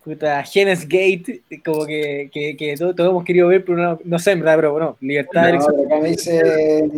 puta, 0.02 0.42
Genes 0.44 0.84
Gate, 0.84 1.42
como 1.64 1.84
que, 1.84 2.30
que, 2.32 2.56
que 2.56 2.76
todos, 2.76 2.96
todos 2.96 3.10
hemos 3.10 3.24
querido 3.24 3.48
ver, 3.48 3.64
pero 3.64 3.78
no, 3.78 3.98
no 4.04 4.18
sé, 4.18 4.32
en 4.32 4.40
verdad, 4.40 4.56
pero 4.56 4.72
bueno, 4.72 4.96
libertad 5.00 5.52
No, 5.52 5.66
pero 5.66 5.86
acá 5.86 6.00
me 6.00 6.08
dice 6.10 6.88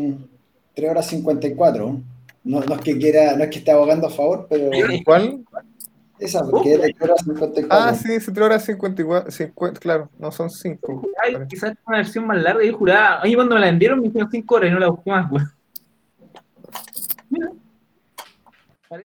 3 0.75 0.91
horas 0.91 1.07
54. 1.09 2.01
No, 2.43 2.61
no 2.61 2.75
es 2.75 2.81
que 2.81 2.97
quiera, 2.97 3.37
no 3.37 3.45
es 3.45 3.51
que 3.51 3.59
esté 3.59 3.71
abogando 3.71 4.07
a 4.07 4.11
favor, 4.11 4.47
pero 4.49 4.71
¿Cuál? 5.05 5.45
esa, 6.19 6.45
porque 6.49 6.75
es 6.75 6.83
de 6.83 6.95
3 6.99 7.03
horas 7.03 7.25
54. 7.25 7.69
Ah, 7.71 7.95
sí, 7.95 8.21
7 8.21 8.43
horas 8.43 8.65
54, 8.65 9.31
50, 9.31 9.81
claro, 9.81 10.09
no 10.19 10.31
son 10.31 10.51
5. 10.51 11.09
Ay, 11.23 11.37
quizás 11.49 11.75
una 11.87 11.99
versión 11.99 12.27
más 12.27 12.41
larga, 12.41 12.65
yo 12.65 12.77
juraba, 12.77 13.21
a 13.21 13.25
mí 13.25 13.35
cuando 13.35 13.55
me 13.55 13.61
la 13.61 13.67
vendieron 13.67 14.01
me 14.01 14.09
dijeron 14.09 14.29
5 14.31 14.55
horas 14.55 14.71
y 14.71 14.73
no 14.73 14.79
la 14.79 14.89
busqué 14.89 15.11
más, 15.11 15.31
weón. 15.31 15.51